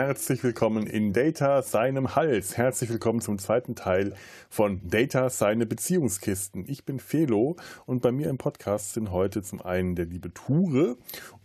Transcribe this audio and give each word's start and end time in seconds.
herzlich 0.00 0.42
willkommen 0.42 0.86
in 0.86 1.12
Data 1.12 1.60
seinem 1.60 2.16
Hals. 2.16 2.56
Herzlich 2.56 2.88
willkommen 2.88 3.20
zum 3.20 3.38
zweiten 3.38 3.74
Teil 3.74 4.14
von 4.48 4.80
Data 4.88 5.28
seine 5.28 5.66
Beziehungskisten. 5.66 6.64
Ich 6.66 6.86
bin 6.86 6.98
Felo 6.98 7.56
und 7.84 8.00
bei 8.00 8.10
mir 8.10 8.30
im 8.30 8.38
Podcast 8.38 8.94
sind 8.94 9.10
heute 9.10 9.42
zum 9.42 9.60
einen 9.60 9.96
der 9.96 10.06
liebe 10.06 10.32
Ture 10.32 10.96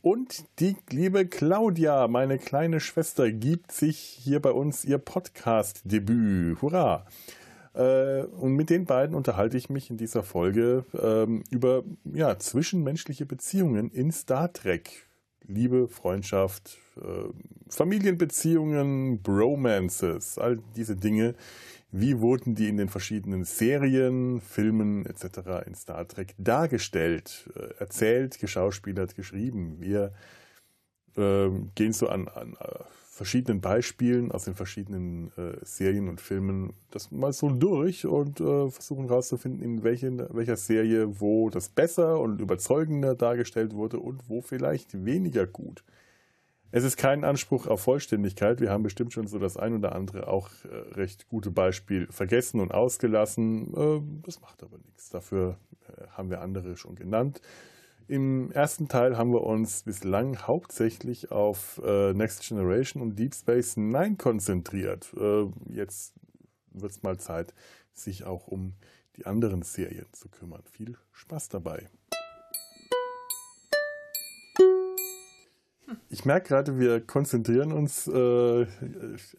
und 0.01 0.45
die 0.59 0.77
liebe 0.89 1.25
Claudia, 1.25 2.07
meine 2.07 2.39
kleine 2.39 2.79
Schwester, 2.79 3.29
gibt 3.29 3.73
sich 3.73 3.97
hier 3.97 4.41
bei 4.41 4.51
uns 4.51 4.85
ihr 4.85 4.99
Podcast-Debüt. 4.99 6.61
Hurra! 6.61 7.05
Äh, 7.73 8.21
und 8.21 8.53
mit 8.53 8.69
den 8.69 8.85
beiden 8.85 9.17
unterhalte 9.17 9.57
ich 9.57 9.69
mich 9.69 9.89
in 9.89 9.97
dieser 9.97 10.23
Folge 10.23 10.85
ähm, 10.97 11.43
über 11.49 11.83
ja, 12.05 12.39
zwischenmenschliche 12.39 13.25
Beziehungen 13.25 13.91
in 13.91 14.13
Star 14.13 14.53
Trek. 14.53 15.09
Liebe, 15.45 15.89
Freundschaft, 15.89 16.79
äh, 16.97 17.29
Familienbeziehungen, 17.69 19.21
Bromances, 19.21 20.37
all 20.37 20.59
diese 20.75 20.95
Dinge. 20.95 21.35
Wie 21.91 22.19
wurden 22.19 22.55
die 22.55 22.67
in 22.67 22.77
den 22.77 22.89
verschiedenen 22.89 23.45
Serien, 23.45 24.41
Filmen 24.41 25.05
etc. 25.05 25.65
in 25.65 25.75
Star 25.75 26.07
Trek 26.07 26.35
dargestellt, 26.37 27.49
äh, 27.55 27.73
erzählt, 27.79 28.39
geschauspielert, 28.39 29.15
geschrieben? 29.15 29.77
Wir 29.79 30.11
äh, 31.15 31.49
gehen 31.75 31.93
so 31.93 32.09
an, 32.09 32.27
an 32.27 32.57
äh, 32.59 32.83
verschiedenen 33.09 33.61
Beispielen 33.61 34.31
aus 34.33 34.43
den 34.43 34.55
verschiedenen 34.55 35.31
Serien 35.61 36.09
und 36.09 36.19
Filmen 36.19 36.73
das 36.91 37.11
mal 37.11 37.31
so 37.31 37.49
durch 37.49 38.05
und 38.05 38.39
versuchen 38.39 39.07
herauszufinden, 39.07 39.61
in 39.61 39.83
welchen, 39.85 40.21
welcher 40.35 40.57
Serie 40.57 41.21
wo 41.21 41.49
das 41.49 41.69
besser 41.69 42.19
und 42.19 42.41
überzeugender 42.41 43.15
dargestellt 43.15 43.73
wurde 43.73 43.99
und 43.99 44.27
wo 44.27 44.41
vielleicht 44.41 45.05
weniger 45.05 45.47
gut. 45.47 45.85
Es 46.75 46.83
ist 46.83 46.97
kein 46.97 47.23
Anspruch 47.23 47.67
auf 47.67 47.83
Vollständigkeit. 47.83 48.59
Wir 48.59 48.69
haben 48.69 48.83
bestimmt 48.83 49.13
schon 49.13 49.27
so 49.27 49.39
das 49.39 49.55
ein 49.55 49.75
oder 49.75 49.95
andere 49.95 50.27
auch 50.27 50.49
äh, 50.65 50.75
recht 50.95 51.29
gute 51.29 51.49
Beispiel 51.49 52.05
vergessen 52.11 52.59
und 52.59 52.73
ausgelassen. 52.73 53.73
Äh, 53.73 54.01
das 54.25 54.41
macht 54.41 54.61
aber 54.61 54.77
nichts. 54.79 55.09
Dafür 55.09 55.57
äh, 55.87 56.07
haben 56.09 56.29
wir 56.29 56.41
andere 56.41 56.75
schon 56.75 56.95
genannt. 56.95 57.39
Im 58.09 58.51
ersten 58.51 58.89
Teil 58.89 59.17
haben 59.17 59.31
wir 59.31 59.43
uns 59.43 59.83
bislang 59.83 60.37
hauptsächlich 60.37 61.31
auf 61.31 61.81
äh, 61.81 62.11
Next 62.11 62.45
Generation 62.45 63.01
und 63.01 63.17
Deep 63.17 63.35
Space 63.35 63.77
Nine 63.77 64.17
konzentriert. 64.17 65.13
Äh, 65.17 65.45
jetzt 65.69 66.13
wird 66.71 66.91
es 66.91 67.01
mal 67.03 67.17
Zeit, 67.17 67.53
sich 67.93 68.25
auch 68.25 68.47
um 68.47 68.73
die 69.15 69.25
anderen 69.25 69.61
Serien 69.61 70.07
zu 70.11 70.27
kümmern. 70.27 70.63
Viel 70.69 70.97
Spaß 71.13 71.47
dabei. 71.47 71.87
Ich 76.15 76.23
merke 76.23 76.47
gerade, 76.47 76.79
wir 76.79 77.01
konzentrieren 77.01 77.73
uns 77.73 78.07
äh, 78.07 78.65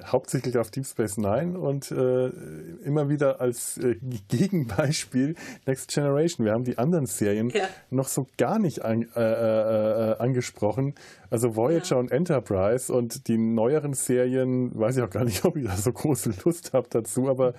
hauptsächlich 0.05 0.59
auf 0.59 0.71
Deep 0.71 0.85
Space 0.85 1.17
Nine 1.17 1.59
und 1.59 1.91
äh, 1.91 2.27
immer 2.85 3.09
wieder 3.09 3.41
als 3.41 3.79
äh, 3.79 3.97
Gegenbeispiel 4.29 5.37
Next 5.65 5.89
Generation. 5.89 6.45
Wir 6.45 6.53
haben 6.53 6.65
die 6.65 6.77
anderen 6.77 7.07
Serien 7.07 7.49
ja. 7.49 7.65
noch 7.89 8.09
so 8.09 8.27
gar 8.37 8.59
nicht 8.59 8.85
an, 8.85 9.09
äh, 9.17 9.21
äh, 9.21 10.11
äh, 10.11 10.19
angesprochen. 10.19 10.95
Also 11.31 11.57
Voyager 11.57 11.95
ja. 11.95 11.97
und 11.97 12.13
Enterprise 12.13 12.93
und 12.93 13.27
die 13.29 13.39
neueren 13.39 13.95
Serien, 13.95 14.79
weiß 14.79 14.99
ich 14.99 15.03
auch 15.03 15.09
gar 15.09 15.25
nicht, 15.25 15.45
ob 15.47 15.57
ich 15.57 15.65
da 15.65 15.75
so 15.79 15.93
große 15.93 16.35
Lust 16.45 16.75
habe 16.75 16.89
dazu, 16.91 17.31
aber 17.31 17.55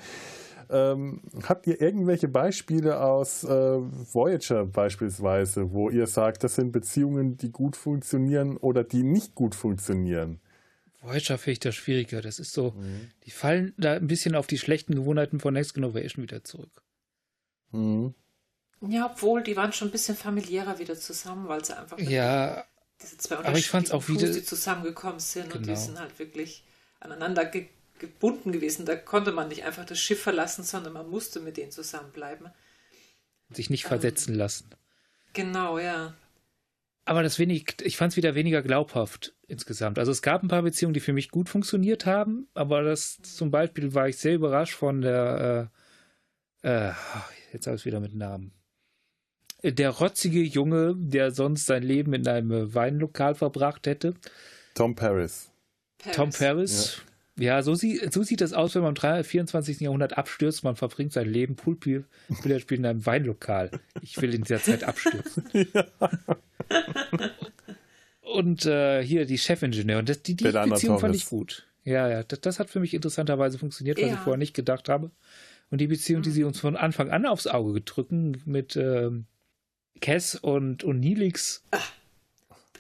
ähm, 0.69 1.21
habt 1.43 1.67
ihr 1.67 1.81
irgendwelche 1.81 2.27
Beispiele 2.27 2.99
aus 3.01 3.43
äh, 3.43 3.49
Voyager 3.49 4.65
beispielsweise, 4.65 5.71
wo 5.71 5.89
ihr 5.89 6.07
sagt, 6.07 6.43
das 6.43 6.55
sind 6.55 6.71
Beziehungen, 6.71 7.37
die 7.37 7.51
gut 7.51 7.75
funktionieren 7.75 8.57
oder 8.57 8.83
die 8.83 9.03
nicht 9.03 9.35
gut 9.35 9.55
funktionieren? 9.55 10.39
Voyager 11.01 11.37
finde 11.37 11.51
ich 11.53 11.59
das 11.59 11.75
schwieriger. 11.75 12.21
Das 12.21 12.39
ist 12.39 12.53
so, 12.53 12.71
mhm. 12.71 13.09
die 13.25 13.31
fallen 13.31 13.73
da 13.77 13.93
ein 13.93 14.07
bisschen 14.07 14.35
auf 14.35 14.47
die 14.47 14.57
schlechten 14.57 14.95
Gewohnheiten 14.95 15.39
von 15.39 15.53
Next 15.53 15.73
Generation 15.73 16.23
wieder 16.23 16.43
zurück. 16.43 16.83
Mhm. 17.71 18.13
Ja, 18.81 19.11
obwohl, 19.11 19.43
die 19.43 19.55
waren 19.55 19.73
schon 19.73 19.87
ein 19.87 19.91
bisschen 19.91 20.15
familiärer 20.15 20.79
wieder 20.79 20.95
zusammen, 20.95 21.47
weil 21.47 21.63
sie 21.65 21.77
einfach 21.77 21.97
ja, 21.99 22.63
diese 23.01 23.17
zwei 23.17 23.37
aber 23.37 23.57
ich 23.57 23.73
auch 23.73 24.07
wieder, 24.07 24.31
die 24.31 24.43
zusammengekommen 24.43 25.19
sind 25.19 25.45
genau. 25.45 25.55
und 25.55 25.61
die 25.63 25.69
genau. 25.69 25.79
sind 25.79 25.99
halt 25.99 26.17
wirklich 26.19 26.63
aneinander 26.99 27.45
ge 27.45 27.67
gebunden 27.99 28.51
gewesen. 28.51 28.85
Da 28.85 28.95
konnte 28.95 29.31
man 29.31 29.47
nicht 29.47 29.65
einfach 29.65 29.85
das 29.85 29.99
Schiff 29.99 30.21
verlassen, 30.21 30.63
sondern 30.63 30.93
man 30.93 31.09
musste 31.09 31.39
mit 31.39 31.57
denen 31.57 31.71
zusammenbleiben. 31.71 32.49
Sich 33.49 33.69
nicht 33.69 33.85
versetzen 33.85 34.33
ähm, 34.33 34.39
lassen. 34.39 34.69
Genau, 35.33 35.77
ja. 35.77 36.15
Aber 37.05 37.23
das 37.23 37.39
wenig, 37.39 37.75
ich 37.83 37.95
fand 37.95 38.11
es 38.11 38.17
wieder 38.17 38.35
weniger 38.35 38.61
glaubhaft 38.61 39.33
insgesamt. 39.47 39.97
Also 39.97 40.11
es 40.11 40.21
gab 40.21 40.43
ein 40.43 40.49
paar 40.49 40.63
Beziehungen, 40.63 40.93
die 40.93 40.99
für 40.99 41.13
mich 41.13 41.31
gut 41.31 41.47
funktioniert 41.47 42.05
haben, 42.05 42.49
aber 42.53 42.83
das 42.83 43.21
zum 43.21 43.49
Beispiel 43.49 43.93
war 43.93 44.09
ich 44.09 44.17
sehr 44.17 44.35
überrascht 44.35 44.73
von 44.73 44.99
der, 44.99 45.71
äh, 46.63 46.67
äh, 46.67 46.91
jetzt 47.53 47.65
habe 47.65 47.75
ich 47.77 47.81
es 47.81 47.85
wieder 47.85 48.01
mit 48.01 48.13
Namen. 48.13 48.51
Der 49.63 49.89
rotzige 49.89 50.41
Junge, 50.41 50.95
der 50.97 51.31
sonst 51.31 51.65
sein 51.65 51.81
Leben 51.81 52.13
in 52.13 52.27
einem 52.27 52.75
Weinlokal 52.75 53.35
verbracht 53.35 53.87
hätte. 53.87 54.13
Tom 54.75 54.93
Paris. 54.93 55.49
Paris. 55.97 56.15
Tom 56.15 56.29
Paris. 56.29 56.97
Ja. 56.97 57.03
Ja, 57.39 57.61
so, 57.61 57.75
sie, 57.75 58.01
so 58.11 58.23
sieht 58.23 58.41
es 58.41 58.53
aus, 58.53 58.73
wenn 58.73 58.81
man 58.81 58.95
im 58.95 59.23
24. 59.23 59.79
Jahrhundert 59.81 60.17
abstürzt. 60.17 60.63
Man 60.63 60.75
verbringt 60.75 61.13
sein 61.13 61.29
Leben 61.29 61.55
Poolbilder 61.55 62.05
spielen 62.59 62.81
in 62.81 62.85
einem 62.85 63.05
Weinlokal. 63.05 63.71
Ich 64.01 64.19
will 64.21 64.33
in 64.33 64.43
dieser 64.43 64.61
Zeit 64.61 64.83
abstürzen. 64.83 65.43
Ja. 65.73 65.85
Und 68.21 68.65
äh, 68.65 69.01
hier 69.01 69.25
die 69.25 69.37
Chefingenieur. 69.37 69.99
Und 69.99 70.09
das, 70.09 70.21
die, 70.21 70.35
die 70.35 70.43
Beziehung 70.43 70.99
fand 70.99 71.15
ich 71.15 71.27
gut. 71.27 71.65
Ja, 71.85 72.09
ja, 72.09 72.23
das, 72.23 72.41
das, 72.41 72.59
hat 72.59 72.69
für 72.69 72.81
mich 72.81 72.93
interessanterweise 72.93 73.57
funktioniert, 73.57 73.97
was 73.97 74.07
ja. 74.07 74.13
ich 74.15 74.19
vorher 74.19 74.37
nicht 74.37 74.53
gedacht 74.53 74.89
habe. 74.89 75.11
Und 75.71 75.79
die 75.79 75.87
Beziehung, 75.87 76.21
die 76.21 76.31
sie 76.31 76.43
uns 76.43 76.59
von 76.59 76.75
Anfang 76.75 77.09
an 77.09 77.25
aufs 77.25 77.47
Auge 77.47 77.71
gedrücken 77.71 78.41
mit 78.45 78.75
ähm, 78.75 79.25
Cass 80.01 80.35
und, 80.35 80.83
und 80.83 80.99
Nilix. 80.99 81.63
Ach, 81.71 81.91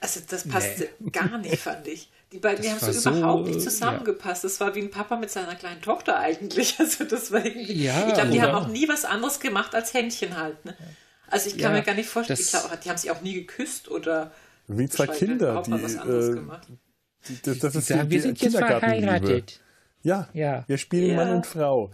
also 0.01 0.19
das 0.27 0.47
passt 0.47 0.79
nee. 0.99 1.09
gar 1.11 1.37
nicht, 1.37 1.57
fand 1.57 1.87
ich. 1.87 2.09
Die 2.33 2.39
beiden, 2.39 2.61
die 2.61 2.69
haben 2.69 2.79
so, 2.79 2.91
so 2.91 3.09
überhaupt 3.09 3.47
nicht 3.47 3.61
zusammengepasst. 3.61 4.43
Ja. 4.43 4.49
Das 4.49 4.59
war 4.59 4.75
wie 4.75 4.81
ein 4.81 4.91
Papa 4.91 5.15
mit 5.15 5.31
seiner 5.31 5.55
kleinen 5.55 5.81
Tochter 5.81 6.19
eigentlich. 6.19 6.77
Also 6.79 7.05
das 7.05 7.31
war 7.31 7.45
irgendwie, 7.45 7.85
ja, 7.85 8.07
ich 8.07 8.13
glaube, 8.13 8.31
die 8.31 8.41
haben 8.41 8.53
auch 8.53 8.67
nie 8.67 8.87
was 8.89 9.05
anderes 9.05 9.39
gemacht 9.39 9.73
als 9.73 9.93
Händchen 9.93 10.37
halten. 10.37 10.69
Ne? 10.69 10.77
Also 11.29 11.49
ich 11.49 11.57
kann 11.57 11.73
ja, 11.73 11.79
mir 11.79 11.83
gar 11.83 11.95
nicht 11.95 12.09
vorstellen, 12.09 12.39
ich 12.39 12.49
glaube, 12.49 12.77
die 12.83 12.89
haben 12.89 12.97
sich 12.97 13.11
auch 13.11 13.21
nie 13.21 13.33
geküsst 13.33 13.89
oder 13.89 14.31
wie 14.67 14.89
zwei 14.89 15.07
Kinder, 15.07 15.63
die, 15.65 15.71
was 15.71 15.97
anderes 15.97 16.29
äh, 16.29 16.33
gemacht. 16.33 16.67
Die, 17.27 17.41
das, 17.41 17.59
das 17.59 17.75
ist 17.75 17.89
die, 17.89 17.93
die, 17.93 18.09
wir 18.09 18.21
sind 18.21 18.41
jetzt 18.41 18.57
verheiratet. 18.57 19.61
Ja, 20.03 20.29
ja, 20.33 20.63
wir 20.67 20.77
spielen 20.77 21.15
Mann 21.15 21.29
und 21.29 21.45
Frau. 21.45 21.91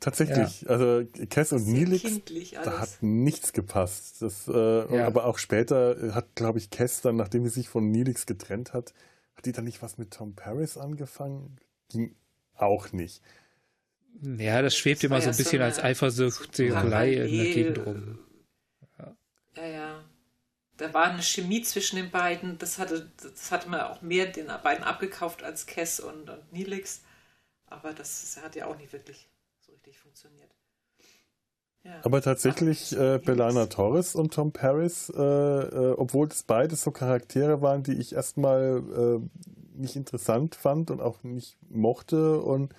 Tatsächlich, 0.00 0.62
ja. 0.62 0.68
also 0.68 1.04
Kess 1.28 1.52
und 1.52 1.66
Nilix, 1.66 2.04
da 2.62 2.78
hat 2.78 2.98
nichts 3.00 3.52
gepasst. 3.52 4.22
Das, 4.22 4.46
äh, 4.46 4.96
ja. 4.96 5.06
Aber 5.06 5.24
auch 5.24 5.38
später 5.38 6.14
hat, 6.14 6.36
glaube 6.36 6.58
ich, 6.58 6.70
Kess 6.70 7.00
dann, 7.00 7.16
nachdem 7.16 7.42
sie 7.44 7.50
sich 7.50 7.68
von 7.68 7.90
Nilix 7.90 8.26
getrennt 8.26 8.74
hat, 8.74 8.94
hat 9.38 9.46
die 9.46 9.52
dann 9.52 9.64
nicht 9.64 9.82
was 9.82 9.98
mit 9.98 10.12
Tom 10.12 10.34
Paris 10.34 10.76
angefangen? 10.76 11.56
Ging 11.88 12.16
auch 12.54 12.92
nicht. 12.92 13.22
Ja, 14.20 14.62
das 14.62 14.76
schwebt 14.76 14.98
das 14.98 15.04
immer 15.04 15.20
so 15.20 15.30
ein 15.30 15.36
bisschen 15.36 15.60
so 15.60 15.64
als 15.64 15.78
Eifersuchtelei 15.78 17.12
in 17.12 17.36
der 17.36 17.54
Gegend 17.54 17.86
rum. 17.86 18.18
Ja. 18.98 19.16
ja, 19.56 19.66
ja. 19.66 20.04
Da 20.76 20.92
war 20.92 21.04
eine 21.04 21.22
Chemie 21.22 21.62
zwischen 21.62 21.96
den 21.96 22.10
beiden. 22.10 22.58
Das 22.58 22.78
hatte, 22.78 23.12
das 23.16 23.52
hatte 23.52 23.68
man 23.68 23.80
auch 23.82 24.02
mehr 24.02 24.26
den 24.26 24.48
beiden 24.62 24.82
abgekauft 24.82 25.44
als 25.44 25.66
Kess 25.66 26.00
und, 26.00 26.28
und 26.28 26.52
Nilix. 26.52 27.02
Aber 27.66 27.92
das, 27.92 28.20
das 28.20 28.42
hat 28.42 28.56
ja 28.56 28.66
auch 28.66 28.76
nicht 28.76 28.92
wirklich 28.92 29.28
so 29.60 29.72
richtig 29.72 29.98
funktioniert. 29.98 30.50
Aber 32.02 32.22
tatsächlich 32.22 32.96
äh, 32.96 33.18
Belana 33.24 33.66
Torres 33.66 34.14
und 34.14 34.32
Tom 34.32 34.52
Paris, 34.52 35.12
äh, 35.16 35.20
äh, 35.22 35.94
obwohl 35.96 36.28
es 36.28 36.42
beides 36.42 36.82
so 36.82 36.90
Charaktere 36.90 37.60
waren, 37.62 37.82
die 37.82 37.94
ich 37.94 38.14
erstmal 38.14 38.82
äh, 38.96 39.78
nicht 39.78 39.96
interessant 39.96 40.54
fand 40.54 40.90
und 40.90 41.00
auch 41.00 41.22
nicht 41.22 41.56
mochte 41.70 42.40
und 42.40 42.72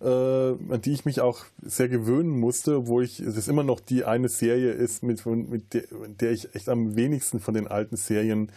äh, 0.00 0.06
an 0.06 0.80
die 0.82 0.92
ich 0.92 1.04
mich 1.04 1.20
auch 1.20 1.44
sehr 1.62 1.88
gewöhnen 1.88 2.30
musste, 2.30 2.78
obwohl 2.78 3.04
ich 3.04 3.20
es 3.20 3.48
immer 3.48 3.64
noch 3.64 3.80
die 3.80 4.04
eine 4.04 4.28
Serie 4.28 4.72
ist, 4.72 5.02
mit, 5.02 5.24
mit 5.26 5.74
der, 5.74 5.82
der 6.08 6.32
ich 6.32 6.54
echt 6.54 6.68
am 6.68 6.96
wenigsten 6.96 7.40
von 7.40 7.54
den 7.54 7.68
alten 7.68 7.96
Serien 7.96 8.50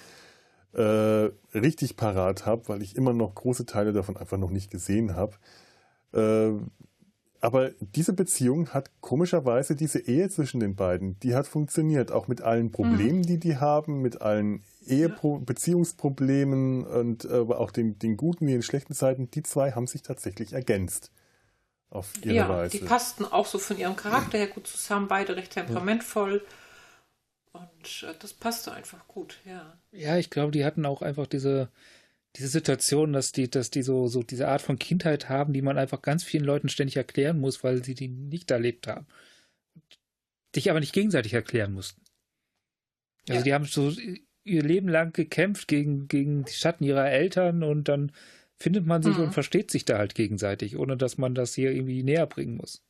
äh, 0.73 1.29
richtig 1.53 1.97
parat 1.97 2.45
habe, 2.45 2.67
weil 2.67 2.81
ich 2.81 2.95
immer 2.95 3.13
noch 3.13 3.35
große 3.35 3.65
Teile 3.65 3.93
davon 3.93 4.17
einfach 4.17 4.37
noch 4.37 4.49
nicht 4.49 4.71
gesehen 4.71 5.15
habe. 5.15 5.33
Aber 7.43 7.71
diese 7.81 8.13
Beziehung 8.13 8.69
hat 8.69 8.89
komischerweise, 9.01 9.75
diese 9.75 9.99
Ehe 9.99 10.29
zwischen 10.29 10.61
den 10.61 10.77
beiden, 10.77 11.19
die 11.19 11.35
hat 11.35 11.45
funktioniert, 11.45 12.09
auch 12.09 12.29
mit 12.29 12.39
allen 12.39 12.71
Problemen, 12.71 13.17
mhm. 13.17 13.25
die 13.25 13.37
die 13.37 13.57
haben, 13.57 14.01
mit 14.01 14.21
allen 14.21 14.63
Ehepro 14.87 15.39
Beziehungsproblemen 15.39 16.85
und 16.85 17.25
äh, 17.25 17.33
aber 17.33 17.59
auch 17.59 17.71
den, 17.71 17.99
den 17.99 18.15
guten 18.15 18.47
wie 18.47 18.53
den 18.53 18.63
schlechten 18.63 18.93
Zeiten. 18.93 19.29
Die 19.29 19.43
zwei 19.43 19.73
haben 19.73 19.87
sich 19.87 20.03
tatsächlich 20.03 20.53
ergänzt. 20.53 21.11
Auf 21.89 22.13
ihre 22.23 22.33
ja, 22.33 22.47
Weise. 22.47 22.77
die 22.77 22.85
passten 22.85 23.25
auch 23.25 23.45
so 23.45 23.59
von 23.59 23.77
ihrem 23.77 23.97
Charakter 23.97 24.37
her 24.37 24.47
gut 24.47 24.65
zusammen, 24.65 25.09
beide 25.09 25.35
recht 25.35 25.51
temperamentvoll. 25.51 26.45
Und 27.51 28.05
äh, 28.09 28.13
das 28.19 28.31
passte 28.31 28.71
einfach 28.71 29.05
gut, 29.09 29.41
ja. 29.43 29.77
Ja, 29.91 30.15
ich 30.15 30.29
glaube, 30.29 30.53
die 30.53 30.63
hatten 30.63 30.85
auch 30.85 31.01
einfach 31.01 31.27
diese, 31.27 31.67
diese 32.35 32.47
Situation, 32.47 33.13
dass 33.13 33.31
die, 33.31 33.49
dass 33.49 33.69
die 33.69 33.83
so, 33.83 34.07
so 34.07 34.23
diese 34.23 34.47
Art 34.47 34.61
von 34.61 34.79
Kindheit 34.79 35.29
haben, 35.29 35.53
die 35.53 35.61
man 35.61 35.77
einfach 35.77 36.01
ganz 36.01 36.23
vielen 36.23 36.45
Leuten 36.45 36.69
ständig 36.69 36.97
erklären 36.97 37.39
muss, 37.39 37.63
weil 37.63 37.83
sie 37.83 37.93
die 37.93 38.07
nicht 38.07 38.49
erlebt 38.49 38.87
haben. 38.87 39.05
Dich 40.55 40.69
aber 40.69 40.79
nicht 40.79 40.93
gegenseitig 40.93 41.33
erklären 41.33 41.73
mussten. 41.73 42.01
Also 43.29 43.39
ja. 43.39 43.43
die 43.43 43.53
haben 43.53 43.65
so 43.65 43.93
ihr 44.43 44.63
Leben 44.63 44.89
lang 44.89 45.13
gekämpft 45.13 45.67
gegen, 45.67 46.07
gegen 46.07 46.43
die 46.45 46.53
Schatten 46.53 46.83
ihrer 46.83 47.09
Eltern 47.09 47.63
und 47.63 47.87
dann 47.87 48.11
findet 48.57 48.85
man 48.85 49.03
sich 49.03 49.17
mhm. 49.17 49.25
und 49.25 49.33
versteht 49.33 49.71
sich 49.71 49.85
da 49.85 49.97
halt 49.97 50.15
gegenseitig, 50.15 50.77
ohne 50.77 50.97
dass 50.97 51.17
man 51.17 51.35
das 51.35 51.53
hier 51.53 51.71
irgendwie 51.71 52.03
näher 52.03 52.25
bringen 52.25 52.57
muss. 52.57 52.83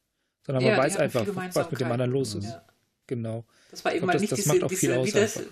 Sondern 0.45 0.63
man 0.63 0.73
ja, 0.73 0.77
weiß 0.77 0.97
einfach, 0.97 1.25
was 1.53 1.71
mit 1.71 1.79
dem 1.79 1.91
anderen 1.91 2.11
los 2.11 2.35
ist. 2.35 2.45
Ja. 2.45 2.65
Genau. 3.07 3.45
Das 3.71 3.83
war 3.83 3.91
eben 3.91 4.05
glaub, 4.05 4.15
mal 4.15 4.19
nicht 4.19 4.31
das, 4.31 4.43
das 4.43 4.53
diese, 4.53 4.67
diese, 4.67 5.05
wie 5.05 5.11
das, 5.11 5.43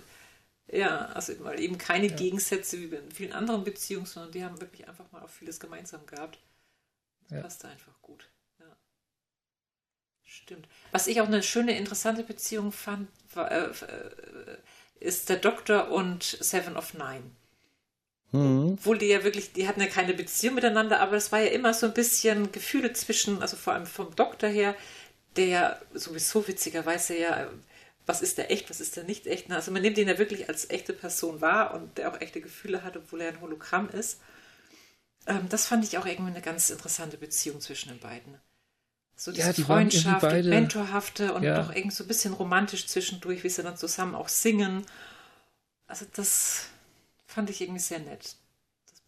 ja, 0.72 1.06
also 1.06 1.34
mal 1.34 1.60
eben 1.60 1.76
keine 1.76 2.08
ja. 2.08 2.16
Gegensätze 2.16 2.78
wie 2.78 2.94
in 2.94 3.12
vielen 3.12 3.32
anderen 3.32 3.62
Beziehungen, 3.62 4.06
sondern 4.06 4.32
die 4.32 4.42
haben 4.42 4.60
wirklich 4.60 4.88
einfach 4.88 5.10
mal 5.12 5.22
auch 5.22 5.28
vieles 5.28 5.60
gemeinsam 5.60 6.06
gehabt. 6.06 6.38
Das 7.24 7.36
ja. 7.36 7.42
passte 7.42 7.68
einfach 7.68 8.00
gut. 8.00 8.30
Ja. 8.58 8.74
Stimmt. 10.24 10.66
Was 10.90 11.06
ich 11.06 11.20
auch 11.20 11.26
eine 11.26 11.42
schöne, 11.42 11.76
interessante 11.76 12.24
Beziehung 12.24 12.72
fand, 12.72 13.08
war, 13.34 13.50
äh, 13.52 13.66
äh 13.66 14.56
ist 14.98 15.28
der 15.28 15.36
Doktor 15.36 15.90
und 15.90 16.22
Seven 16.22 16.76
of 16.76 16.94
Nine. 16.94 17.24
Mhm. 18.30 18.74
Obwohl 18.74 18.98
die 18.98 19.06
ja 19.06 19.24
wirklich, 19.24 19.52
die 19.52 19.66
hatten 19.66 19.80
ja 19.80 19.88
keine 19.88 20.14
Beziehung 20.14 20.54
miteinander, 20.54 21.00
aber 21.00 21.16
es 21.16 21.32
war 21.32 21.40
ja 21.40 21.50
immer 21.50 21.74
so 21.74 21.86
ein 21.86 21.94
bisschen 21.94 22.52
Gefühle 22.52 22.92
zwischen, 22.92 23.42
also 23.42 23.56
vor 23.56 23.74
allem 23.74 23.86
vom 23.86 24.14
Doktor 24.14 24.48
her, 24.48 24.76
der 25.36 25.82
sowieso 25.92 26.46
witzigerweise 26.46 27.18
ja 27.18 27.50
was 28.06 28.22
ist 28.22 28.38
der 28.38 28.50
echt, 28.50 28.68
was 28.70 28.80
ist 28.80 28.96
der 28.96 29.04
nicht 29.04 29.26
echt. 29.26 29.50
Also 29.50 29.70
man 29.70 29.82
nimmt 29.82 29.98
ihn 29.98 30.08
ja 30.08 30.18
wirklich 30.18 30.48
als 30.48 30.68
echte 30.70 30.92
Person 30.92 31.40
wahr 31.40 31.74
und 31.74 31.98
der 31.98 32.10
auch 32.10 32.20
echte 32.20 32.40
Gefühle 32.40 32.82
hat, 32.82 32.96
obwohl 32.96 33.20
er 33.20 33.28
ein 33.28 33.40
Hologramm 33.40 33.88
ist. 33.90 34.20
Ähm, 35.26 35.48
das 35.48 35.66
fand 35.66 35.84
ich 35.84 35.98
auch 35.98 36.06
irgendwie 36.06 36.32
eine 36.32 36.42
ganz 36.42 36.70
interessante 36.70 37.16
Beziehung 37.16 37.60
zwischen 37.60 37.90
den 37.90 38.00
beiden. 38.00 38.34
So 39.14 39.30
diese 39.30 39.48
ja, 39.48 39.52
die 39.52 39.62
Freundschaft, 39.62 40.22
beide, 40.22 40.48
Mentorhafte 40.48 41.32
und 41.34 41.44
ja. 41.44 41.62
doch 41.62 41.74
irgendwie 41.74 41.94
so 41.94 42.02
ein 42.02 42.08
bisschen 42.08 42.32
romantisch 42.32 42.86
zwischendurch, 42.86 43.44
wie 43.44 43.48
sie 43.48 43.62
dann 43.62 43.76
zusammen 43.76 44.14
auch 44.14 44.28
singen. 44.28 44.84
Also 45.86 46.06
das 46.12 46.66
fand 47.26 47.50
ich 47.50 47.60
irgendwie 47.60 47.80
sehr 47.80 48.00
nett. 48.00 48.36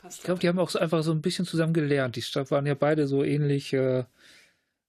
ich 0.08 0.23
glaube, 0.23 0.41
die 0.41 0.49
haben 0.49 0.58
auch 0.58 0.70
so 0.70 0.79
einfach 0.79 1.02
so 1.02 1.11
ein 1.11 1.23
bisschen 1.23 1.46
zusammen 1.46 1.75
gelernt. 1.75 2.14
Die 2.14 2.23
waren 2.23 2.67
ja 2.67 2.75
beide 2.75 3.08
so 3.08 3.25
ähnlich 3.25 3.73
äh, 3.73 4.05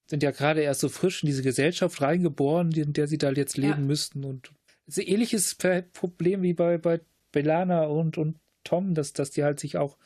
sind 0.07 0.23
ja 0.23 0.31
gerade 0.31 0.61
erst 0.61 0.81
so 0.81 0.89
frisch 0.89 1.23
in 1.23 1.27
diese 1.27 1.43
Gesellschaft 1.43 2.01
reingeboren, 2.01 2.71
in 2.71 2.93
der 2.93 3.07
sie 3.07 3.17
da 3.17 3.31
jetzt 3.31 3.57
leben 3.57 3.81
ja. 3.81 3.87
müssten. 3.87 4.23
Und 4.23 4.51
es 4.87 4.97
ist 4.97 5.05
ein 5.05 5.13
ähnliches 5.13 5.57
Problem 5.93 6.41
wie 6.41 6.53
bei, 6.53 6.77
bei 6.77 7.01
Belana 7.31 7.83
und, 7.83 8.17
und 8.17 8.37
Tom, 8.63 8.93
dass, 8.93 9.13
dass 9.13 9.31
die 9.31 9.43
halt 9.43 9.59
sich 9.59 9.77
auch 9.77 9.97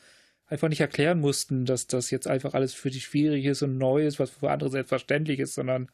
einfach 0.46 0.68
nicht 0.68 0.80
erklären 0.80 1.20
mussten, 1.20 1.64
dass 1.64 1.86
das 1.86 2.10
jetzt 2.10 2.26
einfach 2.26 2.54
alles 2.54 2.74
für 2.74 2.90
die 2.90 3.00
schwierig 3.00 3.44
ist 3.44 3.62
und 3.62 3.78
neu 3.78 4.04
ist, 4.04 4.18
was 4.18 4.30
für 4.30 4.50
andere 4.50 4.70
selbstverständlich 4.70 5.38
ist, 5.38 5.54
sondern 5.54 5.90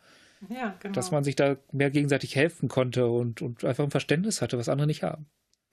ja, 0.49 0.77
genau. 0.81 0.95
dass 0.95 1.11
man 1.11 1.25
sich 1.25 1.37
da 1.37 1.57
mehr 1.73 1.91
gegenseitig 1.91 2.37
helfen 2.37 2.69
konnte 2.69 3.07
und, 3.07 3.43
und 3.43 3.65
einfach 3.65 3.85
ein 3.85 3.91
Verständnis 3.91 4.41
hatte, 4.41 4.59
was 4.59 4.69
andere 4.69 4.87
nicht 4.87 5.03
haben. 5.03 5.27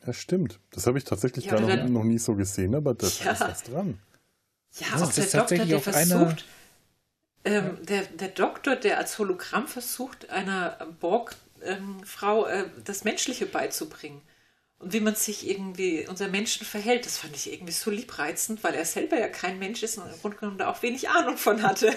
Ja, 0.06 0.14
stimmt. 0.14 0.60
Das 0.72 0.86
habe 0.86 0.98
ich 0.98 1.06
tatsächlich 1.06 1.46
ja, 1.46 1.56
gar 1.56 1.62
noch, 1.62 1.90
noch, 1.90 2.04
nie 2.04 2.18
so 2.18 2.36
gesehen, 2.36 2.76
aber 2.76 2.94
das 2.94 3.24
ja. 3.24 3.32
ist 3.32 3.42
was 3.42 3.64
dran. 3.64 4.00
Ja, 4.80 4.88
ja 4.98 5.04
auch 5.04 5.14
der 5.14 5.26
Doktor, 5.26 5.66
der 5.66 5.80
versucht, 5.80 6.46
ähm, 7.46 7.78
der, 7.82 8.04
der 8.04 8.30
Doktor, 8.30 8.76
der 8.76 8.98
als 8.98 9.20
Hologramm 9.20 9.68
versucht, 9.68 10.30
einer 10.30 10.78
Borg-Frau 11.00 12.48
ähm, 12.48 12.66
äh, 12.66 12.70
das 12.86 13.04
Menschliche 13.04 13.46
beizubringen 13.46 14.22
und 14.84 14.92
wie 14.92 15.00
man 15.00 15.16
sich 15.16 15.50
irgendwie 15.50 16.06
unser 16.10 16.28
Menschen 16.28 16.66
verhält. 16.66 17.06
Das 17.06 17.18
fand 17.18 17.36
ich 17.36 17.52
irgendwie 17.52 17.72
so 17.72 17.90
liebreizend, 17.90 18.64
weil 18.64 18.74
er 18.74 18.84
selber 18.84 19.18
ja 19.18 19.30
kein 19.30 19.58
Mensch 19.58 19.82
ist 19.82 19.98
und 19.98 20.04
im 20.06 20.20
Grunde 20.20 20.38
genommen 20.38 20.58
da 20.58 20.70
auch 20.70 20.84
wenig 20.84 21.10
Ahnung 21.10 21.38
von 21.38 21.64
hatte. 21.64 21.90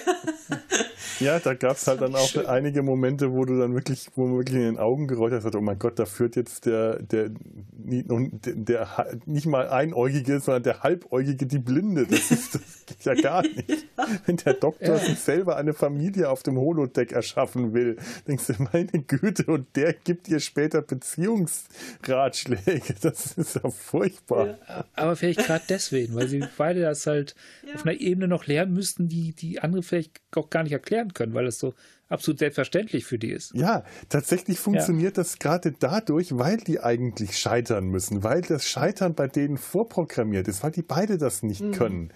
ja, 1.21 1.41
da 1.41 1.55
gab 1.55 1.77
es 1.77 1.87
halt 1.89 2.01
dann 2.01 2.15
auch 2.15 2.29
schön. 2.29 2.47
einige 2.47 2.83
Momente, 2.83 3.33
wo 3.33 3.45
du 3.45 3.59
dann 3.59 3.75
wirklich, 3.75 4.09
wo 4.15 4.27
man 4.27 4.39
wirklich 4.39 4.57
in 4.57 4.63
den 4.63 4.79
Augen 4.79 5.09
gerollt 5.09 5.33
hast, 5.33 5.53
oh 5.55 5.61
mein 5.61 5.79
Gott, 5.79 5.99
da 5.99 6.07
führt 6.07 6.37
jetzt 6.37 6.67
der, 6.67 7.03
der, 7.03 7.31
der, 7.31 8.29
der 8.55 9.19
nicht 9.27 9.47
mal 9.47 9.69
Einäugige, 9.69 10.39
sondern 10.39 10.63
der 10.63 10.83
Halbäugige 10.85 11.47
die 11.47 11.59
Blinde. 11.59 12.07
Das, 12.07 12.31
ist, 12.31 12.55
das 12.55 12.87
geht 12.87 13.05
ja 13.05 13.15
gar 13.15 13.43
nicht. 13.43 13.69
ja. 13.69 14.07
Wenn 14.27 14.37
der 14.37 14.55
Doktor 14.55 14.99
sich 14.99 15.19
selber 15.19 15.57
eine 15.57 15.75
Familie 15.75 16.31
auf 16.31 16.45
dem 16.45 16.57
Holodeck 16.57 17.11
erschaffen 17.11 17.75
will, 17.75 17.97
denkst 18.29 18.47
du, 18.47 18.55
meine 18.73 18.87
Güte, 18.87 19.47
und 19.47 19.75
der 19.75 19.93
gibt 19.93 20.29
dir 20.29 20.39
später 20.39 20.83
Beziehungsratschläge. 20.83 22.76
Das 23.01 23.33
ist 23.33 23.61
ja 23.63 23.71
furchtbar. 23.71 24.59
Ja. 24.69 24.85
Aber 24.95 25.17
vielleicht 25.17 25.41
gerade 25.47 25.65
deswegen, 25.69 26.15
weil 26.15 26.29
sie 26.29 26.45
beide 26.57 26.81
das 26.81 27.07
halt 27.07 27.35
ja. 27.67 27.75
auf 27.75 27.85
einer 27.85 27.99
Ebene 28.01 28.29
noch 28.29 28.47
lernen 28.47 28.73
müssten, 28.73 29.09
die 29.09 29.33
die 29.33 29.61
andere 29.61 29.83
vielleicht 29.83 30.21
auch 30.35 30.51
gar 30.51 30.63
nicht 30.63 30.73
erklären 30.73 31.15
können, 31.15 31.35
weil 31.35 31.47
es 31.47 31.59
so 31.59 31.75
absolut 32.09 32.39
selbstverständlich 32.39 33.05
für 33.05 33.19
die 33.19 33.31
ist. 33.31 33.55
Ja, 33.55 33.85
tatsächlich 34.09 34.59
funktioniert 34.59 35.17
ja. 35.17 35.23
das 35.23 35.39
gerade 35.39 35.73
dadurch, 35.73 36.39
weil 36.39 36.59
die 36.59 36.81
eigentlich 36.81 37.39
scheitern 37.39 37.87
müssen, 37.87 38.23
weil 38.23 38.43
das 38.43 38.69
Scheitern 38.69 39.15
bei 39.15 39.29
denen 39.29 39.57
vorprogrammiert 39.57 40.49
ist, 40.49 40.63
weil 40.63 40.71
die 40.71 40.83
beide 40.83 41.19
das 41.19 41.43
nicht 41.43 41.63
mhm. 41.63 41.73
können 41.73 42.13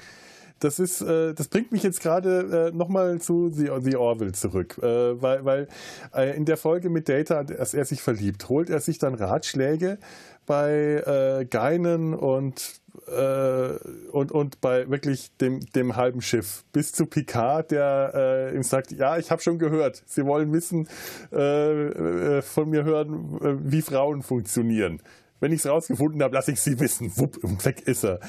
das 0.60 0.78
ist, 0.78 1.00
äh, 1.00 1.34
das 1.34 1.48
bringt 1.48 1.72
mich 1.72 1.82
jetzt 1.82 2.00
gerade 2.00 2.70
äh, 2.72 2.76
nochmal 2.76 3.20
zu 3.20 3.50
The, 3.50 3.70
The 3.80 3.96
Orville 3.96 4.32
zurück, 4.32 4.78
äh, 4.82 5.20
weil, 5.20 5.44
weil 5.44 5.68
äh, 6.14 6.36
in 6.36 6.44
der 6.44 6.56
Folge 6.56 6.90
mit 6.90 7.08
Data, 7.08 7.38
als 7.38 7.74
er 7.74 7.84
sich 7.84 8.02
verliebt, 8.02 8.48
holt 8.48 8.70
er 8.70 8.80
sich 8.80 8.98
dann 8.98 9.14
Ratschläge 9.14 9.98
bei 10.46 11.40
äh, 11.40 11.44
Geinen 11.46 12.14
und 12.14 12.80
äh, 13.06 13.76
und, 14.10 14.32
und 14.32 14.60
bei 14.60 14.90
wirklich 14.90 15.30
dem, 15.38 15.60
dem 15.72 15.96
halben 15.96 16.20
Schiff 16.20 16.64
bis 16.72 16.92
zu 16.92 17.06
Picard, 17.06 17.70
der 17.70 18.12
äh, 18.52 18.56
ihm 18.56 18.62
sagt, 18.62 18.90
ja, 18.90 19.16
ich 19.16 19.30
habe 19.30 19.40
schon 19.40 19.58
gehört, 19.58 20.02
Sie 20.06 20.26
wollen 20.26 20.52
wissen, 20.52 20.88
äh, 21.32 22.38
äh 22.38 22.42
von 22.42 22.68
mir 22.68 22.84
hören, 22.84 23.38
äh, 23.40 23.72
wie 23.72 23.82
Frauen 23.82 24.22
funktionieren. 24.22 25.00
Wenn 25.38 25.52
ich 25.52 25.60
es 25.60 25.66
rausgefunden 25.66 26.22
habe, 26.22 26.34
lasse 26.34 26.52
ich 26.52 26.60
Sie 26.60 26.78
wissen. 26.80 27.16
Wupp, 27.16 27.38
weg 27.64 27.82
ist 27.86 28.04
er. 28.04 28.20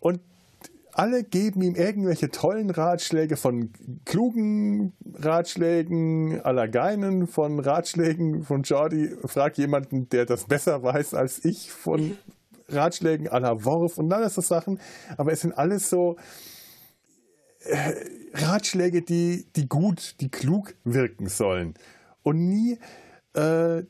Und 0.00 0.20
alle 0.96 1.24
geben 1.24 1.60
ihm 1.60 1.74
irgendwelche 1.74 2.30
tollen 2.30 2.70
Ratschläge 2.70 3.36
von 3.36 3.70
klugen 4.06 4.94
Ratschlägen 5.14 6.40
aller 6.40 6.68
Geinen, 6.68 7.26
von 7.26 7.60
Ratschlägen 7.60 8.42
von 8.44 8.62
Jordi. 8.62 9.14
Frag 9.26 9.58
jemanden, 9.58 10.08
der 10.08 10.24
das 10.24 10.46
besser 10.46 10.82
weiß 10.82 11.12
als 11.12 11.44
ich, 11.44 11.70
von 11.70 12.16
Ratschlägen 12.68 13.28
aller 13.28 13.62
Worf 13.66 13.98
und 13.98 14.10
alles 14.10 14.36
so 14.36 14.40
Sachen. 14.40 14.80
Aber 15.18 15.32
es 15.32 15.42
sind 15.42 15.52
alles 15.52 15.90
so 15.90 16.16
äh, 17.60 17.92
Ratschläge, 18.32 19.02
die, 19.02 19.46
die 19.54 19.68
gut, 19.68 20.14
die 20.20 20.30
klug 20.30 20.74
wirken 20.84 21.28
sollen. 21.28 21.74
Und 22.22 22.48
nie 22.48 22.78
äh, 23.34 23.82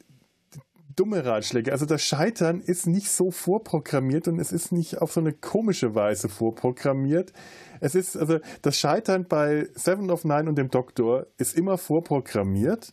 dumme 0.96 1.24
Ratschläge. 1.24 1.72
Also 1.72 1.86
das 1.86 2.02
Scheitern 2.02 2.60
ist 2.60 2.86
nicht 2.86 3.10
so 3.10 3.30
vorprogrammiert 3.30 4.28
und 4.28 4.40
es 4.40 4.50
ist 4.50 4.72
nicht 4.72 4.98
auf 4.98 5.12
so 5.12 5.20
eine 5.20 5.32
komische 5.32 5.94
Weise 5.94 6.28
vorprogrammiert. 6.28 7.32
Es 7.80 7.94
ist, 7.94 8.16
also 8.16 8.38
das 8.62 8.78
Scheitern 8.78 9.26
bei 9.28 9.68
Seven 9.74 10.10
of 10.10 10.24
Nine 10.24 10.48
und 10.48 10.56
dem 10.56 10.70
Doktor 10.70 11.26
ist 11.36 11.56
immer 11.56 11.78
vorprogrammiert, 11.78 12.92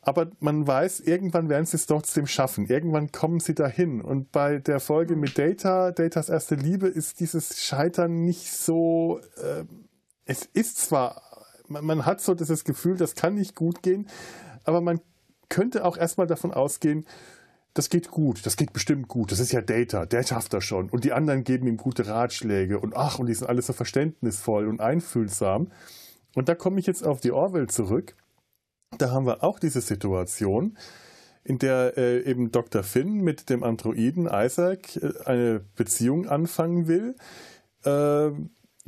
aber 0.00 0.30
man 0.38 0.64
weiß, 0.64 1.00
irgendwann 1.00 1.48
werden 1.48 1.66
sie 1.66 1.76
es 1.76 1.86
trotzdem 1.86 2.28
schaffen. 2.28 2.66
Irgendwann 2.66 3.10
kommen 3.10 3.40
sie 3.40 3.54
dahin. 3.54 4.00
Und 4.00 4.30
bei 4.30 4.60
der 4.60 4.78
Folge 4.78 5.16
mit 5.16 5.36
Data, 5.36 5.90
Datas 5.90 6.28
erste 6.28 6.54
Liebe, 6.54 6.86
ist 6.86 7.18
dieses 7.18 7.60
Scheitern 7.60 8.24
nicht 8.24 8.52
so, 8.52 9.18
äh, 9.42 9.64
es 10.24 10.44
ist 10.52 10.78
zwar, 10.78 11.20
man, 11.66 11.84
man 11.84 12.06
hat 12.06 12.20
so 12.20 12.34
das 12.34 12.62
Gefühl, 12.62 12.96
das 12.96 13.16
kann 13.16 13.34
nicht 13.34 13.56
gut 13.56 13.82
gehen, 13.82 14.08
aber 14.62 14.80
man 14.80 15.00
könnte 15.48 15.84
auch 15.84 15.96
erstmal 15.96 16.26
davon 16.26 16.52
ausgehen, 16.52 17.06
das 17.76 17.90
geht 17.90 18.10
gut, 18.10 18.46
das 18.46 18.56
geht 18.56 18.72
bestimmt 18.72 19.06
gut, 19.06 19.32
das 19.32 19.38
ist 19.38 19.52
ja 19.52 19.60
Data, 19.60 20.06
der 20.06 20.22
schafft 20.22 20.54
das 20.54 20.64
schon. 20.64 20.88
Und 20.88 21.04
die 21.04 21.12
anderen 21.12 21.44
geben 21.44 21.66
ihm 21.66 21.76
gute 21.76 22.06
Ratschläge 22.06 22.78
und 22.78 22.96
ach, 22.96 23.18
und 23.18 23.26
die 23.26 23.34
sind 23.34 23.48
alle 23.48 23.60
so 23.60 23.74
verständnisvoll 23.74 24.66
und 24.66 24.80
einfühlsam. 24.80 25.70
Und 26.34 26.48
da 26.48 26.54
komme 26.54 26.80
ich 26.80 26.86
jetzt 26.86 27.04
auf 27.04 27.20
die 27.20 27.32
Orwell 27.32 27.68
zurück. 27.68 28.16
Da 28.98 29.10
haben 29.10 29.26
wir 29.26 29.42
auch 29.44 29.58
diese 29.58 29.82
Situation, 29.82 30.78
in 31.44 31.58
der 31.58 31.96
äh, 31.96 32.22
eben 32.22 32.50
Dr. 32.50 32.82
Finn 32.82 33.20
mit 33.20 33.50
dem 33.50 33.62
Androiden 33.62 34.26
Isaac 34.26 34.96
äh, 34.96 35.12
eine 35.24 35.60
Beziehung 35.76 36.26
anfangen 36.26 36.88
will. 36.88 37.14
Äh, 37.84 38.30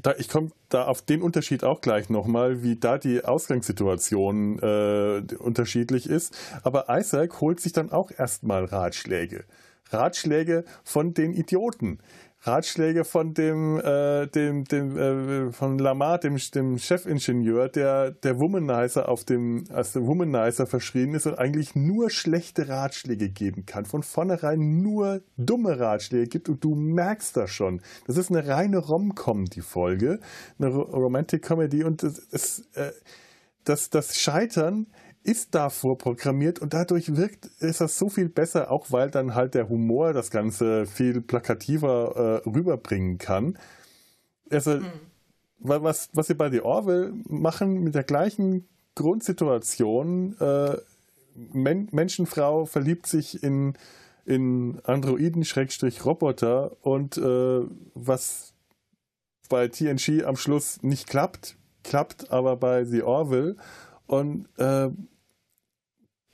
da, 0.00 0.14
ich 0.16 0.28
komme 0.28 0.50
da 0.68 0.84
auf 0.84 1.02
den 1.02 1.22
Unterschied 1.22 1.64
auch 1.64 1.80
gleich 1.80 2.08
nochmal, 2.08 2.62
wie 2.62 2.76
da 2.76 2.98
die 2.98 3.24
Ausgangssituation 3.24 4.58
äh, 4.60 5.22
unterschiedlich 5.38 6.08
ist. 6.08 6.36
Aber 6.62 6.86
Isaac 6.88 7.40
holt 7.40 7.60
sich 7.60 7.72
dann 7.72 7.90
auch 7.90 8.10
erstmal 8.16 8.64
Ratschläge. 8.64 9.44
Ratschläge 9.90 10.64
von 10.84 11.14
den 11.14 11.32
Idioten. 11.32 11.98
Ratschläge 12.42 13.04
von 13.04 13.34
dem, 13.34 13.80
äh, 13.80 14.26
dem, 14.28 14.64
dem 14.64 14.96
äh, 14.96 15.52
von 15.52 15.78
Lamar, 15.78 16.18
dem, 16.18 16.36
dem 16.54 16.78
Chefingenieur, 16.78 17.68
der 17.68 18.12
der 18.12 18.38
Womanizer 18.38 19.08
auf 19.08 19.24
dem, 19.24 19.64
als 19.72 19.92
der 19.92 20.06
Womanizer 20.06 20.66
verschrien 20.66 21.14
ist 21.14 21.26
und 21.26 21.38
eigentlich 21.38 21.74
nur 21.74 22.10
schlechte 22.10 22.68
Ratschläge 22.68 23.28
geben 23.28 23.66
kann. 23.66 23.86
Von 23.86 24.04
vornherein 24.04 24.82
nur 24.82 25.22
dumme 25.36 25.80
Ratschläge 25.80 26.28
gibt 26.28 26.48
und 26.48 26.62
du 26.62 26.76
merkst 26.76 27.36
das 27.36 27.50
schon. 27.50 27.80
Das 28.06 28.16
ist 28.16 28.30
eine 28.30 28.46
reine 28.46 28.78
Rom-Com, 28.78 29.46
die 29.46 29.62
Folge. 29.62 30.20
Eine 30.58 30.68
Romantic 30.68 31.42
Comedy 31.42 31.82
und 31.82 32.04
das, 32.04 32.28
das, 32.28 32.62
äh, 32.74 32.92
das, 33.64 33.90
das 33.90 34.16
Scheitern 34.16 34.86
ist 35.22 35.54
davor 35.54 35.98
programmiert 35.98 36.58
und 36.58 36.74
dadurch 36.74 37.16
wirkt 37.16 37.46
ist 37.60 37.80
das 37.80 37.98
so 37.98 38.08
viel 38.08 38.28
besser, 38.28 38.70
auch 38.70 38.86
weil 38.90 39.10
dann 39.10 39.34
halt 39.34 39.54
der 39.54 39.68
Humor 39.68 40.12
das 40.12 40.30
Ganze 40.30 40.86
viel 40.86 41.20
plakativer 41.20 42.42
äh, 42.44 42.48
rüberbringen 42.48 43.18
kann. 43.18 43.58
Also, 44.50 44.78
mhm. 44.78 44.92
was, 45.58 46.10
was 46.14 46.28
sie 46.28 46.34
bei 46.34 46.50
The 46.50 46.62
Orwell 46.62 47.12
machen 47.28 47.82
mit 47.82 47.94
der 47.94 48.04
gleichen 48.04 48.66
Grundsituation, 48.94 50.36
äh, 50.40 50.76
Men 51.52 51.88
Menschenfrau 51.92 52.66
verliebt 52.66 53.06
sich 53.06 53.44
in, 53.44 53.74
in 54.24 54.80
Androiden-Roboter 54.82 56.76
und 56.84 57.16
äh, 57.16 57.60
was 57.94 58.54
bei 59.48 59.68
TNG 59.68 60.24
am 60.24 60.36
Schluss 60.36 60.82
nicht 60.82 61.06
klappt, 61.06 61.56
klappt 61.84 62.32
aber 62.32 62.56
bei 62.56 62.84
The 62.84 63.02
Orville 63.02 63.56
und 64.08 64.48
äh, 64.56 64.90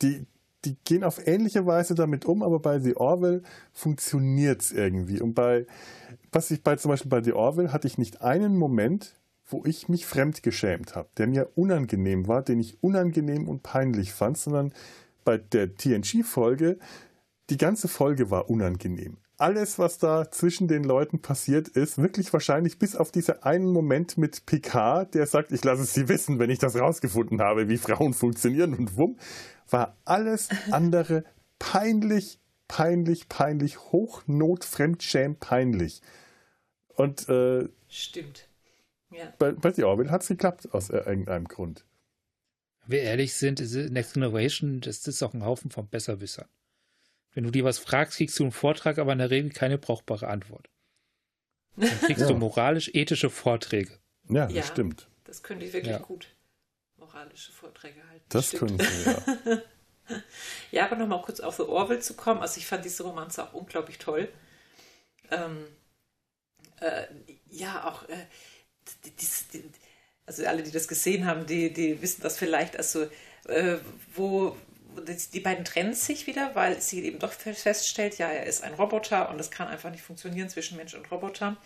die, 0.01 0.27
die 0.65 0.77
gehen 0.85 1.05
auf 1.05 1.27
ähnliche 1.27 1.67
Weise 1.67 1.95
damit 1.95 2.25
um, 2.25 2.43
aber 2.43 2.61
bei 2.61 2.79
The 2.79 2.97
Orville 2.97 3.43
funktioniert 3.73 4.63
es 4.63 4.73
irgendwie. 4.73 5.21
Und 5.21 5.35
bei, 5.35 5.67
was 6.33 6.51
ich 6.51 6.63
bei 6.63 6.77
zum 6.77 6.91
Beispiel 6.91 7.11
bei 7.11 7.23
The 7.23 7.33
Orville 7.33 7.73
hatte 7.73 7.87
ich 7.87 7.99
nicht 7.99 8.23
einen 8.23 8.57
Moment, 8.57 9.17
wo 9.47 9.65
ich 9.67 9.89
mich 9.89 10.07
fremdgeschämt 10.07 10.95
habe, 10.95 11.09
der 11.19 11.27
mir 11.27 11.51
unangenehm 11.57 12.29
war, 12.29 12.43
den 12.43 12.61
ich 12.61 12.83
unangenehm 12.83 13.49
und 13.49 13.63
peinlich 13.63 14.13
fand, 14.13 14.39
sondern 14.39 14.73
bei 15.25 15.37
der 15.37 15.75
TNG-Folge, 15.75 16.79
die 17.51 17.59
ganze 17.59 17.89
Folge 17.89 18.31
war 18.31 18.49
unangenehm 18.49 19.19
alles, 19.37 19.79
was 19.79 19.99
da 19.99 20.31
zwischen 20.31 20.69
den 20.69 20.85
Leuten 20.85 21.21
passiert 21.21 21.69
ist, 21.69 21.99
wirklich 21.99 22.33
wahrscheinlich 22.33 22.79
bis 22.79 22.95
auf 22.97 23.11
diesen 23.11 23.43
einen 23.43 23.73
Moment 23.73 24.17
mit 24.17 24.47
Picard, 24.47 25.15
der 25.15 25.27
sagt, 25.27 25.53
ich 25.53 25.65
lasse 25.65 25.83
es 25.83 25.95
sie 25.95 26.09
wissen, 26.09 26.39
wenn 26.39 26.51
ich 26.51 26.59
das 26.59 26.77
rausgefunden 26.77 27.41
habe, 27.41 27.69
wie 27.69 27.79
Frauen 27.79 28.15
funktionieren 28.15 28.75
und 28.75 28.97
wumm, 28.97 29.19
war 29.69 29.97
alles 30.05 30.49
andere 30.71 31.25
peinlich, 31.59 32.39
peinlich, 32.69 33.29
peinlich, 33.29 33.79
Hochnot, 33.79 34.65
Fremdschäm, 34.65 35.37
peinlich. 35.37 36.01
Und 36.97 37.29
äh, 37.29 37.69
stimmt. 37.89 38.49
Ja. 39.11 39.33
Bei, 39.39 39.53
bei 39.53 39.73
The 39.73 39.85
Orville 39.85 40.11
hat 40.11 40.23
es 40.23 40.29
geklappt 40.29 40.73
aus 40.73 40.91
irgendeinem 40.91 41.47
Grund. 41.47 41.85
Wenn 42.87 42.99
wir 42.99 43.03
ehrlich 43.03 43.35
sind, 43.35 43.61
Next 43.91 44.15
Generation, 44.15 44.81
das 44.81 45.07
ist 45.07 45.23
auch 45.23 45.35
ein 45.35 45.45
Haufen 45.45 45.71
von 45.71 45.89
Besserwissern. 45.89 46.49
Wenn 47.35 47.45
du 47.45 47.51
dir 47.51 47.65
was 47.65 47.79
fragst, 47.79 48.17
kriegst 48.17 48.39
du 48.39 48.45
einen 48.45 48.53
Vortrag, 48.53 48.99
aber 48.99 49.13
in 49.13 49.19
der 49.19 49.31
Regel 49.31 49.51
keine 49.51 49.77
brauchbare 49.77 50.29
Antwort. 50.29 50.71
Dann 51.77 52.01
kriegst 52.01 52.23
ja. 52.23 52.29
du 52.29 52.35
moralisch-ethische 52.35 53.31
Vorträge. 53.31 53.99
Ja, 54.29 54.47
das 54.47 54.55
ja, 54.55 54.63
stimmt. 54.63 55.09
Das 55.25 55.43
könnte 55.43 55.67
ich 55.67 55.73
wirklich 55.73 55.93
ja. 55.93 55.99
gut. 55.99 56.29
Moralische 56.97 57.53
Vorträge 57.53 58.01
halten. 58.09 58.25
Das 58.29 58.53
können 58.53 58.79
sie, 58.79 59.11
ja. 59.11 59.63
ja, 60.71 60.87
aber 60.87 60.97
nochmal 60.97 61.23
kurz 61.23 61.41
auf 61.41 61.57
The 61.57 61.63
Orville 61.63 62.01
zu 62.01 62.15
kommen. 62.15 62.41
Also 62.41 62.59
ich 62.59 62.67
fand 62.67 62.85
diese 62.85 63.03
Romanze 63.03 63.43
auch 63.43 63.53
unglaublich 63.53 63.99
toll. 63.99 64.29
Ähm, 65.31 65.67
äh, 66.81 67.07
ja, 67.51 67.89
auch 67.89 68.09
äh, 68.09 68.27
die, 69.05 69.11
die, 69.53 69.65
also 70.27 70.47
alle, 70.47 70.63
die 70.63 70.71
das 70.71 70.87
gesehen 70.87 71.27
haben, 71.27 71.47
die, 71.47 71.73
die 71.73 72.01
wissen 72.01 72.23
das 72.23 72.39
vielleicht. 72.39 72.77
Also 72.77 73.09
äh, 73.49 73.79
wo 74.15 74.57
die 75.33 75.41
beiden 75.41 75.65
trennen 75.65 75.95
sich 75.95 76.27
wieder, 76.27 76.55
weil 76.55 76.81
sie 76.81 77.05
eben 77.05 77.19
doch 77.19 77.33
feststellt, 77.33 78.19
ja, 78.19 78.29
er 78.29 78.47
ist 78.47 78.63
ein 78.63 78.75
Roboter 78.75 79.29
und 79.31 79.41
es 79.41 79.51
kann 79.51 79.69
einfach 79.69 79.91
nicht 79.91 80.03
funktionieren 80.03 80.49
zwischen 80.49 80.77
Mensch 80.77 80.95
und 80.95 81.11
Roboter. 81.11 81.57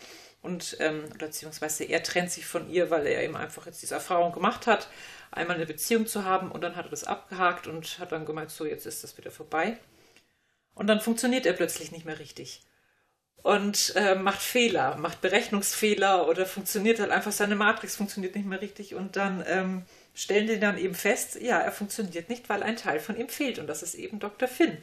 Und, 0.40 0.76
ähm, 0.80 1.04
beziehungsweise 1.18 1.84
er 1.84 2.02
trennt 2.02 2.30
sich 2.30 2.46
von 2.46 2.70
ihr, 2.70 2.90
weil 2.90 3.06
er 3.06 3.24
eben 3.24 3.36
einfach 3.36 3.66
jetzt 3.66 3.82
diese 3.82 3.94
Erfahrung 3.94 4.32
gemacht 4.32 4.66
hat, 4.66 4.88
einmal 5.30 5.56
eine 5.56 5.66
Beziehung 5.66 6.06
zu 6.06 6.24
haben 6.24 6.50
und 6.52 6.60
dann 6.62 6.76
hat 6.76 6.86
er 6.86 6.90
das 6.90 7.04
abgehakt 7.04 7.66
und 7.66 7.98
hat 7.98 8.12
dann 8.12 8.24
gemeint, 8.24 8.50
so, 8.50 8.64
jetzt 8.64 8.86
ist 8.86 9.02
das 9.02 9.18
wieder 9.18 9.30
vorbei. 9.30 9.78
Und 10.74 10.86
dann 10.86 11.00
funktioniert 11.00 11.44
er 11.44 11.54
plötzlich 11.54 11.90
nicht 11.90 12.04
mehr 12.04 12.20
richtig. 12.20 12.62
Und 13.42 13.94
äh, 13.96 14.14
macht 14.14 14.40
Fehler, 14.40 14.96
macht 14.96 15.20
Berechnungsfehler 15.20 16.28
oder 16.28 16.46
funktioniert 16.46 17.00
halt 17.00 17.10
einfach, 17.10 17.32
seine 17.32 17.56
Matrix 17.56 17.96
funktioniert 17.96 18.34
nicht 18.36 18.46
mehr 18.46 18.60
richtig 18.60 18.94
und 18.94 19.16
dann 19.16 19.44
ähm, 19.46 19.84
stellen 20.18 20.48
die 20.48 20.58
dann 20.58 20.76
eben 20.78 20.94
fest, 20.94 21.40
ja, 21.40 21.58
er 21.58 21.70
funktioniert 21.70 22.28
nicht, 22.28 22.48
weil 22.48 22.64
ein 22.64 22.76
Teil 22.76 22.98
von 22.98 23.16
ihm 23.16 23.28
fehlt 23.28 23.60
und 23.60 23.68
das 23.68 23.84
ist 23.84 23.94
eben 23.94 24.18
Dr. 24.18 24.48
Finn. 24.48 24.78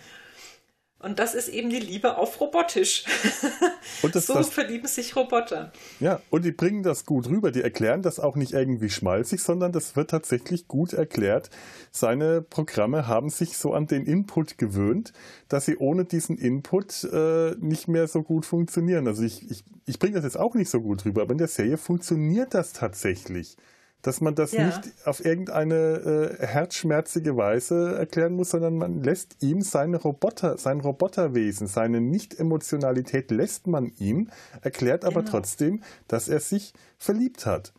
Und 0.99 1.19
das 1.19 1.35
ist 1.35 1.49
eben 1.49 1.69
die 1.69 1.79
Liebe 1.79 2.17
auf 2.17 2.39
robotisch. 2.39 3.03
Und 4.01 4.15
das, 4.15 4.25
so 4.25 4.33
das, 4.33 4.49
verlieben 4.49 4.87
sich 4.87 5.15
Roboter. 5.15 5.71
Ja, 5.99 6.21
und 6.31 6.45
die 6.45 6.51
bringen 6.51 6.81
das 6.83 7.05
gut 7.05 7.27
rüber. 7.27 7.51
Die 7.51 7.61
erklären 7.61 8.01
das 8.01 8.19
auch 8.19 8.35
nicht 8.35 8.53
irgendwie 8.53 8.89
schmalzig, 8.89 9.43
sondern 9.43 9.71
das 9.71 9.95
wird 9.95 10.09
tatsächlich 10.09 10.67
gut 10.67 10.93
erklärt. 10.93 11.49
Seine 11.91 12.41
Programme 12.41 13.07
haben 13.07 13.29
sich 13.29 13.57
so 13.57 13.73
an 13.73 13.87
den 13.87 14.05
Input 14.05 14.57
gewöhnt, 14.57 15.13
dass 15.47 15.65
sie 15.65 15.77
ohne 15.77 16.05
diesen 16.05 16.37
Input 16.37 17.03
äh, 17.03 17.51
nicht 17.59 17.87
mehr 17.87 18.07
so 18.07 18.23
gut 18.23 18.45
funktionieren. 18.45 19.07
Also 19.07 19.23
ich, 19.23 19.49
ich, 19.51 19.63
ich 19.85 19.99
bringe 19.99 20.15
das 20.15 20.23
jetzt 20.23 20.39
auch 20.39 20.55
nicht 20.55 20.69
so 20.69 20.81
gut 20.81 21.05
rüber, 21.05 21.21
aber 21.21 21.33
in 21.33 21.37
der 21.37 21.49
Serie 21.49 21.77
funktioniert 21.77 22.53
das 22.53 22.73
tatsächlich 22.73 23.57
dass 24.05 24.21
man 24.21 24.35
das 24.35 24.51
ja. 24.51 24.67
nicht 24.67 24.81
auf 25.05 25.25
irgendeine 25.25 26.37
äh, 26.39 26.45
herzschmerzige 26.45 27.35
Weise 27.37 27.97
erklären 27.97 28.33
muss, 28.33 28.51
sondern 28.51 28.77
man 28.77 29.01
lässt 29.01 29.41
ihm 29.41 29.61
seine 29.61 29.97
Roboter, 29.97 30.59
sein 30.59 30.79
Roboterwesen, 30.79 31.65
seine 31.65 32.01
Nicht-Emotionalität 32.01 33.31
lässt 33.31 33.65
man 33.65 33.91
ihm, 33.97 34.29
erklärt 34.61 35.05
aber 35.05 35.21
genau. 35.21 35.31
trotzdem, 35.31 35.81
dass 36.07 36.27
er 36.27 36.39
sich 36.39 36.73
verliebt 36.99 37.47
hat 37.47 37.73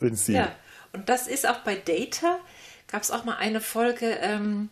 in 0.00 0.16
sie. 0.16 0.32
Ja, 0.32 0.50
und 0.94 1.10
das 1.10 1.28
ist 1.28 1.46
auch 1.46 1.58
bei 1.58 1.76
Data, 1.76 2.38
gab 2.86 3.02
es 3.02 3.10
auch 3.10 3.24
mal 3.24 3.36
eine 3.36 3.60
Folge, 3.60 4.16
ähm, 4.22 4.70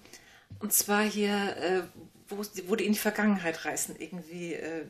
und 0.58 0.72
zwar 0.72 1.02
hier, 1.02 1.34
äh, 1.34 1.82
wo, 2.30 2.42
wo 2.68 2.76
die 2.76 2.86
in 2.86 2.92
die 2.92 2.98
Vergangenheit 2.98 3.66
reisen, 3.66 3.94
irgendwie 3.98 4.54
äh, 4.54 4.86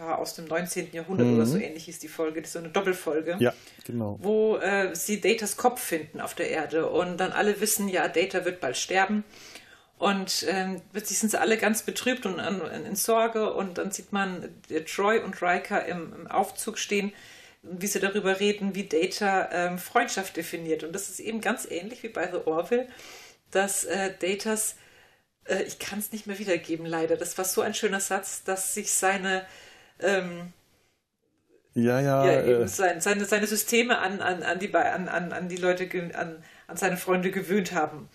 Gefahr 0.00 0.18
aus 0.18 0.34
dem 0.34 0.46
19. 0.46 0.92
Jahrhundert 0.92 1.26
mhm. 1.26 1.36
oder 1.36 1.46
so 1.46 1.58
ähnlich 1.58 1.88
ist 1.88 2.02
die 2.02 2.08
Folge. 2.08 2.40
Das 2.40 2.48
ist 2.48 2.52
so 2.54 2.58
eine 2.58 2.70
Doppelfolge. 2.70 3.36
Ja, 3.38 3.52
genau. 3.84 4.18
Wo 4.20 4.56
äh, 4.56 4.94
sie 4.94 5.20
Datas 5.20 5.56
Kopf 5.56 5.80
finden 5.80 6.20
auf 6.20 6.34
der 6.34 6.50
Erde 6.50 6.88
und 6.88 7.18
dann 7.18 7.32
alle 7.32 7.60
wissen, 7.60 7.88
ja, 7.88 8.08
Data 8.08 8.44
wird 8.44 8.60
bald 8.60 8.76
sterben. 8.76 9.24
Und 9.98 10.46
ähm, 10.48 10.80
plötzlich 10.92 11.18
sind 11.18 11.30
sie 11.30 11.38
alle 11.38 11.58
ganz 11.58 11.82
betrübt 11.82 12.24
und 12.24 12.38
in, 12.38 12.86
in 12.86 12.96
Sorge. 12.96 13.52
Und 13.52 13.76
dann 13.76 13.90
sieht 13.90 14.12
man 14.12 14.48
äh, 14.70 14.80
Troy 14.80 15.18
und 15.18 15.42
Riker 15.42 15.84
im, 15.84 16.14
im, 16.14 16.26
Aufzug 16.26 16.78
stehen, 16.78 17.12
wie 17.62 17.86
sie 17.86 18.00
darüber 18.00 18.40
reden, 18.40 18.74
wie 18.74 18.88
Data 18.88 19.50
ähm, 19.52 19.78
Freundschaft 19.78 20.36
definiert. 20.36 20.82
Und 20.82 20.94
das 20.94 21.10
ist 21.10 21.20
eben 21.20 21.42
ganz 21.42 21.66
ähnlich 21.70 22.02
wie 22.02 22.08
bei 22.08 22.30
The 22.30 22.38
Orville, 22.46 22.88
dass 23.50 23.84
äh, 23.84 24.14
Datas, 24.18 24.76
äh, 25.44 25.62
ich 25.64 25.78
kann 25.78 25.98
es 25.98 26.12
nicht 26.12 26.26
mehr 26.26 26.38
wiedergeben, 26.38 26.86
leider. 26.86 27.18
Das 27.18 27.36
war 27.36 27.44
so 27.44 27.60
ein 27.60 27.74
schöner 27.74 28.00
Satz, 28.00 28.42
dass 28.42 28.72
sich 28.72 28.92
seine 28.92 29.44
ähm, 30.02 30.52
ja, 31.74 32.00
ja. 32.00 32.24
ja 32.24 32.32
äh, 32.40 32.68
seine, 32.68 33.00
seine, 33.00 33.24
seine 33.24 33.46
Systeme 33.46 33.98
an, 33.98 34.20
an, 34.20 34.42
an, 34.42 34.58
die, 34.58 34.74
an, 34.74 35.08
an, 35.08 35.32
an 35.32 35.48
die 35.48 35.56
Leute, 35.56 35.88
an, 36.14 36.36
an 36.66 36.76
seine 36.76 36.96
Freunde 36.96 37.30
gewöhnt 37.30 37.72
haben. 37.72 38.08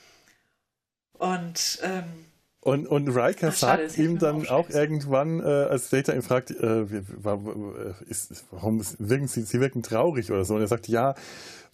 Und, 1.13 1.79
ähm, 1.83 2.25
und, 2.59 2.87
und 2.87 3.09
Riker 3.09 3.49
Ach, 3.49 3.55
sagt 3.55 3.91
schade, 3.91 4.01
ihm 4.01 4.17
dann 4.17 4.47
auch 4.47 4.69
irgendwann, 4.69 5.39
äh, 5.39 5.43
als 5.43 5.89
Data 5.89 6.13
ihn 6.13 6.23
fragt, 6.23 6.51
äh, 6.51 6.91
wie, 6.91 7.01
ist, 8.09 8.43
warum 8.51 8.83
wirken 8.97 9.27
sie, 9.27 9.43
sie 9.43 9.61
wirken 9.61 9.83
traurig 9.83 10.31
oder 10.31 10.43
so. 10.43 10.55
Und 10.55 10.61
er 10.61 10.67
sagt, 10.67 10.87
ja, 10.87 11.15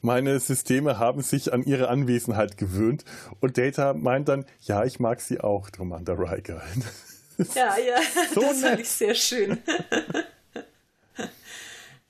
meine 0.02 0.40
Systeme 0.40 1.00
haben 1.00 1.22
sich 1.22 1.54
an 1.54 1.64
ihre 1.64 1.88
Anwesenheit 1.90 2.58
gewöhnt. 2.58 3.06
Und 3.40 3.58
Data 3.58 3.94
meint 3.94 4.28
dann, 4.28 4.46
ja, 4.62 4.84
ich 4.84 5.00
mag 5.00 5.22
sie 5.22 5.40
auch, 5.40 5.72
Commander 5.72 6.20
Riker. 6.20 6.62
Ja, 7.56 7.78
ja, 7.78 8.00
so 8.34 8.42
das 8.42 8.62
fand 8.62 8.80
ich 8.80 8.90
sehr 8.90 9.16
schön. 9.16 9.58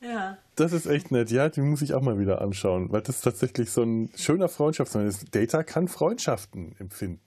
ja. 0.01 0.37
Das 0.55 0.73
ist 0.73 0.85
echt 0.85 1.11
nett, 1.11 1.31
ja, 1.31 1.49
die 1.49 1.61
muss 1.61 1.81
ich 1.81 1.93
auch 1.93 2.01
mal 2.01 2.19
wieder 2.19 2.41
anschauen, 2.41 2.91
weil 2.91 3.01
das 3.01 3.17
ist 3.17 3.21
tatsächlich 3.21 3.71
so 3.71 3.83
ein 3.83 4.09
schöner 4.15 4.49
Freundschaftsmann. 4.49 5.13
Data 5.31 5.63
kann 5.63 5.87
Freundschaften 5.87 6.75
empfinden. 6.79 7.21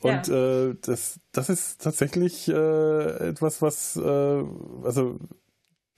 Und 0.00 0.28
ja. 0.28 0.68
äh, 0.68 0.76
das, 0.82 1.18
das 1.32 1.48
ist 1.48 1.80
tatsächlich 1.80 2.48
äh, 2.48 3.28
etwas, 3.28 3.62
was, 3.62 3.96
äh, 3.96 4.44
also 4.84 5.18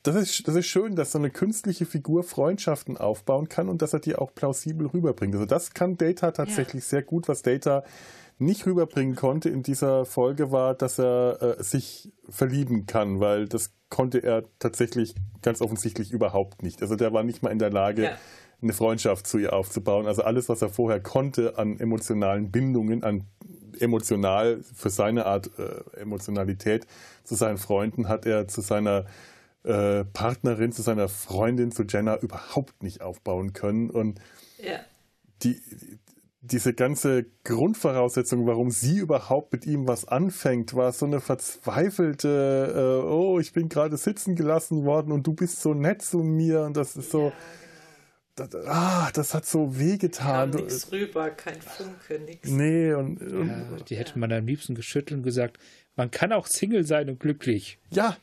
das 0.05 0.15
ist, 0.15 0.47
das 0.47 0.55
ist 0.55 0.67
schön, 0.67 0.95
dass 0.95 1.13
so 1.13 1.19
eine 1.19 1.31
künstliche 1.31 1.87
Figur 1.87 2.23
Freundschaften 2.23 2.97
aufbauen 2.97 3.49
kann 3.49 3.69
und 3.69 3.83
dass 3.83 3.93
er 3.93 3.99
die 3.99 4.15
auch 4.15 4.33
plausibel 4.33 4.87
rüberbringt. 4.87 5.35
Also 5.35 5.47
das 5.47 5.75
kann 5.75 5.97
Data 5.97 6.31
tatsächlich 6.31 6.85
ja. 6.85 6.91
sehr 6.91 7.03
gut, 7.03 7.27
was 7.27 7.43
Data 7.43 7.83
nicht 8.39 8.67
rüberbringen 8.67 9.17
konnte 9.17 9.49
in 9.49 9.63
dieser 9.63 10.05
Folge 10.05 10.53
war, 10.53 10.75
dass 10.75 10.99
er 10.99 11.59
äh, 11.59 11.63
sich 11.63 12.13
verlieben 12.29 12.87
kann, 12.87 13.21
weil 13.21 13.49
das 13.49 13.73
konnte 13.89 14.23
er 14.23 14.45
tatsächlich 14.59 15.15
ganz 15.43 15.61
offensichtlich 15.61 16.11
überhaupt 16.11 16.63
nicht. 16.63 16.83
Also 16.83 16.97
der 16.97 17.13
war 17.13 17.23
nicht 17.23 17.43
mal 17.43 17.51
in 17.51 17.59
der 17.59 17.71
Lage, 17.71 18.03
ja. 18.03 18.19
eine 18.61 18.73
Freundschaft 18.73 19.27
zu 19.27 19.39
ihr 19.39 19.53
aufzubauen. 19.53 20.07
Also 20.07 20.23
alles, 20.23 20.49
was 20.49 20.61
er 20.61 20.69
vorher 20.69 21.01
konnte 21.01 21.57
an 21.59 21.79
emotionalen 21.79 22.51
Bindungen, 22.51 23.05
an 23.05 23.25
emotional 23.79 24.63
für 24.63 24.91
seine 24.91 25.27
Art 25.27 25.51
äh, 25.59 26.01
Emotionalität 26.01 26.87
zu 27.25 27.35
seinen 27.35 27.59
Freunden, 27.59 28.09
hat 28.09 28.27
er 28.27 28.49
zu 28.49 28.61
seiner 28.61 29.07
äh, 29.63 30.05
Partnerin, 30.05 30.73
zu 30.73 30.83
seiner 30.83 31.09
Freundin, 31.09 31.73
zu 31.73 31.85
Jenna 31.85 32.17
überhaupt 32.19 32.83
nicht 32.83 33.01
aufbauen 33.01 33.53
können. 33.53 33.91
Und 33.91 34.21
ja. 34.59 34.79
die, 35.43 35.61
diese 36.47 36.75
ganze 36.75 37.27
Grundvoraussetzung, 37.45 38.47
warum 38.47 38.71
sie 38.71 38.99
überhaupt 38.99 39.53
mit 39.53 39.67
ihm 39.67 39.87
was 39.87 40.07
anfängt, 40.07 40.75
war 40.75 40.93
so 40.93 41.07
eine 41.07 41.21
verzweifelte, 41.21 43.03
äh, 43.05 43.09
oh, 43.09 43.39
ich 43.39 43.53
bin 43.53 43.69
gerade 43.69 43.97
sitzen 43.97 44.35
gelassen 44.35 44.85
worden 44.85 45.13
und 45.13 45.27
du 45.27 45.33
bist 45.33 45.61
so 45.61 45.75
nett 45.75 46.03
zu 46.03 46.19
mir 46.19 46.63
und 46.63 46.77
das 46.77 46.97
ist 46.97 47.11
so, 47.11 47.33
das, 48.37 48.55
ah, 48.67 49.11
das 49.13 49.35
hat 49.35 49.47
so 49.47 49.79
wehgetan. 49.79 50.53
Ja, 50.53 50.61
nichts 50.61 50.93
rüber, 50.93 51.31
kein 51.31 51.61
Funke, 51.61 52.21
nichts. 52.21 52.49
Nee, 52.49 52.93
und, 52.93 53.21
und 53.21 53.49
ja, 53.49 53.77
die 53.89 53.97
hätte 53.97 54.19
man 54.19 54.31
am 54.33 54.47
liebsten 54.47 54.75
geschüttelt 54.75 55.19
und 55.19 55.23
gesagt, 55.25 55.59
man 55.97 56.11
kann 56.11 56.33
auch 56.33 56.47
Single 56.47 56.85
sein 56.85 57.09
und 57.09 57.19
glücklich. 57.19 57.79
Ja, 57.91 58.17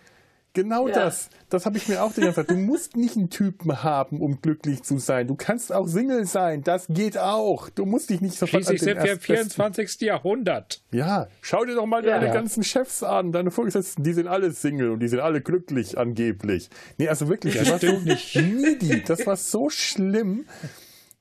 Genau 0.54 0.88
ja. 0.88 0.94
das. 0.94 1.30
Das 1.50 1.66
habe 1.66 1.78
ich 1.78 1.88
mir 1.88 2.04
auch 2.04 2.14
gesagt. 2.14 2.52
Du 2.52 2.56
musst 2.56 2.96
nicht 2.96 3.18
einen 3.18 3.32
Typen 3.32 3.82
haben, 3.84 4.22
um 4.22 4.40
glücklich 4.40 4.84
zu 4.84 5.00
sein. 5.00 5.28
Du 5.28 5.36
kannst 5.36 5.74
auch 5.74 5.88
Single 5.88 6.26
sein. 6.26 6.64
Das 6.64 6.86
geht 6.90 7.18
auch. 7.18 7.70
Du 7.70 7.86
musst 7.86 8.12
dich 8.12 8.22
nicht 8.22 8.38
sofort 8.38 8.64
Schließlich 8.64 8.82
sind 8.82 9.04
wir 9.04 9.14
im 9.14 9.20
24. 9.20 10.02
Jahrhundert. 10.02 10.82
Ja, 10.92 11.28
schau 11.42 11.66
dir 11.66 11.74
doch 11.74 11.88
mal 11.88 12.06
ja. 12.06 12.20
deine 12.20 12.32
ganzen 12.32 12.64
Chefs 12.64 13.02
an, 13.02 13.32
deine 13.32 13.50
Vorgesetzten. 13.50 14.04
Die 14.04 14.14
sind 14.14 14.28
alle 14.28 14.52
Single 14.52 14.92
und 14.92 15.00
die 15.00 15.08
sind 15.08 15.20
alle 15.20 15.42
glücklich 15.42 15.98
angeblich. 15.98 16.70
Nee, 16.98 17.08
also 17.08 17.28
wirklich, 17.30 17.56
das 17.56 17.72
war 17.72 17.80
so 17.80 18.00
nicht. 18.00 18.36
needy. 18.36 19.04
Das 19.04 19.26
war 19.26 19.38
so 19.38 19.70
schlimm. 19.70 20.46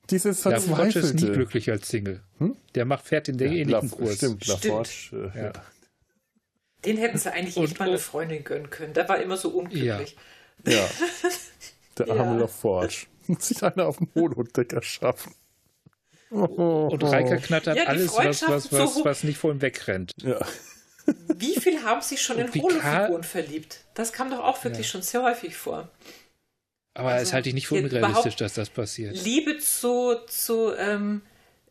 Dieses 0.09 0.41
Verzweifelte. 0.41 0.99
Der 0.99 1.09
ist 1.09 1.21
nie 1.21 1.31
glücklich 1.31 1.71
als 1.71 1.87
Single. 1.87 2.21
Hm? 2.37 2.55
Der 2.75 2.85
macht, 2.85 3.05
fährt 3.05 3.29
in 3.29 3.37
der 3.37 3.47
ja, 3.47 3.61
ähnlichen 3.61 3.89
Kurs. 3.89 4.17
Stimmt, 4.17 4.45
Laforge. 4.45 5.31
Äh, 5.33 5.43
ja. 5.45 5.53
Den 6.85 6.97
hätten 6.97 7.17
sie 7.17 7.31
eigentlich 7.31 7.57
und, 7.57 7.65
echt 7.65 7.79
mal 7.79 7.87
eine 7.87 7.97
Freundin 7.97 8.43
gönnen 8.43 8.69
können. 8.69 8.93
Der 8.93 9.07
war 9.07 9.21
immer 9.21 9.37
so 9.37 9.49
unglücklich. 9.49 10.15
Ja. 10.65 10.73
ja. 10.73 10.89
Der 11.97 12.09
arme 12.09 12.35
ja. 12.35 12.41
LaForge. 12.41 13.05
Muss 13.27 13.47
sich 13.47 13.63
einer 13.63 13.85
auf 13.85 13.97
dem 13.97 14.09
Holodecker 14.15 14.81
schaffen. 14.81 15.33
Oh. 16.31 16.89
Und 16.91 17.03
Reika 17.03 17.37
knattert 17.37 17.77
ja, 17.77 17.83
alles, 17.83 18.15
was, 18.15 18.41
was, 18.47 18.71
was, 18.71 18.95
so 18.95 19.05
was 19.05 19.23
nicht 19.23 19.37
vor 19.37 19.51
ihm 19.51 19.61
wegrennt. 19.61 20.11
Ja. 20.21 20.39
Wie 21.35 21.59
viel 21.59 21.83
haben 21.83 22.01
sich 22.01 22.21
schon 22.21 22.39
in 22.39 22.51
Holofiguren 22.51 23.23
verliebt? 23.23 23.81
Das 23.93 24.13
kam 24.13 24.31
doch 24.31 24.39
auch 24.39 24.63
wirklich 24.63 24.87
ja. 24.87 24.91
schon 24.91 25.01
sehr 25.03 25.21
häufig 25.21 25.55
vor. 25.55 25.89
Aber 26.95 27.09
also, 27.09 27.23
es 27.23 27.33
halte 27.33 27.49
ich 27.49 27.55
nicht 27.55 27.67
für 27.67 27.75
unrealistisch, 27.75 28.35
dass 28.35 28.53
das 28.53 28.69
passiert. 28.69 29.23
Liebe 29.23 29.57
zu, 29.57 30.15
zu, 30.27 30.73
ähm, 30.75 31.21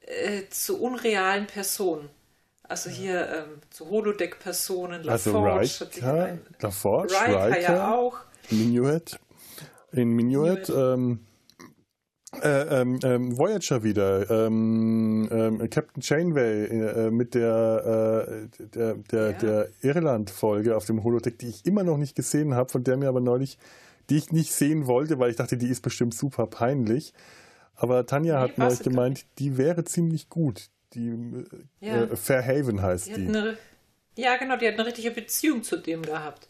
äh, 0.00 0.42
zu 0.50 0.80
unrealen 0.80 1.46
Personen. 1.46 2.08
Also 2.72 2.88
hier 2.88 3.28
ähm, 3.28 3.60
so 3.70 3.90
Holodeck-Personen, 3.90 5.06
also 5.06 5.44
Riker, 5.44 6.38
LaForge, 6.58 7.12
Riker, 7.12 7.48
Riker 7.48 7.60
ja 7.60 7.94
auch. 7.94 8.16
Minuet, 8.50 9.20
in 9.92 10.08
Minuet, 10.12 10.70
ähm, 10.74 11.20
äh, 12.42 12.80
ähm, 12.80 12.98
ähm, 13.04 13.36
Voyager 13.36 13.82
wieder, 13.82 14.30
ähm, 14.30 15.28
ähm, 15.30 15.68
Captain 15.68 16.02
Chainway 16.02 16.64
äh, 16.64 17.10
mit 17.10 17.34
der, 17.34 18.30
äh, 18.32 18.66
der, 18.68 18.94
der, 18.94 19.30
ja. 19.32 19.38
der 19.38 19.68
Irland-Folge 19.82 20.74
auf 20.74 20.86
dem 20.86 21.04
Holodeck, 21.04 21.38
die 21.40 21.48
ich 21.48 21.66
immer 21.66 21.84
noch 21.84 21.98
nicht 21.98 22.16
gesehen 22.16 22.54
habe, 22.54 22.70
von 22.70 22.84
der 22.84 22.96
mir 22.96 23.10
aber 23.10 23.20
neulich, 23.20 23.58
die 24.08 24.16
ich 24.16 24.32
nicht 24.32 24.50
sehen 24.50 24.86
wollte, 24.86 25.18
weil 25.18 25.28
ich 25.28 25.36
dachte, 25.36 25.58
die 25.58 25.68
ist 25.68 25.82
bestimmt 25.82 26.14
super 26.14 26.46
peinlich. 26.46 27.12
Aber 27.74 28.06
Tanja 28.06 28.36
nee, 28.36 28.40
hat 28.40 28.56
neulich 28.56 28.80
gemeint, 28.80 29.26
die 29.38 29.58
wäre 29.58 29.84
ziemlich 29.84 30.30
gut 30.30 30.70
die 30.94 31.08
äh, 31.08 31.44
ja. 31.80 32.02
äh, 32.04 32.16
Fairhaven 32.16 32.82
heißt 32.82 33.08
die. 33.08 33.14
die. 33.14 33.28
Eine, 33.28 33.58
ja, 34.16 34.36
genau, 34.36 34.56
die 34.56 34.66
hat 34.66 34.74
eine 34.74 34.86
richtige 34.86 35.10
Beziehung 35.10 35.62
zu 35.62 35.76
dem 35.76 36.02
gehabt. 36.02 36.48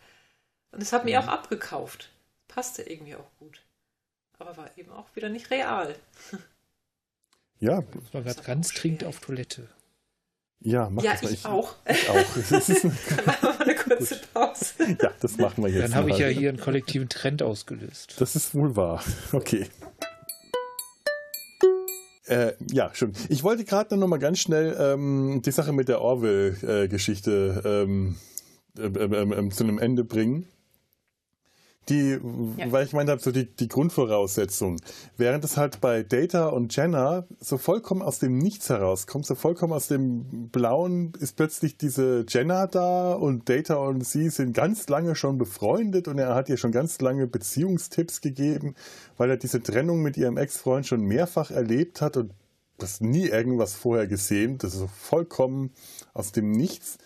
Und 0.73 0.81
das 0.83 0.93
hat 0.93 1.05
mir 1.05 1.21
auch 1.21 1.29
abgekauft. 1.29 2.11
Passte 2.49 2.83
irgendwie 2.83 3.15
auch 3.15 3.31
gut. 3.39 3.63
Aber 4.39 4.57
war 4.57 4.71
eben 4.77 4.91
auch 4.91 5.15
wieder 5.15 5.29
nicht 5.29 5.51
real. 5.51 5.95
Ja. 7.63 7.81
Das 7.81 8.13
war 8.13 8.23
gerade 8.23 8.43
ganz 8.43 8.75
dringend 8.75 9.05
auf 9.05 9.21
Toilette. 9.21 9.69
Ja, 10.65 10.91
mach 10.91 11.05
ja, 11.05 11.13
das 11.13 11.23
mal. 11.23 11.33
Ich, 11.33 11.39
ich 11.39 11.47
auch. 11.47 11.75
Ich 11.89 12.11
auch. 12.11 12.17
Dann 12.51 13.25
machen 13.25 13.43
wir 13.43 13.61
eine 13.61 13.75
kurze 13.77 14.21
Pause. 14.35 14.97
Ja, 15.01 15.13
das 15.21 15.37
machen 15.37 15.63
wir 15.63 15.71
jetzt. 15.71 15.85
Dann 15.85 15.95
habe 15.95 16.11
ich 16.11 16.19
ja 16.19 16.27
hier 16.27 16.49
einen 16.49 16.59
kollektiven 16.59 17.09
Trend 17.09 17.41
ausgelöst. 17.43 18.21
Das 18.21 18.35
ist 18.35 18.53
wohl 18.55 18.75
wahr. 18.75 19.05
Okay. 19.33 19.69
Äh, 22.27 22.53
ja, 22.71 22.91
schon. 22.95 23.13
Ich 23.29 23.43
wollte 23.43 23.65
gerade 23.65 23.97
noch 23.97 24.07
mal 24.07 24.19
ganz 24.19 24.39
schnell 24.39 24.77
ähm, 24.79 25.43
die 25.45 25.51
Sache 25.51 25.73
mit 25.73 25.89
der 25.89 26.01
Orwell-Geschichte 26.01 27.63
ähm, 27.65 28.17
ähm, 28.79 29.13
ähm, 29.13 29.33
ähm, 29.33 29.51
zu 29.51 29.65
einem 29.65 29.79
Ende 29.79 30.05
bringen. 30.05 30.47
Die, 31.89 32.21
ja. 32.57 32.71
weil 32.71 32.87
ich 32.87 32.93
meine, 32.93 33.19
so 33.19 33.33
die, 33.33 33.47
die 33.47 33.67
Grundvoraussetzung. 33.67 34.77
Während 35.17 35.45
es 35.45 35.57
halt 35.57 35.81
bei 35.81 36.05
Data 36.05 36.47
und 36.47 36.75
Jenna 36.77 37.27
so 37.41 37.59
vollkommen 37.59 38.03
aus 38.03 38.21
dem 38.21 38.39
Nichts 38.39 38.69
herauskommt, 38.69 39.27
so 39.27 39.35
vollkommen 39.35 39.73
aus 39.73 39.89
dem 39.89 40.49
Blauen 40.51 41.13
ist 41.19 41.37
plötzlich 41.37 41.77
diese 41.77 42.25
Jenna 42.29 42.69
da 42.69 43.15
und 43.15 43.49
Data 43.49 43.75
und 43.75 44.07
sie 44.07 44.31
sind 44.31 44.53
ganz 44.53 44.89
lange 44.89 45.17
schon 45.17 45.39
befreundet 45.39 46.07
und 46.07 46.19
er 46.19 46.37
hat 46.37 46.49
ihr 46.49 46.57
schon 46.57 46.71
ganz 46.71 47.01
lange 47.01 47.27
Beziehungstipps 47.27 48.21
gegeben, 48.21 48.77
weil 49.17 49.31
er 49.31 49.37
diese 49.37 49.61
Trennung 49.61 50.03
mit 50.03 50.17
ihrem 50.17 50.37
Ex-Freund 50.37 50.87
schon 50.87 51.01
mehrfach 51.01 51.51
erlebt 51.51 52.01
hat 52.01 52.17
und 52.17 52.33
das 52.79 53.01
nie 53.01 53.27
irgendwas 53.27 53.75
vorher 53.75 54.07
gesehen. 54.07 54.59
Das 54.59 54.75
ist 54.75 54.81
so 54.81 54.87
vollkommen 54.89 55.71
aus 56.15 56.33
dem 56.33 56.53
Nichts. 56.53 56.99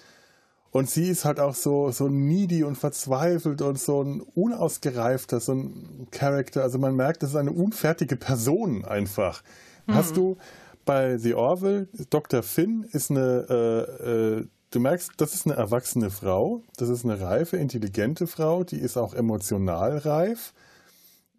Und 0.76 0.90
sie 0.90 1.08
ist 1.08 1.24
halt 1.24 1.40
auch 1.40 1.54
so, 1.54 1.90
so 1.90 2.08
needy 2.08 2.62
und 2.62 2.76
verzweifelt 2.76 3.62
und 3.62 3.78
so 3.78 4.02
ein 4.02 4.20
unausgereifter, 4.20 5.40
so 5.40 5.52
ein 5.52 6.06
Charakter. 6.10 6.62
Also 6.62 6.78
man 6.78 6.94
merkt, 6.94 7.22
das 7.22 7.30
ist 7.30 7.36
eine 7.36 7.52
unfertige 7.52 8.16
Person 8.16 8.84
einfach. 8.84 9.42
Mhm. 9.86 9.94
Hast 9.94 10.18
du 10.18 10.36
bei 10.84 11.16
The 11.16 11.32
Orville, 11.32 11.88
Dr. 12.10 12.42
Finn 12.42 12.86
ist 12.92 13.10
eine, 13.10 13.46
äh, 13.48 14.38
äh, 14.38 14.46
du 14.70 14.80
merkst, 14.80 15.12
das 15.16 15.32
ist 15.32 15.46
eine 15.46 15.56
erwachsene 15.56 16.10
Frau, 16.10 16.62
das 16.76 16.90
ist 16.90 17.06
eine 17.06 17.22
reife, 17.22 17.56
intelligente 17.56 18.26
Frau, 18.26 18.62
die 18.62 18.78
ist 18.78 18.98
auch 18.98 19.14
emotional 19.14 19.96
reif. 19.96 20.52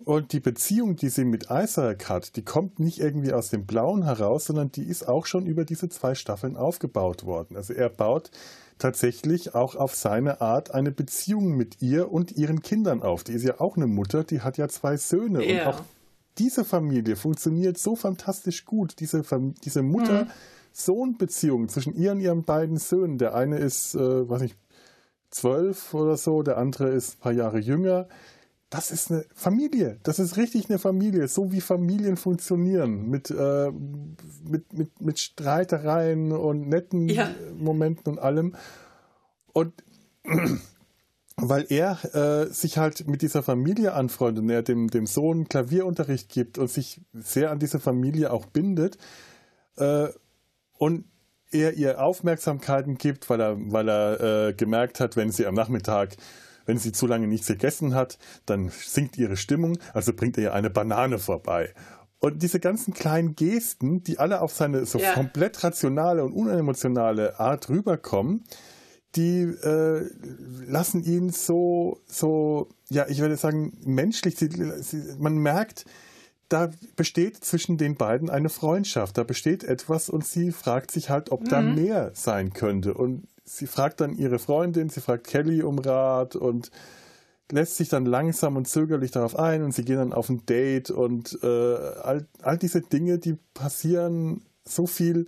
Und 0.06 0.32
die 0.32 0.40
Beziehung, 0.40 0.96
die 0.96 1.10
sie 1.10 1.26
mit 1.26 1.48
Isaac 1.50 2.08
hat, 2.08 2.36
die 2.36 2.44
kommt 2.44 2.80
nicht 2.80 3.00
irgendwie 3.00 3.34
aus 3.34 3.50
dem 3.50 3.66
Blauen 3.66 4.04
heraus, 4.04 4.46
sondern 4.46 4.72
die 4.72 4.84
ist 4.84 5.08
auch 5.08 5.26
schon 5.26 5.46
über 5.46 5.66
diese 5.66 5.90
zwei 5.90 6.16
Staffeln 6.16 6.56
aufgebaut 6.56 7.26
worden. 7.26 7.58
Also 7.58 7.74
er 7.74 7.90
baut 7.90 8.32
tatsächlich 8.78 9.56
auch 9.56 9.76
auf 9.76 9.96
seine 9.96 10.40
Art 10.40 10.74
eine 10.74 10.92
Beziehung 10.92 11.58
mit 11.58 11.82
ihr 11.82 12.12
und 12.12 12.32
ihren 12.34 12.62
Kindern 12.62 13.02
auf. 13.02 13.24
Die 13.24 13.34
ist 13.34 13.44
ja 13.44 13.60
auch 13.60 13.76
eine 13.76 13.88
Mutter, 13.88 14.24
die 14.24 14.42
hat 14.42 14.58
ja 14.58 14.68
zwei 14.68 14.98
Söhne. 14.98 15.44
Ja. 15.46 15.68
Und 15.70 15.76
auch 15.76 15.82
diese 16.38 16.64
Familie 16.64 17.16
funktioniert 17.16 17.78
so 17.78 17.96
fantastisch 17.96 18.66
gut. 18.66 19.00
Diese, 19.00 19.24
diese 19.64 19.82
Mutter-Sohn-Beziehung 19.82 21.70
zwischen 21.70 21.96
ihr 21.96 22.12
und 22.12 22.20
ihren 22.20 22.44
beiden 22.44 22.78
Söhnen. 22.78 23.18
Der 23.18 23.34
eine 23.34 23.58
ist, 23.58 23.96
äh, 23.96 24.30
weiß 24.30 24.44
ich, 24.44 24.56
zwölf 25.30 25.94
oder 25.94 26.18
so, 26.18 26.44
der 26.44 26.58
andere 26.58 26.90
ist 26.90 27.16
ein 27.16 27.20
paar 27.20 27.32
Jahre 27.34 27.60
jünger. 27.60 28.08
Das 28.70 28.92
ist 28.92 29.12
eine 29.12 29.26
Familie. 29.34 30.00
Das 30.04 30.20
ist 30.20 30.36
richtig 30.36 30.70
eine 30.70 30.78
Familie. 30.78 31.28
So 31.30 31.52
wie 31.54 31.62
Familien 31.62 32.18
funktionieren. 32.18 33.10
Mit, 33.10 33.32
äh, 33.32 33.72
mit, 34.44 34.74
mit, 34.74 35.02
mit 35.02 35.20
Streitereien 35.20 36.34
und 36.34 36.68
netten 36.68 37.08
ja. 37.08 37.30
Momenten 37.56 38.14
und 38.14 38.20
allem. 38.20 38.56
Und 39.54 39.74
weil 41.38 41.66
er 41.70 42.00
äh, 42.14 42.52
sich 42.52 42.78
halt 42.78 43.08
mit 43.08 43.22
dieser 43.22 43.42
Familie 43.42 43.94
anfreundet 43.94 44.44
und 44.44 44.50
er 44.50 44.64
dem, 44.64 44.90
dem 44.90 45.06
Sohn 45.06 45.48
Klavierunterricht 45.48 46.30
gibt 46.30 46.58
und 46.58 46.70
sich 46.70 47.02
sehr 47.14 47.52
an 47.52 47.60
diese 47.60 47.80
Familie 47.80 48.32
auch 48.32 48.48
bindet. 48.48 48.98
Äh, 49.78 50.10
und 50.78 51.06
er 51.52 51.74
ihr 51.76 52.04
Aufmerksamkeiten 52.04 52.98
gibt, 52.98 53.30
weil 53.30 53.40
er, 53.40 53.56
weil 53.58 53.88
er 53.88 54.48
äh, 54.50 54.54
gemerkt 54.54 55.00
hat, 55.00 55.16
wenn 55.16 55.32
sie 55.32 55.46
am 55.46 55.56
Nachmittag 55.56 56.18
wenn 56.68 56.78
sie 56.78 56.92
zu 56.92 57.08
lange 57.08 57.26
nichts 57.26 57.48
gegessen 57.48 57.96
hat, 57.96 58.20
dann 58.46 58.70
sinkt 58.70 59.18
ihre 59.18 59.38
Stimmung, 59.38 59.80
also 59.94 60.14
bringt 60.14 60.38
er 60.38 60.44
ihr 60.44 60.54
eine 60.54 60.70
Banane 60.70 61.18
vorbei. 61.18 61.74
Und 62.20 62.44
diese 62.44 62.60
ganzen 62.60 62.94
kleinen 62.94 63.36
Gesten, 63.36 64.04
die 64.04 64.20
alle 64.20 64.42
auf 64.42 64.54
seine 64.54 64.86
so 64.86 65.00
ja. 65.00 65.14
komplett 65.14 65.64
rationale 65.64 66.24
und 66.24 66.34
unemotionale 66.34 67.40
Art 67.40 67.70
rüberkommen, 67.70 68.44
die 69.16 69.42
äh, 69.42 70.10
lassen 70.68 71.04
ihn 71.04 71.30
so, 71.30 72.02
so, 72.06 72.70
ja, 72.90 73.08
ich 73.08 73.20
würde 73.20 73.38
sagen, 73.38 73.74
menschlich. 73.84 74.36
Sie, 74.36 74.50
sie, 74.82 75.16
man 75.18 75.38
merkt, 75.38 75.86
da 76.50 76.70
besteht 76.96 77.44
zwischen 77.44 77.78
den 77.78 77.96
beiden 77.96 78.30
eine 78.30 78.50
Freundschaft, 78.50 79.18
da 79.18 79.24
besteht 79.24 79.64
etwas 79.64 80.10
und 80.10 80.26
sie 80.26 80.52
fragt 80.52 80.92
sich 80.92 81.10
halt, 81.10 81.32
ob 81.32 81.42
mhm. 81.42 81.50
da 81.50 81.62
mehr 81.62 82.12
sein 82.14 82.54
könnte. 82.54 82.94
Und 82.94 83.28
sie 83.48 83.68
fragt 83.68 84.02
dann 84.02 84.18
ihre 84.18 84.40
Freundin, 84.40 84.90
sie 84.90 85.02
fragt 85.02 85.26
Kelly 85.26 85.64
um 85.64 85.80
Rat 85.80 86.36
und 86.36 86.70
lässt 87.50 87.78
sich 87.78 87.88
dann 87.88 88.06
langsam 88.06 88.58
und 88.58 88.68
zögerlich 88.68 89.12
darauf 89.12 89.40
ein 89.40 89.64
und 89.64 89.74
sie 89.74 89.86
gehen 89.86 89.98
dann 89.98 90.14
auf 90.14 90.30
ein 90.30 90.46
Date 90.46 90.92
und 90.92 91.40
äh, 91.42 91.48
all, 91.48 92.28
all 92.42 92.58
diese 92.58 92.82
Dinge, 92.82 93.20
die 93.20 93.38
passieren 93.54 94.46
so 94.66 94.86
viel 94.86 95.26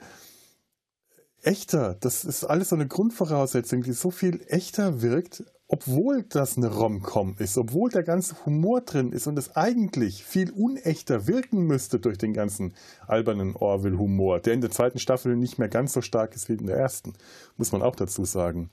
echter. 1.41 1.95
Das 2.01 2.25
ist 2.25 2.43
alles 2.43 2.69
so 2.69 2.75
eine 2.75 2.88
Grundvoraussetzung, 2.88 3.84
die 3.84 3.93
so 3.93 4.12
viel 4.12 4.41
echter 4.47 5.01
wirkt, 5.01 5.45
obwohl 5.71 6.23
das 6.23 6.58
eine 6.58 6.67
Rom-Com 6.67 7.36
ist, 7.38 7.55
obwohl 7.55 7.91
der 7.91 8.01
ganze 8.01 8.43
Humor 8.43 8.82
drin 8.82 9.12
ist 9.12 9.27
und 9.27 9.38
es 9.38 9.55
eigentlich 9.55 10.25
viel 10.25 10.49
unechter 10.49 11.27
wirken 11.27 11.67
müsste 11.67 11.99
durch 11.99 12.17
den 12.17 12.34
ganzen 12.34 12.73
albernen 13.05 13.55
Orville-Humor, 13.55 14.39
der 14.39 14.55
in 14.55 14.62
der 14.62 14.71
zweiten 14.71 14.97
Staffel 14.97 15.36
nicht 15.36 15.60
mehr 15.60 15.69
ganz 15.69 15.93
so 15.93 16.01
stark 16.01 16.36
ist 16.36 16.49
wie 16.49 16.53
in 16.53 16.65
der 16.65 16.75
ersten, 16.75 17.13
muss 17.55 17.71
man 17.71 17.84
auch 17.84 17.95
dazu 17.95 18.25
sagen. 18.25 18.71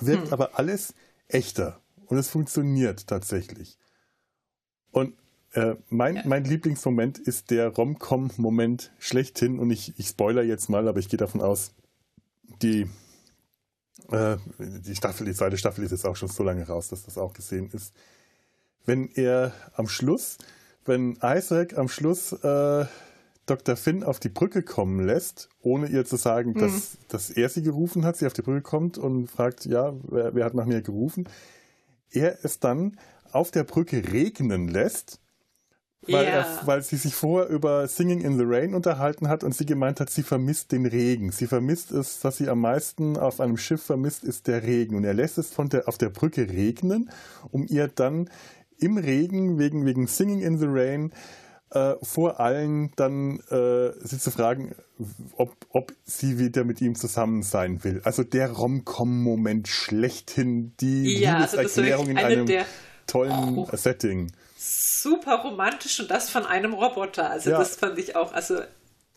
Wirkt 0.00 0.28
hm. 0.28 0.32
aber 0.32 0.58
alles 0.58 0.94
echter 1.28 1.82
und 2.06 2.16
es 2.16 2.30
funktioniert 2.30 3.06
tatsächlich. 3.06 3.76
Und 4.92 5.14
äh, 5.52 5.74
mein, 5.90 6.16
ja. 6.16 6.22
mein 6.24 6.44
Lieblingsmoment 6.44 7.18
ist 7.18 7.50
der 7.50 7.68
Rom-Com-Moment 7.68 8.90
schlechthin 8.98 9.58
und 9.58 9.70
ich, 9.70 9.92
ich 9.98 10.06
spoiler 10.08 10.42
jetzt 10.42 10.70
mal, 10.70 10.88
aber 10.88 10.98
ich 10.98 11.10
gehe 11.10 11.18
davon 11.18 11.42
aus, 11.42 11.74
die, 12.62 12.88
äh, 14.10 14.36
die 14.58 14.94
Staffel, 14.94 15.26
die 15.26 15.34
zweite 15.34 15.56
Staffel 15.56 15.84
ist 15.84 15.90
jetzt 15.90 16.06
auch 16.06 16.16
schon 16.16 16.28
so 16.28 16.42
lange 16.42 16.66
raus, 16.66 16.88
dass 16.88 17.04
das 17.04 17.18
auch 17.18 17.32
gesehen 17.32 17.70
ist. 17.72 17.94
Wenn 18.84 19.10
er 19.14 19.52
am 19.74 19.88
Schluss, 19.88 20.38
wenn 20.84 21.18
Isaac 21.22 21.76
am 21.76 21.88
Schluss 21.88 22.32
äh, 22.32 22.86
Dr. 23.46 23.76
Finn 23.76 24.04
auf 24.04 24.20
die 24.20 24.28
Brücke 24.28 24.62
kommen 24.62 25.04
lässt, 25.04 25.48
ohne 25.60 25.88
ihr 25.88 26.04
zu 26.04 26.16
sagen, 26.16 26.52
mhm. 26.52 26.60
dass, 26.60 26.98
dass 27.08 27.30
er 27.30 27.48
sie 27.48 27.62
gerufen 27.62 28.04
hat, 28.04 28.16
sie 28.16 28.26
auf 28.26 28.32
die 28.32 28.42
Brücke 28.42 28.62
kommt 28.62 28.96
und 28.96 29.28
fragt, 29.28 29.66
ja, 29.66 29.92
wer, 30.02 30.34
wer 30.34 30.44
hat 30.44 30.54
nach 30.54 30.66
mir 30.66 30.82
gerufen, 30.82 31.28
er 32.10 32.44
es 32.44 32.60
dann 32.60 32.96
auf 33.32 33.50
der 33.50 33.64
Brücke 33.64 34.12
regnen 34.12 34.68
lässt 34.68 35.20
weil, 36.06 36.24
yeah. 36.24 36.60
er, 36.60 36.66
weil 36.66 36.82
sie 36.82 36.96
sich 36.96 37.14
vorher 37.14 37.48
über 37.50 37.86
Singing 37.86 38.22
in 38.22 38.38
the 38.38 38.44
Rain 38.46 38.74
unterhalten 38.74 39.28
hat 39.28 39.44
und 39.44 39.54
sie 39.54 39.66
gemeint 39.66 40.00
hat, 40.00 40.08
sie 40.08 40.22
vermisst 40.22 40.72
den 40.72 40.86
Regen. 40.86 41.30
Sie 41.30 41.46
vermisst 41.46 41.90
es, 41.92 42.24
was 42.24 42.38
sie 42.38 42.48
am 42.48 42.60
meisten 42.60 43.18
auf 43.18 43.40
einem 43.40 43.58
Schiff 43.58 43.82
vermisst, 43.82 44.24
ist 44.24 44.46
der 44.46 44.62
Regen. 44.62 44.96
Und 44.96 45.04
er 45.04 45.14
lässt 45.14 45.36
es 45.36 45.50
von 45.50 45.68
der, 45.68 45.88
auf 45.88 45.98
der 45.98 46.08
Brücke 46.08 46.48
regnen, 46.48 47.10
um 47.50 47.66
ihr 47.66 47.88
dann 47.88 48.30
im 48.78 48.96
Regen, 48.96 49.58
wegen, 49.58 49.84
wegen 49.84 50.06
Singing 50.06 50.40
in 50.40 50.58
the 50.58 50.66
Rain, 50.68 51.12
äh, 51.70 51.94
vor 52.02 52.40
allen 52.40 52.92
dann 52.96 53.40
äh, 53.50 53.92
sie 54.02 54.18
zu 54.18 54.30
fragen, 54.30 54.74
ob, 55.36 55.54
ob 55.68 55.92
sie 56.04 56.38
wieder 56.38 56.64
mit 56.64 56.80
ihm 56.80 56.94
zusammen 56.94 57.42
sein 57.42 57.84
will. 57.84 58.00
Also 58.04 58.24
der 58.24 58.50
Rom-Com-Moment 58.50 59.68
schlechthin, 59.68 60.72
die 60.80 61.18
ja, 61.18 61.36
also 61.36 61.58
Liebeserklärung 61.58 62.08
in 62.08 62.18
einem 62.18 62.48
tollen 63.06 63.58
oh. 63.58 63.68
Setting 63.72 64.32
super 64.60 65.36
romantisch 65.36 66.00
und 66.00 66.10
das 66.10 66.28
von 66.28 66.44
einem 66.44 66.74
Roboter. 66.74 67.30
Also 67.30 67.50
ja. 67.50 67.58
das 67.58 67.76
fand 67.76 67.98
ich 67.98 68.14
auch, 68.14 68.32
also 68.32 68.60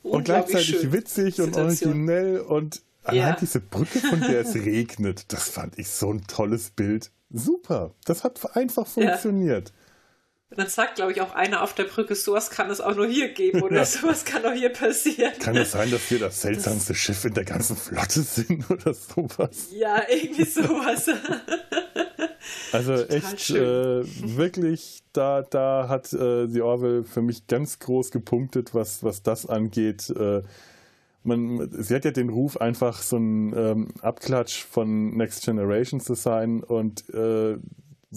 und 0.02 0.26
gleichzeitig 0.26 0.82
schön. 0.82 0.94
witzig 0.94 1.42
und 1.42 1.56
originell 1.56 2.40
und 2.40 2.82
allein 3.04 3.30
ja. 3.30 3.38
diese 3.40 3.60
Brücke, 3.60 4.00
von 4.00 4.22
der 4.22 4.42
es 4.42 4.56
regnet, 4.56 5.32
das 5.34 5.50
fand 5.50 5.78
ich 5.78 5.90
so 5.90 6.12
ein 6.12 6.26
tolles 6.28 6.72
Bild. 6.72 7.12
Super, 7.30 7.94
das 8.06 8.24
hat 8.24 8.56
einfach 8.56 8.88
funktioniert. 8.88 9.70
Ja. 9.70 9.76
Und 10.54 10.60
dann 10.60 10.68
sagt, 10.68 10.98
glaube 10.98 11.12
ich, 11.12 11.20
auch 11.20 11.34
einer 11.34 11.63
auf 11.63 11.74
der 11.74 11.86
Brücke, 11.86 12.13
sowas 12.13 12.52
kann 12.52 12.70
es 12.70 12.80
auch 12.80 12.96
nur 12.96 13.08
hier 13.08 13.34
geben 13.34 13.63
oder 13.63 13.78
ja. 13.78 13.86
sowas 13.86 14.24
kann 14.24 14.46
auch 14.46 14.54
hier 14.54 14.70
passieren. 14.70 15.34
Kann 15.39 15.58
es 15.58 15.72
sein, 15.72 15.89
dass 15.89 16.12
wir 16.12 16.20
das 16.20 16.44
seltsamste 16.44 16.94
das 16.94 17.02
Schiff 17.02 17.26
in 17.26 17.34
der 17.34 17.44
ganzen 17.44 17.76
Flotte 17.76 18.22
sind 18.22 18.70
oder 18.70 18.94
sowas? 18.94 19.70
Ja, 19.72 20.04
irgendwie 20.08 20.46
sowas. 20.46 21.10
Also 22.74 22.98
Total 22.98 23.16
echt 23.16 23.50
äh, 23.52 24.04
wirklich, 24.38 25.04
da, 25.13 25.44
da 25.44 25.88
hat 25.88 26.12
äh, 26.12 26.48
die 26.48 26.62
Orwell 26.62 27.04
für 27.04 27.22
mich 27.22 27.48
ganz 27.48 27.80
groß 27.80 28.12
gepunktet, 28.12 28.74
was, 28.74 29.02
was 29.02 29.24
das 29.24 29.46
angeht. 29.46 30.10
Äh, 30.10 30.42
man, 31.24 31.70
sie 31.72 31.96
hat 31.96 32.04
ja 32.04 32.12
den 32.12 32.30
Ruf, 32.30 32.58
einfach 32.58 33.02
so 33.02 33.18
ein 33.18 33.54
ähm, 33.56 33.88
Abklatsch 34.02 34.66
von 34.66 35.16
Next 35.16 35.46
Generation 35.46 36.02
zu 36.02 36.16
sein 36.16 36.63
und 36.63 37.10
äh, 37.13 37.58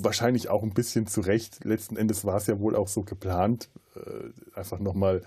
wahrscheinlich 0.02 0.48
auch 0.48 0.62
ein 0.62 0.74
bisschen 0.74 1.06
zu 1.06 1.20
Recht. 1.20 1.64
Letzten 1.64 1.96
Endes 1.96 2.24
war 2.24 2.36
es 2.36 2.46
ja 2.46 2.58
wohl 2.60 2.76
auch 2.76 2.88
so 2.88 3.02
geplant, 3.02 3.70
äh, 3.94 4.58
einfach 4.58 4.78
nochmal 4.78 5.22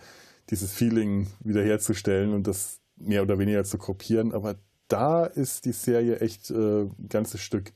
dieses 0.49 0.71
Feeling 0.73 1.27
wiederherzustellen 1.41 2.33
und 2.33 2.47
das 2.47 2.79
mehr 2.95 3.21
oder 3.21 3.39
weniger 3.39 3.63
zu 3.63 3.77
kopieren. 3.77 4.33
Aber 4.33 4.55
da 4.87 5.25
ist 5.25 5.65
die 5.65 5.71
Serie 5.71 6.19
echt 6.19 6.49
äh, 6.51 6.83
ein 6.83 7.09
ganzes 7.09 7.41
Stück 7.41 7.71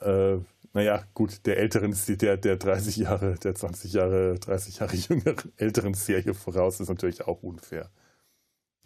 äh, 0.00 0.38
naja, 0.74 1.02
gut, 1.14 1.46
der 1.46 1.58
älteren, 1.58 1.96
der, 2.08 2.36
der 2.36 2.56
30 2.56 2.96
Jahre, 2.98 3.34
der 3.34 3.54
20 3.54 3.92
Jahre, 3.92 4.38
30 4.38 4.78
Jahre 4.78 4.96
jüngeren 4.96 5.52
älteren 5.56 5.94
Serie 5.94 6.34
voraus 6.34 6.80
ist 6.80 6.88
natürlich 6.88 7.26
auch 7.26 7.42
unfair. 7.42 7.90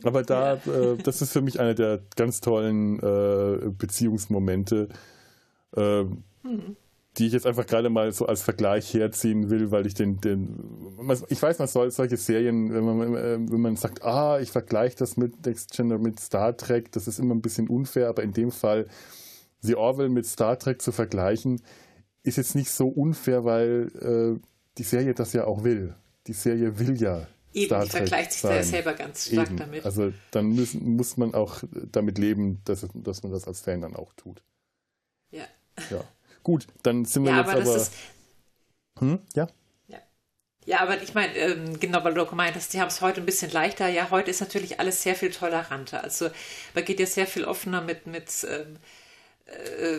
Aber 0.04 0.22
da, 0.22 0.54
ja. 0.54 0.72
äh, 0.72 0.96
das 0.96 1.22
ist 1.22 1.32
für 1.32 1.42
mich 1.42 1.60
einer 1.60 1.74
der 1.74 2.00
ganz 2.16 2.40
tollen 2.40 2.98
äh, 3.00 3.70
Beziehungsmomente, 3.70 4.88
äh, 5.76 6.04
mhm. 6.04 6.76
Die 7.18 7.26
ich 7.26 7.32
jetzt 7.34 7.46
einfach 7.46 7.66
gerade 7.66 7.90
mal 7.90 8.10
so 8.12 8.26
als 8.26 8.42
Vergleich 8.42 8.94
herziehen 8.94 9.50
will, 9.50 9.70
weil 9.70 9.86
ich 9.86 9.94
den, 9.94 10.20
den 10.20 10.58
ich 11.28 11.42
weiß, 11.42 11.58
man 11.58 11.68
soll 11.68 11.90
solche 11.90 12.16
Serien, 12.16 12.72
wenn 12.72 12.84
man, 12.84 13.14
äh, 13.14 13.38
wenn 13.50 13.60
man 13.60 13.76
sagt, 13.76 14.02
ah, 14.02 14.40
ich 14.40 14.50
vergleiche 14.50 14.96
das 14.96 15.16
mit 15.16 15.44
Next 15.44 15.72
Gen 15.72 15.88
mit 16.00 16.20
Star 16.20 16.56
Trek, 16.56 16.90
das 16.92 17.08
ist 17.08 17.18
immer 17.18 17.34
ein 17.34 17.42
bisschen 17.42 17.68
unfair, 17.68 18.08
aber 18.08 18.22
in 18.22 18.32
dem 18.32 18.50
Fall 18.50 18.86
The 19.60 19.76
Orwell 19.76 20.08
mit 20.08 20.26
Star 20.26 20.58
Trek 20.58 20.80
zu 20.80 20.90
vergleichen, 20.90 21.60
ist 22.22 22.36
jetzt 22.36 22.54
nicht 22.54 22.70
so 22.70 22.88
unfair, 22.88 23.44
weil 23.44 24.40
äh, 24.40 24.40
die 24.78 24.82
Serie 24.82 25.12
das 25.12 25.34
ja 25.34 25.44
auch 25.44 25.64
will. 25.64 25.94
Die 26.26 26.32
Serie 26.32 26.78
will 26.78 27.00
ja. 27.00 27.26
Eben, 27.52 27.66
Star 27.66 27.82
Trek 27.82 27.90
vergleicht 27.90 28.32
sich 28.32 28.42
da 28.42 28.62
selber 28.62 28.94
ganz 28.94 29.26
stark 29.26 29.48
Eben. 29.48 29.56
damit. 29.58 29.84
Also 29.84 30.12
dann 30.30 30.54
müssen, 30.54 30.96
muss 30.96 31.18
man 31.18 31.34
auch 31.34 31.62
damit 31.90 32.16
leben, 32.16 32.62
dass, 32.64 32.86
dass 32.94 33.22
man 33.22 33.32
das 33.32 33.46
als 33.46 33.60
Fan 33.60 33.82
dann 33.82 33.94
auch 33.94 34.14
tut. 34.14 34.42
Ja. 35.30 35.44
Ja. 35.90 36.04
Gut, 36.42 36.66
dann 36.82 37.04
sind 37.04 37.24
wir 37.24 37.32
ja, 37.32 37.40
jetzt 37.40 37.50
aber. 37.50 37.60
aber 37.62 37.76
ist, 37.76 37.92
hm? 38.98 39.20
Ja. 39.34 39.48
Ja, 40.64 40.78
aber 40.80 41.02
ich 41.02 41.12
meine, 41.12 41.34
ähm, 41.34 41.80
genau, 41.80 42.04
weil 42.04 42.14
du 42.14 42.24
gemeint 42.24 42.54
hast, 42.54 42.72
die 42.72 42.80
haben 42.80 42.86
es 42.86 43.00
heute 43.00 43.20
ein 43.20 43.26
bisschen 43.26 43.50
leichter. 43.50 43.88
Ja, 43.88 44.10
heute 44.10 44.30
ist 44.30 44.40
natürlich 44.40 44.78
alles 44.78 45.02
sehr 45.02 45.16
viel 45.16 45.32
toleranter. 45.32 46.04
Also 46.04 46.30
man 46.72 46.84
geht 46.84 47.00
ja 47.00 47.06
sehr 47.06 47.26
viel 47.26 47.44
offener 47.44 47.80
mit, 47.80 48.06
mit 48.06 48.46
ähm, 48.48 48.76
äh, 49.46 49.98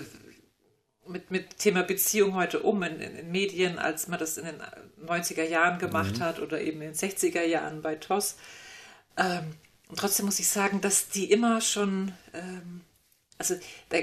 mit, 1.06 1.32
mit 1.32 1.58
Thema 1.58 1.84
Beziehung 1.84 2.36
heute 2.36 2.62
um 2.62 2.82
in, 2.84 3.00
in, 3.02 3.32
Medien, 3.32 3.78
als 3.78 4.08
man 4.08 4.20
das 4.20 4.38
in 4.38 4.46
den 4.46 4.62
90er 5.06 5.44
Jahren 5.44 5.80
gemacht 5.80 6.18
mhm. 6.18 6.24
hat 6.24 6.40
oder 6.40 6.62
eben 6.62 6.82
in 6.82 6.94
den 6.94 6.96
60er 6.96 7.44
Jahren 7.44 7.82
bei 7.82 7.96
TOS. 7.96 8.38
Ähm, 9.18 9.56
und 9.90 10.00
trotzdem 10.00 10.26
muss 10.26 10.40
ich 10.40 10.48
sagen, 10.48 10.82
dass 10.82 11.10
die 11.10 11.30
immer 11.30 11.62
schon, 11.62 12.14
ähm, 12.34 12.82
also 13.38 13.56
da 13.90 13.98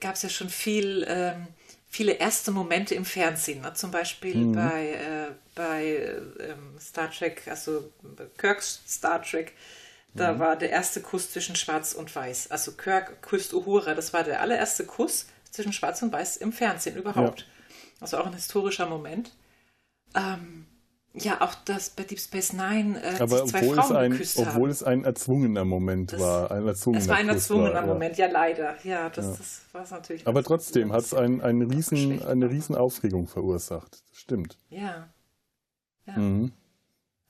gab 0.00 0.14
es 0.14 0.22
ja 0.22 0.28
schon 0.28 0.48
viel, 0.48 1.04
ähm, 1.08 1.48
viele 1.88 2.12
erste 2.12 2.50
Momente 2.50 2.94
im 2.94 3.04
Fernsehen, 3.04 3.62
ne? 3.62 3.74
zum 3.74 3.90
Beispiel 3.90 4.36
mhm. 4.36 4.52
bei, 4.52 4.88
äh, 4.90 5.32
bei 5.54 6.20
ähm, 6.40 6.78
Star 6.80 7.10
Trek, 7.10 7.42
also 7.46 7.90
Kirks 8.36 8.82
Star 8.86 9.22
Trek, 9.22 9.52
da 10.16 10.32
mhm. 10.32 10.38
war 10.38 10.56
der 10.56 10.70
erste 10.70 11.00
Kuss 11.00 11.30
zwischen 11.30 11.56
Schwarz 11.56 11.92
und 11.92 12.14
Weiß. 12.14 12.50
Also 12.50 12.72
Kirk 12.72 13.22
küsst 13.22 13.52
Uhura. 13.52 13.94
Das 13.94 14.12
war 14.12 14.24
der 14.24 14.40
allererste 14.40 14.84
Kuss 14.86 15.26
zwischen 15.50 15.72
Schwarz 15.72 16.02
und 16.02 16.12
Weiß 16.12 16.38
im 16.38 16.52
Fernsehen 16.52 16.96
überhaupt. 16.96 17.40
Ja. 17.40 17.46
Also 18.00 18.18
auch 18.18 18.26
ein 18.26 18.34
historischer 18.34 18.86
Moment. 18.86 19.32
Ähm, 20.14 20.66
ja, 21.18 21.40
auch 21.40 21.54
das 21.64 21.90
bei 21.90 22.02
Deep 22.02 22.20
Space 22.20 22.52
Nine 22.52 23.02
äh, 23.02 23.20
Aber 23.20 23.46
zwei 23.46 23.60
obwohl 23.60 23.76
Frauen 23.76 23.84
es 23.84 23.92
ein, 23.92 24.10
geküsst 24.10 24.38
Obwohl 24.38 24.52
haben. 24.52 24.70
es 24.70 24.82
ein 24.82 25.04
erzwungener 25.04 25.64
Moment 25.64 26.12
das, 26.12 26.20
war. 26.20 26.50
Ein 26.50 26.66
erzwungener 26.66 27.02
es 27.02 27.08
war 27.08 27.16
ein 27.16 27.28
erzwungener 27.28 27.74
war, 27.74 27.86
Moment, 27.86 28.18
ja. 28.18 28.26
ja, 28.26 28.32
leider. 28.32 28.76
Ja, 28.84 29.08
das, 29.08 29.24
ja. 29.24 29.30
das 29.32 29.62
war 29.72 29.82
es 29.82 29.90
natürlich. 29.90 30.26
Aber 30.26 30.42
trotzdem 30.42 30.92
hat 30.92 31.00
es 31.00 31.14
ein, 31.14 31.40
ein 31.40 31.62
riesen, 31.62 32.22
eine 32.26 32.50
riesen 32.50 32.74
Aufregung 32.74 33.28
verursacht. 33.28 34.02
Das 34.10 34.18
stimmt. 34.18 34.58
Ja. 34.68 35.08
ja. 36.06 36.16
Mhm. 36.18 36.52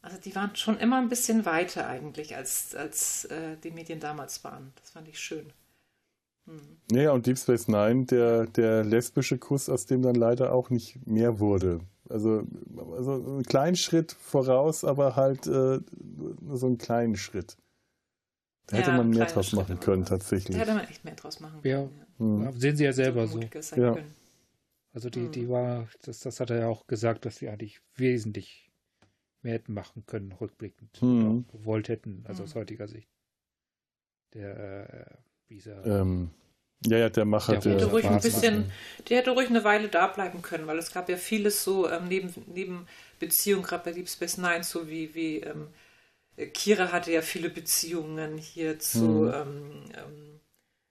Also 0.03 0.19
die 0.19 0.35
waren 0.35 0.55
schon 0.55 0.79
immer 0.79 0.99
ein 0.99 1.09
bisschen 1.09 1.45
weiter 1.45 1.87
eigentlich, 1.87 2.37
als, 2.37 2.75
als 2.75 3.25
äh, 3.27 3.57
die 3.63 3.71
Medien 3.71 4.01
damals 4.01 4.43
waren. 4.43 4.73
Das 4.81 4.91
fand 4.91 5.09
ich 5.09 5.19
schön. 5.19 5.53
Hm. 6.47 6.61
Ja, 6.91 7.13
und 7.13 7.27
Deep 7.27 7.39
Space 7.39 7.69
Nine, 7.69 8.05
der, 8.07 8.47
der 8.47 8.85
lesbische 8.85 9.39
Kuss, 9.39 9.69
aus 9.69 9.87
dem 9.87 10.03
dann 10.03 10.15
leider 10.15 10.53
auch 10.53 10.71
nicht 10.71 11.07
mehr 11.07 11.41
wurde. 11.41 11.81
Also, 12.09 12.47
also 12.93 13.13
einen 13.13 13.43
kleinen 13.43 13.77
Schritt 13.77 14.13
voraus, 14.13 14.85
aber 14.85 15.17
halt 15.17 15.47
äh, 15.47 15.81
nur 16.41 16.57
so 16.57 16.67
einen 16.67 16.79
kleinen 16.79 17.17
Schritt. 17.17 17.57
Da 18.67 18.79
hätte 18.79 18.93
man 18.93 19.11
mehr 19.11 19.27
draus 19.27 19.53
machen 19.53 19.79
können, 19.79 20.05
tatsächlich. 20.05 20.57
Da 20.57 20.63
hätte 20.63 20.75
man 20.75 20.85
echt 20.85 21.05
mehr 21.05 21.15
draus 21.15 21.39
machen 21.41 21.63
können. 21.63 21.91
Ja, 22.19 22.25
mhm. 22.25 22.53
sehen 22.59 22.77
Sie 22.77 22.85
ja 22.85 22.93
selber 22.93 23.27
so. 23.29 23.41
so. 23.61 23.77
Ja. 23.77 23.97
Also 24.97 25.11
die, 25.11 25.29
die 25.29 25.43
hm. 25.43 25.51
war, 25.51 25.89
das, 26.05 26.21
das 26.21 26.41
hat 26.41 26.49
er 26.49 26.59
ja 26.61 26.69
auch 26.69 26.87
gesagt, 26.87 27.27
dass 27.27 27.37
sie 27.37 27.51
eigentlich 27.51 27.83
wesentlich 27.97 28.73
mehr 29.43 29.53
hätten 29.53 29.75
machen 29.75 30.05
können, 30.07 30.33
rückblickend. 30.33 31.03
Mhm. 31.03 31.45
gewollt 31.53 31.91
hätten, 31.91 32.25
also 32.27 32.45
aus 32.45 32.55
hm. 32.55 32.63
heutiger 32.63 32.89
Sicht. 32.89 33.11
Der, 34.33 35.11
äh, 35.11 35.17
dieser. 35.51 35.85
Ähm, 35.85 36.31
Ja, 36.87 36.99
ja, 36.99 37.09
der 37.09 37.25
Macher. 37.25 37.53
Der, 37.53 37.61
der 37.61 37.73
hätte 37.73 37.87
ruhig 37.87 38.07
ein 38.07 38.21
bisschen, 38.21 38.73
der 39.09 39.19
hätte 39.19 39.31
ruhig 39.31 39.49
eine 39.49 39.65
Weile 39.65 39.89
da 39.89 40.07
bleiben 40.07 40.43
können, 40.43 40.67
weil 40.67 40.79
es 40.79 40.93
gab 40.93 41.09
ja 41.09 41.17
vieles 41.17 41.65
so 41.65 41.91
ähm, 41.91 42.09
neben, 42.09 42.33
neben 42.47 42.87
Beziehungen, 43.19 43.65
gerade 43.65 43.85
bei 43.85 43.93
Deep 43.93 44.09
Space 44.09 44.39
Nine, 44.39 44.65
so 44.65 44.89
wie, 44.89 45.15
wie 45.15 45.41
ähm, 45.41 45.69
Kira 46.53 46.93
hatte 46.93 47.13
ja 47.13 47.23
viele 47.23 47.49
Beziehungen 47.49 48.37
hier 48.39 48.79
zu 48.79 49.33
hm. 49.33 49.35
ähm, 49.35 49.85
ähm, 49.97 50.41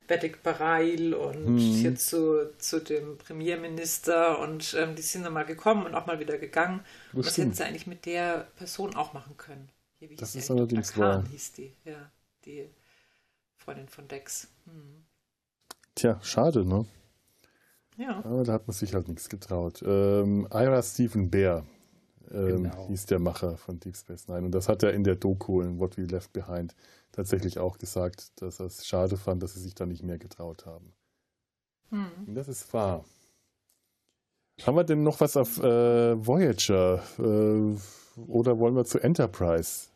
Bedik 0.07 0.43
Barail 0.43 1.13
und 1.13 1.45
hm. 1.45 1.57
hier 1.57 1.95
zu, 1.95 2.51
zu 2.57 2.79
dem 2.79 3.17
Premierminister 3.17 4.39
und 4.39 4.75
ähm, 4.77 4.95
die 4.95 5.01
sind 5.01 5.23
dann 5.23 5.33
mal 5.33 5.45
gekommen 5.45 5.85
und 5.85 5.95
auch 5.95 6.05
mal 6.05 6.19
wieder 6.19 6.37
gegangen. 6.37 6.81
Das 7.13 7.25
das 7.25 7.37
hätten 7.37 7.53
sie 7.53 7.63
eigentlich 7.63 7.87
mit 7.87 8.05
der 8.05 8.47
Person 8.55 8.95
auch 8.95 9.13
machen 9.13 9.37
können. 9.37 9.69
Hier, 9.99 10.15
das 10.15 10.35
ist 10.35 10.51
allerdings 10.51 10.97
wahr. 10.97 11.23
hieß 11.31 11.53
die, 11.53 11.73
ja, 11.85 12.11
die 12.45 12.69
Freundin 13.57 13.87
von 13.87 14.07
Dex. 14.07 14.47
Hm. 14.65 15.05
Tja, 15.95 16.19
schade, 16.21 16.65
ne? 16.65 16.85
Ja. 17.97 18.17
Aber 18.25 18.43
da 18.43 18.53
hat 18.53 18.67
man 18.67 18.73
sich 18.73 18.93
halt 18.93 19.07
nichts 19.07 19.29
getraut. 19.29 19.81
Ähm, 19.85 20.47
Ira 20.51 20.83
Stephen 20.83 21.31
Bear 21.31 21.65
ähm, 22.31 22.63
genau. 22.63 22.87
hieß 22.87 23.05
der 23.05 23.19
Macher 23.19 23.57
von 23.57 23.79
Deep 23.79 23.95
Space 23.95 24.27
Nine. 24.27 24.45
Und 24.45 24.51
das 24.51 24.67
hat 24.67 24.83
er 24.83 24.93
in 24.93 25.03
der 25.03 25.15
Doku 25.15 25.61
in 25.61 25.79
What 25.79 25.97
We 25.97 26.03
Left 26.03 26.33
Behind 26.33 26.75
tatsächlich 27.11 27.59
auch 27.59 27.77
gesagt, 27.77 28.41
dass 28.41 28.59
er 28.59 28.65
es 28.65 28.85
schade 28.85 29.15
fand, 29.15 29.41
dass 29.41 29.53
sie 29.53 29.61
sich 29.61 29.75
da 29.75 29.85
nicht 29.85 30.03
mehr 30.03 30.17
getraut 30.17 30.65
haben. 30.65 30.93
Hm. 31.89 32.35
Das 32.35 32.47
ist 32.49 32.73
wahr. 32.73 33.05
Haben 34.65 34.77
wir 34.77 34.83
denn 34.83 35.03
noch 35.03 35.19
was 35.19 35.37
auf 35.37 35.57
äh, 35.59 36.25
Voyager? 36.25 37.03
Äh, 37.19 37.77
oder 38.21 38.59
wollen 38.59 38.75
wir 38.75 38.85
zu 38.85 38.99
Enterprise 38.99 39.87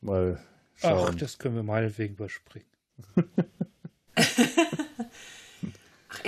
mal 0.00 0.38
schauen? 0.74 1.10
Ach, 1.12 1.14
das 1.14 1.38
können 1.38 1.54
wir 1.54 1.62
meinetwegen 1.62 2.14
überspringen. 2.14 2.68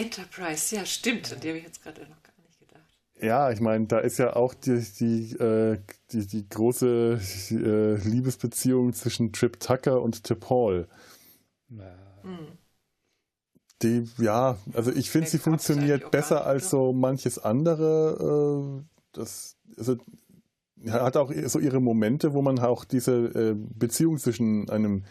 Enterprise, 0.01 0.75
ja, 0.75 0.87
stimmt. 0.87 1.33
An 1.33 1.41
die 1.41 1.49
habe 1.49 1.59
ich 1.59 1.65
jetzt 1.65 1.83
gerade 1.83 2.03
noch 2.03 2.23
gar 2.23 2.33
nicht 2.43 2.59
gedacht. 2.59 2.83
Ja, 3.21 3.51
ich 3.51 3.61
meine, 3.61 3.87
da 3.87 3.99
ist 3.99 4.19
ja 4.19 4.35
auch 4.35 4.55
die, 4.55 4.85
die, 4.99 5.33
äh, 5.37 5.79
die, 6.13 6.27
die, 6.27 6.49
große 6.49 7.21
äh, 7.51 8.09
Liebesbeziehung 8.09 8.93
zwischen 8.93 9.33
Trip 9.33 9.59
Tucker 9.61 10.01
und 10.01 10.25
Tip 10.25 10.49
Hall. 10.49 10.89
Ja. 11.69 11.95
Hm. 12.23 12.59
Die, 13.83 14.05
ja, 14.19 14.59
also 14.75 14.93
ich 14.93 15.11
finde, 15.11 15.29
sie 15.29 15.39
funktioniert 15.39 16.11
besser 16.11 16.47
als 16.47 16.71
so 16.71 16.93
manches 16.93 17.39
andere. 17.39 18.81
Äh, 18.81 18.85
das, 19.13 19.57
also, 19.77 19.97
hat 20.89 21.17
auch 21.17 21.33
so 21.47 21.59
ihre 21.59 21.81
Momente, 21.81 22.33
wo 22.33 22.43
man 22.43 22.59
auch 22.59 22.85
diese 22.85 23.13
äh, 23.13 23.55
Beziehung 23.55 24.19
zwischen 24.19 24.69
einem 24.71 25.05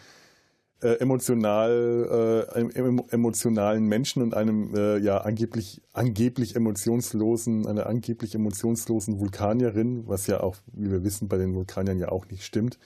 äh, 0.82 0.94
emotional, 0.94 2.46
äh, 2.54 3.10
emotionalen 3.10 3.86
Menschen 3.86 4.22
und 4.22 4.34
einem 4.34 4.74
äh, 4.74 4.98
ja 4.98 5.18
angeblich, 5.18 5.82
angeblich 5.92 6.56
emotionslosen, 6.56 7.66
einer 7.66 7.86
angeblich 7.86 8.34
emotionslosen 8.34 9.20
Vulkanierin, 9.20 10.06
was 10.06 10.26
ja 10.26 10.40
auch, 10.40 10.56
wie 10.72 10.90
wir 10.90 11.04
wissen, 11.04 11.28
bei 11.28 11.36
den 11.36 11.54
Vulkaniern 11.54 11.98
ja 11.98 12.10
auch 12.10 12.26
nicht 12.28 12.44
stimmt, 12.44 12.78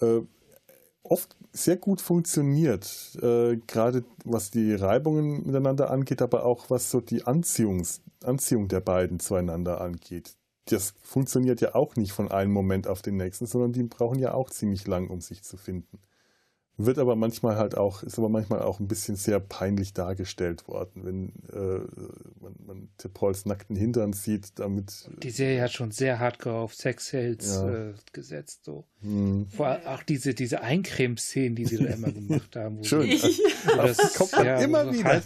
äh, 0.00 0.20
oft 1.02 1.36
sehr 1.52 1.76
gut 1.76 2.00
funktioniert, 2.00 3.18
äh, 3.22 3.56
gerade 3.66 4.04
was 4.24 4.50
die 4.50 4.74
Reibungen 4.74 5.46
miteinander 5.46 5.90
angeht, 5.90 6.20
aber 6.20 6.44
auch 6.44 6.68
was 6.68 6.90
so 6.90 7.00
die 7.00 7.24
Anziehungs 7.24 8.02
Anziehung 8.24 8.68
der 8.68 8.80
beiden 8.80 9.20
zueinander 9.20 9.80
angeht. 9.80 10.34
Das 10.66 10.94
funktioniert 11.02 11.60
ja 11.60 11.74
auch 11.74 11.96
nicht 11.96 12.12
von 12.12 12.30
einem 12.30 12.52
Moment 12.52 12.88
auf 12.88 13.00
den 13.00 13.16
nächsten, 13.16 13.46
sondern 13.46 13.72
die 13.72 13.84
brauchen 13.84 14.18
ja 14.18 14.34
auch 14.34 14.50
ziemlich 14.50 14.86
lang, 14.86 15.08
um 15.08 15.20
sich 15.20 15.42
zu 15.42 15.56
finden. 15.56 15.98
Wird 16.80 16.98
aber 16.98 17.16
manchmal 17.16 17.56
halt 17.56 17.76
auch, 17.76 18.04
ist 18.04 18.18
aber 18.18 18.28
manchmal 18.28 18.62
auch 18.62 18.78
ein 18.78 18.86
bisschen 18.86 19.16
sehr 19.16 19.40
peinlich 19.40 19.94
dargestellt 19.94 20.68
worden, 20.68 21.04
wenn 21.04 21.32
äh, 21.52 21.80
man, 22.40 22.54
man 22.64 22.88
Tippols 22.98 23.46
nackten 23.46 23.74
Hintern 23.74 24.12
sieht, 24.12 24.60
damit. 24.60 25.10
Die 25.24 25.30
Serie 25.30 25.60
hat 25.60 25.72
schon 25.72 25.90
sehr 25.90 26.20
hardcore 26.20 26.54
auf 26.54 26.76
Sexhelds 26.76 27.56
ja. 27.56 27.88
äh, 27.88 27.94
gesetzt, 28.12 28.64
so. 28.64 28.84
Hm. 29.00 29.48
Vor 29.50 29.66
allem 29.66 29.86
auch 29.88 30.04
diese, 30.04 30.34
diese 30.34 30.60
Eincreme-Szenen, 30.60 31.56
die 31.56 31.64
sie 31.64 31.78
da 31.78 31.86
immer 31.86 32.12
gemacht 32.12 32.54
haben. 32.54 32.84
Schön. 32.84 33.10
das, 33.76 33.96
das 33.96 34.14
kommt 34.14 34.32
ja, 34.34 34.60
immer 34.60 34.92
wieder. 34.92 35.04
Halt, 35.04 35.24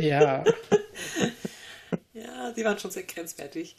ja. 0.00 0.42
Ja, 2.12 2.52
die 2.56 2.64
waren 2.64 2.78
schon 2.80 2.90
sehr 2.90 3.04
grenzwertig. 3.04 3.76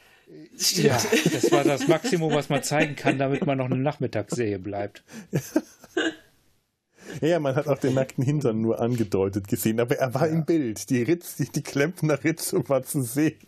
Stimmt. 0.58 0.88
Ja, 0.88 1.02
das 1.34 1.52
war 1.52 1.66
das 1.66 1.90
Maximum, 1.90 2.34
was 2.34 2.48
man 2.48 2.64
zeigen 2.64 2.96
kann, 2.96 3.18
damit 3.18 3.46
man 3.46 3.58
noch 3.58 3.66
eine 3.66 3.76
Nachmittagsserie 3.76 4.60
bleibt. 4.60 5.04
Ja. 7.22 7.40
Man 7.40 7.56
hat 7.56 7.68
auch 7.68 7.78
den 7.78 7.94
nackten 7.94 8.24
Hintern 8.24 8.62
nur 8.62 8.80
angedeutet 8.80 9.48
gesehen, 9.48 9.80
aber 9.80 9.98
er 9.98 10.14
war 10.14 10.28
ja. 10.28 10.34
im 10.34 10.46
Bild. 10.46 10.90
Die 10.90 11.04
Ritz, 11.04 11.36
die, 11.36 11.50
die 11.50 11.64
Klempner 11.64 12.24
Ritzung 12.24 12.68
war 12.70 12.84
zu 12.84 13.02
sehen. 13.02 13.36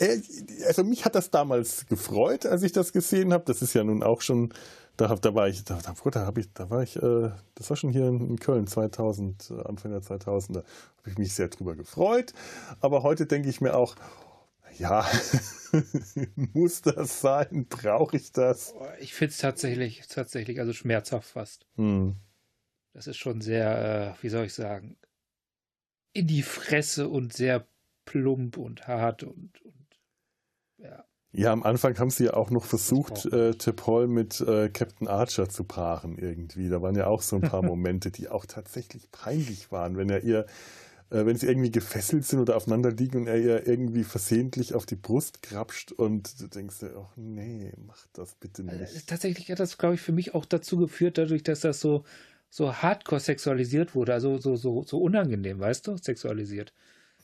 Äh, 0.00 0.20
also 0.66 0.84
mich 0.84 1.04
hat 1.04 1.16
das 1.16 1.30
damals 1.30 1.86
gefreut, 1.86 2.46
als 2.46 2.62
ich 2.62 2.70
das 2.70 2.92
gesehen 2.92 3.32
habe. 3.32 3.44
Das 3.46 3.62
ist 3.62 3.74
ja 3.74 3.82
nun 3.82 4.04
auch 4.04 4.20
schon, 4.20 4.54
da, 4.96 5.14
da 5.14 5.34
war 5.34 5.48
ich, 5.48 5.64
da, 5.64 5.78
da, 5.82 6.24
hab 6.24 6.38
ich, 6.38 6.52
da 6.52 6.70
war 6.70 6.82
ich, 6.82 6.96
äh, 6.96 7.30
das 7.56 7.70
war 7.70 7.76
schon 7.76 7.90
hier 7.90 8.06
in 8.06 8.38
Köln 8.38 8.68
2000, 8.68 9.52
Anfang 9.64 9.90
der 9.90 10.02
2000er, 10.02 10.58
habe 10.58 10.64
ich 11.06 11.18
mich 11.18 11.34
sehr 11.34 11.48
drüber 11.48 11.74
gefreut. 11.74 12.32
Aber 12.80 13.02
heute 13.02 13.26
denke 13.26 13.48
ich 13.48 13.60
mir 13.60 13.74
auch, 13.74 13.96
ja, 14.78 15.06
muss 16.34 16.82
das 16.82 17.20
sein? 17.20 17.66
Brauche 17.68 18.16
ich 18.16 18.32
das? 18.32 18.74
Ich 19.00 19.14
finde 19.14 19.32
es 19.32 19.38
tatsächlich, 19.38 20.06
tatsächlich, 20.08 20.60
also 20.60 20.72
schmerzhaft 20.72 21.28
fast. 21.30 21.66
Hm. 21.76 22.16
Das 22.92 23.06
ist 23.06 23.18
schon 23.18 23.40
sehr, 23.40 24.16
äh, 24.18 24.22
wie 24.22 24.28
soll 24.28 24.46
ich 24.46 24.54
sagen, 24.54 24.96
in 26.12 26.26
die 26.26 26.42
Fresse 26.42 27.08
und 27.08 27.32
sehr 27.32 27.66
plump 28.04 28.56
und 28.56 28.86
hart 28.86 29.22
und, 29.22 29.60
und 29.62 29.86
ja. 30.78 31.04
Ja, 31.32 31.52
am 31.52 31.62
Anfang 31.62 31.98
haben 31.98 32.10
sie 32.10 32.24
ja 32.24 32.34
auch 32.34 32.50
noch 32.50 32.64
versucht, 32.64 33.26
äh, 33.26 33.50
T'Pol 33.50 34.06
mit 34.06 34.40
äh, 34.40 34.70
Captain 34.70 35.06
Archer 35.06 35.48
zu 35.48 35.64
paaren 35.64 36.16
irgendwie. 36.16 36.70
Da 36.70 36.80
waren 36.80 36.96
ja 36.96 37.06
auch 37.06 37.20
so 37.20 37.36
ein 37.36 37.42
paar 37.42 37.62
Momente, 37.62 38.10
die 38.10 38.28
auch 38.28 38.46
tatsächlich 38.46 39.10
peinlich 39.10 39.70
waren, 39.70 39.98
wenn 39.98 40.08
er 40.08 40.24
ihr 40.24 40.46
äh, 41.10 41.24
wenn 41.24 41.36
sie 41.36 41.46
irgendwie 41.46 41.70
gefesselt 41.70 42.24
sind 42.24 42.40
oder 42.40 42.56
aufeinander 42.56 42.90
liegen 42.90 43.18
und 43.18 43.26
er 43.26 43.38
ihr 43.38 43.66
irgendwie 43.66 44.04
versehentlich 44.04 44.74
auf 44.74 44.84
die 44.84 44.96
Brust 44.96 45.42
krapscht 45.42 45.92
und 45.92 46.40
du 46.40 46.48
denkst, 46.48 46.76
ach 46.82 47.16
nee, 47.16 47.72
mach 47.86 48.06
das 48.12 48.34
bitte 48.34 48.62
äh, 48.62 48.76
nicht. 48.76 49.06
Tatsächlich 49.06 49.50
hat 49.50 49.60
das, 49.60 49.78
glaube 49.78 49.94
ich, 49.94 50.00
für 50.00 50.12
mich 50.12 50.34
auch 50.34 50.44
dazu 50.44 50.76
geführt, 50.76 51.16
dadurch, 51.16 51.42
dass 51.42 51.60
das 51.60 51.80
so, 51.80 52.04
so 52.50 52.74
hardcore 52.74 53.20
sexualisiert 53.20 53.94
wurde, 53.94 54.12
also 54.12 54.38
so, 54.38 54.56
so, 54.56 54.82
so 54.82 54.98
unangenehm, 54.98 55.58
weißt 55.58 55.86
du, 55.86 55.96
sexualisiert. 55.96 56.74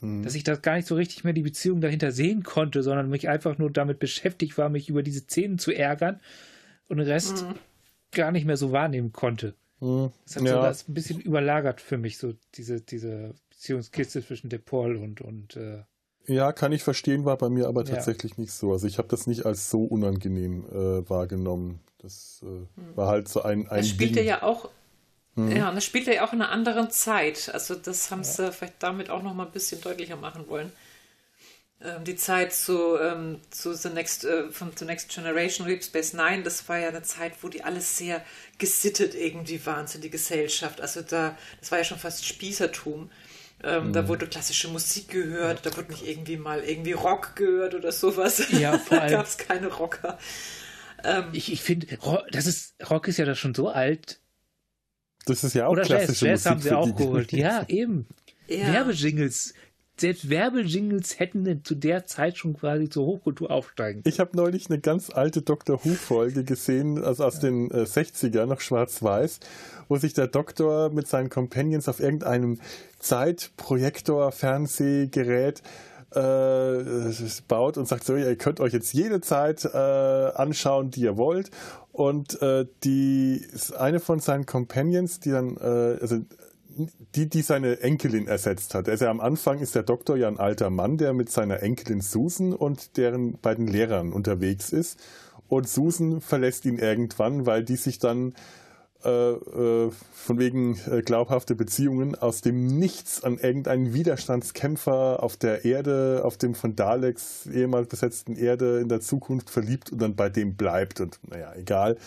Hm. 0.01 0.23
Dass 0.23 0.35
ich 0.35 0.45
das 0.45 0.63
gar 0.63 0.77
nicht 0.77 0.89
so 0.89 0.95
richtig 0.95 1.25
mehr 1.25 1.35
die 1.35 1.43
Beziehung 1.43 1.83
dahinter 1.83 2.11
sehen 2.11 2.43
konnte, 2.43 2.83
sondern 2.83 3.11
mich 3.11 3.29
einfach 3.29 3.59
nur 3.59 3.71
damit 3.71 3.99
beschäftigt 3.99 4.57
war, 4.57 4.71
mich 4.71 4.89
über 4.89 5.03
diese 5.03 5.21
Szenen 5.21 5.59
zu 5.59 5.73
ärgern 5.73 6.21
und 6.89 6.97
den 6.97 7.07
Rest 7.07 7.43
hm. 7.43 7.55
gar 8.13 8.33
nicht 8.33 8.47
mehr 8.47 8.57
so 8.57 8.73
wahrnehmen 8.73 9.13
konnte. 9.13 9.55
Hm. 9.81 10.11
Das 10.25 10.37
hat 10.37 10.43
ja. 10.45 10.55
so 10.55 10.63
das 10.63 10.89
ein 10.89 10.95
bisschen 10.95 11.21
überlagert 11.21 11.83
für 11.83 11.99
mich, 11.99 12.17
so 12.17 12.35
diese, 12.55 12.81
diese 12.81 13.35
Beziehungskiste 13.65 14.25
zwischen 14.25 14.51
DePaul 14.51 14.97
und, 14.97 15.23
und 15.23 15.57
äh 15.57 15.85
ja, 16.27 16.53
kann 16.53 16.73
ich 16.73 16.83
verstehen, 16.83 17.25
war 17.25 17.37
bei 17.37 17.49
mir 17.49 17.67
aber 17.67 17.85
tatsächlich 17.85 18.33
ja. 18.33 18.43
nicht 18.43 18.53
so. 18.53 18.73
Also 18.73 18.87
ich 18.87 18.97
habe 18.99 19.09
das 19.09 19.27
nicht 19.27 19.45
als 19.45 19.71
so 19.71 19.85
unangenehm 19.85 20.65
äh, 20.71 21.09
wahrgenommen. 21.09 21.81
Das 21.99 22.43
äh, 22.43 22.47
hm. 22.47 22.69
war 22.95 23.09
halt 23.09 23.29
so 23.29 23.43
ein, 23.43 23.69
ein 23.69 23.79
Das 23.79 23.89
spielte 23.89 24.23
ja 24.23 24.43
auch 24.43 24.71
hm. 25.37 25.55
Ja, 25.55 25.69
und 25.69 25.75
das 25.75 25.85
spielt 25.85 26.07
ja 26.07 26.25
auch 26.25 26.33
in 26.33 26.41
einer 26.41 26.53
anderen 26.53 26.91
Zeit. 26.91 27.51
Also 27.53 27.75
das 27.75 28.11
haben 28.11 28.21
ja. 28.21 28.25
sie 28.25 28.53
vielleicht 28.53 28.83
damit 28.83 29.11
auch 29.11 29.23
noch 29.23 29.35
mal 29.35 29.47
ein 29.47 29.53
bisschen 29.53 29.81
deutlicher 29.81 30.17
machen 30.17 30.47
wollen. 30.47 30.71
Ähm, 31.83 32.05
die 32.05 32.15
Zeit 32.15 32.53
zu, 32.53 32.97
ähm, 32.99 33.41
zu 33.51 33.75
The 33.75 33.89
Next, 33.89 34.25
äh, 34.25 34.51
von 34.51 34.71
The 34.77 34.85
Next 34.85 35.13
Generation, 35.13 35.67
Deep 35.67 35.83
Space 35.83 36.13
Nine, 36.13 36.45
das 36.45 36.69
war 36.69 36.79
ja 36.79 36.89
eine 36.89 37.03
Zeit, 37.03 37.33
wo 37.43 37.49
die 37.49 37.65
alles 37.65 37.99
sehr 37.99 38.25
gesittet 38.59 39.17
irgendwie 39.17 39.65
waren, 39.67 39.89
so 39.89 39.99
die 39.99 40.11
Gesellschaft. 40.11 40.81
Also 40.81 41.03
da, 41.03 41.37
das 41.59 41.73
war 41.73 41.79
ja 41.79 41.85
schon 41.85 41.99
fast 41.99 42.25
Spießertum. 42.25 43.11
Ähm, 43.63 43.89
mhm. 43.89 43.93
Da 43.93 44.09
wurde 44.09 44.27
klassische 44.27 44.69
Musik 44.69 45.09
gehört, 45.09 45.65
da 45.65 45.77
wurde 45.77 45.93
nicht 45.93 46.07
irgendwie 46.07 46.37
mal 46.37 46.61
irgendwie 46.61 46.93
Rock 46.93 47.37
gehört 47.37 47.75
oder 47.75 47.93
sowas. 47.93 48.51
Ja, 48.51 48.79
vor 48.79 49.01
allem. 49.01 49.13
da 49.13 49.17
gab 49.19 49.27
es 49.27 49.39
keine 49.39 49.69
Rocker. 49.69 50.19
Ähm, 51.03 51.27
ich 51.33 51.53
ich 51.53 51.63
finde, 51.63 51.99
das 52.31 52.47
ist, 52.47 52.75
Rock 52.91 53.09
ist 53.09 53.19
ja 53.19 53.25
da 53.25 53.35
schon 53.35 53.55
so 53.55 53.69
alt. 53.69 54.21
Das 55.27 55.45
ist 55.45 55.55
ja 55.55 55.67
auch 55.67 55.73
Oder 55.73 55.83
klassische 55.83 56.27
Jazz, 56.27 56.45
Musik. 56.45 56.45
Jazz 56.45 56.47
haben 56.47 56.61
sie 56.61 56.73
auch 56.73 56.97
geholt. 56.97 57.33
Ja, 57.33 57.65
eben. 57.69 58.07
Ja. 58.49 58.73
Werbejingles 58.73 59.55
selbst 59.97 60.29
Werbejingles 60.29 61.19
hätten 61.19 61.65
zu 61.65 61.75
der 61.75 62.05
Zeit 62.07 62.39
schon 62.39 62.57
quasi 62.57 62.89
zur 62.89 63.07
Hochkultur 63.07 63.51
aufsteigen. 63.51 64.03
Ich 64.05 64.21
habe 64.21 64.37
neulich 64.37 64.69
eine 64.69 64.79
ganz 64.81 65.11
alte 65.11 65.43
Doctor 65.43 65.85
Who-Folge 65.85 66.45
gesehen, 66.45 67.03
also 67.03 67.25
aus 67.25 67.35
ja. 67.37 67.43
den 67.43 67.71
äh, 67.71 67.85
60er, 67.85 68.45
noch 68.47 68.61
schwarz-weiß, 68.61 69.41
wo 69.89 69.97
sich 69.97 70.13
der 70.15 70.27
Doktor 70.27 70.91
mit 70.91 71.07
seinen 71.07 71.31
Companions 71.31 71.89
auf 71.89 72.01
irgendeinem 72.01 72.59
Zeitprojektor-Fernsehgerät 72.99 75.63
äh, 76.15 76.85
baut 77.49 77.77
und 77.77 77.89
sagt 77.89 78.05
so, 78.05 78.17
ihr 78.17 78.37
könnt 78.37 78.61
euch 78.61 78.73
jetzt 78.73 78.93
jede 78.93 79.21
Zeit 79.21 79.65
äh, 79.65 79.79
anschauen, 79.79 80.91
die 80.91 81.03
ihr 81.03 81.17
wollt. 81.17 81.51
Und 81.93 82.41
äh, 82.43 82.67
die 82.83 83.47
eine 83.79 84.01
von 84.01 84.19
seinen 84.19 84.47
Companions, 84.47 85.21
die 85.21 85.31
dann, 85.31 85.57
äh, 85.57 85.99
also 86.01 86.19
die, 87.15 87.29
die 87.29 87.43
seine 87.43 87.81
Enkelin 87.81 88.27
ersetzt 88.27 88.75
hat. 88.75 88.89
Also 88.89 89.07
am 89.07 89.21
Anfang 89.21 89.61
ist 89.61 89.75
der 89.75 89.83
Doktor 89.83 90.17
ja 90.17 90.29
ein 90.29 90.39
alter 90.39 90.71
Mann, 90.71 90.99
der 90.99 91.13
mit 91.13 91.31
seiner 91.31 91.63
Enkelin 91.63 92.01
Susan 92.01 92.53
und 92.53 92.97
deren 92.97 93.39
beiden 93.39 93.67
Lehrern 93.67 94.13
unterwegs 94.13 94.71
ist. 94.71 94.99
Und 95.49 95.69
Susan 95.69 96.21
verlässt 96.21 96.65
ihn 96.65 96.79
irgendwann, 96.79 97.47
weil 97.47 97.65
die 97.65 97.77
sich 97.77 97.99
dann 97.99 98.35
äh, 99.05 99.33
äh, 99.33 99.91
von 100.13 100.39
wegen 100.39 100.79
äh, 100.91 101.03
glaubhafte 101.03 101.55
Beziehungen 101.55 102.15
aus 102.15 102.41
dem 102.41 102.79
Nichts 102.79 103.23
an 103.23 103.37
irgendeinen 103.37 103.93
Widerstandskämpfer 103.93 105.23
auf 105.23 105.37
der 105.37 105.67
Erde, 105.67 106.23
auf 106.25 106.39
dem 106.39 106.55
von 106.55 106.75
Daleks 106.75 107.47
ehemals 107.47 107.89
besetzten 107.89 108.35
Erde 108.35 108.81
in 108.81 108.89
der 108.89 109.03
Zukunft 109.03 109.51
verliebt 109.51 109.93
und 109.93 110.01
dann 110.01 110.17
bei 110.17 110.31
dem 110.31 110.55
bleibt. 110.55 111.03
Und 111.03 111.19
naja, 111.29 111.53
egal. 111.55 111.99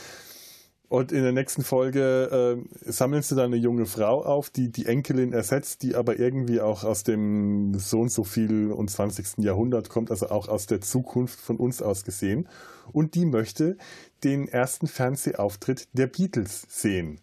Und 0.89 1.11
in 1.11 1.23
der 1.23 1.33
nächsten 1.33 1.63
Folge 1.63 2.61
äh, 2.85 2.91
sammeln 2.91 3.21
sie 3.21 3.35
dann 3.35 3.47
eine 3.47 3.57
junge 3.57 3.85
Frau 3.85 4.23
auf, 4.23 4.49
die 4.49 4.71
die 4.71 4.85
Enkelin 4.85 5.33
ersetzt, 5.33 5.83
die 5.83 5.95
aber 5.95 6.17
irgendwie 6.17 6.61
auch 6.61 6.85
aus 6.85 7.03
dem 7.03 7.77
so 7.77 7.99
und 7.99 8.11
so 8.11 8.23
viel 8.23 8.71
und 8.71 8.89
20. 8.89 9.39
Jahrhundert 9.39 9.89
kommt, 9.89 10.11
also 10.11 10.29
auch 10.29 10.47
aus 10.47 10.65
der 10.65 10.79
Zukunft 10.79 11.41
von 11.41 11.57
uns 11.57 11.81
aus 11.81 12.05
gesehen. 12.05 12.47
Und 12.93 13.15
die 13.15 13.25
möchte 13.25 13.75
den 14.23 14.47
ersten 14.47 14.87
Fernsehauftritt 14.87 15.89
der 15.91 16.07
Beatles 16.07 16.65
sehen. 16.69 17.19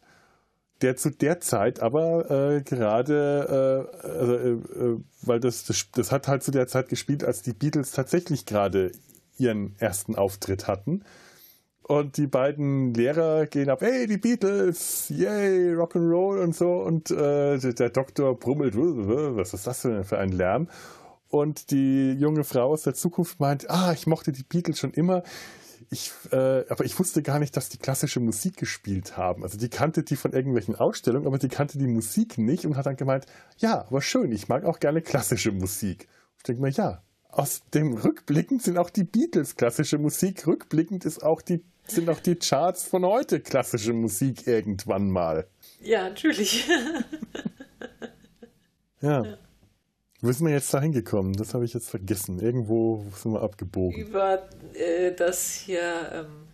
Der 0.82 0.96
zu 0.96 1.08
der 1.08 1.40
Zeit 1.40 1.80
aber 1.80 2.30
äh, 2.30 2.62
gerade, 2.62 3.88
äh, 4.04 4.06
also, 4.06 4.34
äh, 4.34 4.50
äh, 4.50 5.00
weil 5.22 5.40
das, 5.40 5.64
das, 5.64 5.86
das 5.92 6.12
hat 6.12 6.28
halt 6.28 6.42
zu 6.42 6.50
der 6.50 6.66
Zeit 6.66 6.90
gespielt, 6.90 7.24
als 7.24 7.40
die 7.40 7.54
Beatles 7.54 7.92
tatsächlich 7.92 8.44
gerade 8.44 8.92
ihren 9.38 9.74
ersten 9.78 10.16
Auftritt 10.16 10.68
hatten 10.68 11.02
und 11.86 12.16
die 12.16 12.26
beiden 12.26 12.94
Lehrer 12.94 13.46
gehen 13.46 13.68
ab, 13.68 13.82
hey, 13.82 14.06
die 14.06 14.16
Beatles, 14.16 15.10
yay, 15.10 15.74
Rock'n'Roll 15.74 16.42
und 16.42 16.54
so. 16.54 16.82
Und 16.82 17.10
äh, 17.10 17.58
der 17.58 17.90
Doktor 17.90 18.38
brummelt, 18.38 18.74
was 18.76 19.52
ist 19.52 19.66
das 19.66 19.82
denn 19.82 20.04
für 20.04 20.18
ein 20.18 20.30
Lärm? 20.30 20.68
Und 21.28 21.70
die 21.70 22.12
junge 22.12 22.44
Frau 22.44 22.70
aus 22.70 22.84
der 22.84 22.94
Zukunft 22.94 23.38
meint, 23.38 23.68
ah, 23.68 23.92
ich 23.92 24.06
mochte 24.06 24.32
die 24.32 24.44
Beatles 24.44 24.78
schon 24.78 24.92
immer. 24.92 25.24
Ich, 25.90 26.10
äh, 26.32 26.64
aber 26.68 26.86
ich 26.86 26.98
wusste 26.98 27.22
gar 27.22 27.38
nicht, 27.38 27.54
dass 27.56 27.68
die 27.68 27.78
klassische 27.78 28.20
Musik 28.20 28.56
gespielt 28.56 29.18
haben. 29.18 29.42
Also 29.42 29.58
die 29.58 29.68
kannte 29.68 30.04
die 30.04 30.16
von 30.16 30.32
irgendwelchen 30.32 30.76
Ausstellungen, 30.76 31.26
aber 31.26 31.38
die 31.38 31.48
kannte 31.48 31.76
die 31.76 31.86
Musik 31.86 32.38
nicht 32.38 32.64
und 32.64 32.76
hat 32.76 32.86
dann 32.86 32.96
gemeint, 32.96 33.26
ja, 33.58 33.82
aber 33.82 34.00
schön, 34.00 34.32
ich 34.32 34.48
mag 34.48 34.64
auch 34.64 34.80
gerne 34.80 35.02
klassische 35.02 35.52
Musik. 35.52 36.08
Ich 36.38 36.44
denke 36.44 36.62
mir, 36.62 36.70
ja, 36.70 37.02
aus 37.28 37.62
dem 37.74 37.94
Rückblickend 37.94 38.62
sind 38.62 38.78
auch 38.78 38.90
die 38.90 39.04
Beatles 39.04 39.56
klassische 39.56 39.98
Musik. 39.98 40.46
Rückblickend 40.46 41.04
ist 41.04 41.22
auch 41.22 41.42
die 41.42 41.64
sind 41.86 42.08
auch 42.08 42.20
die 42.20 42.36
Charts 42.36 42.84
von 42.84 43.04
heute 43.04 43.40
klassische 43.40 43.92
Musik 43.92 44.46
irgendwann 44.46 45.10
mal. 45.10 45.46
Ja, 45.80 46.08
natürlich. 46.08 46.66
ja. 49.00 49.22
ja. 49.24 49.38
Wo 50.20 50.32
sind 50.32 50.46
wir 50.46 50.54
jetzt 50.54 50.72
da 50.72 50.80
hingekommen? 50.80 51.34
Das 51.34 51.52
habe 51.52 51.66
ich 51.66 51.74
jetzt 51.74 51.90
vergessen. 51.90 52.40
Irgendwo 52.40 53.04
sind 53.14 53.32
wir 53.32 53.42
abgebogen. 53.42 54.00
Über 54.00 54.48
äh, 54.72 55.12
das 55.12 55.52
hier 55.52 56.10
ähm, 56.12 56.46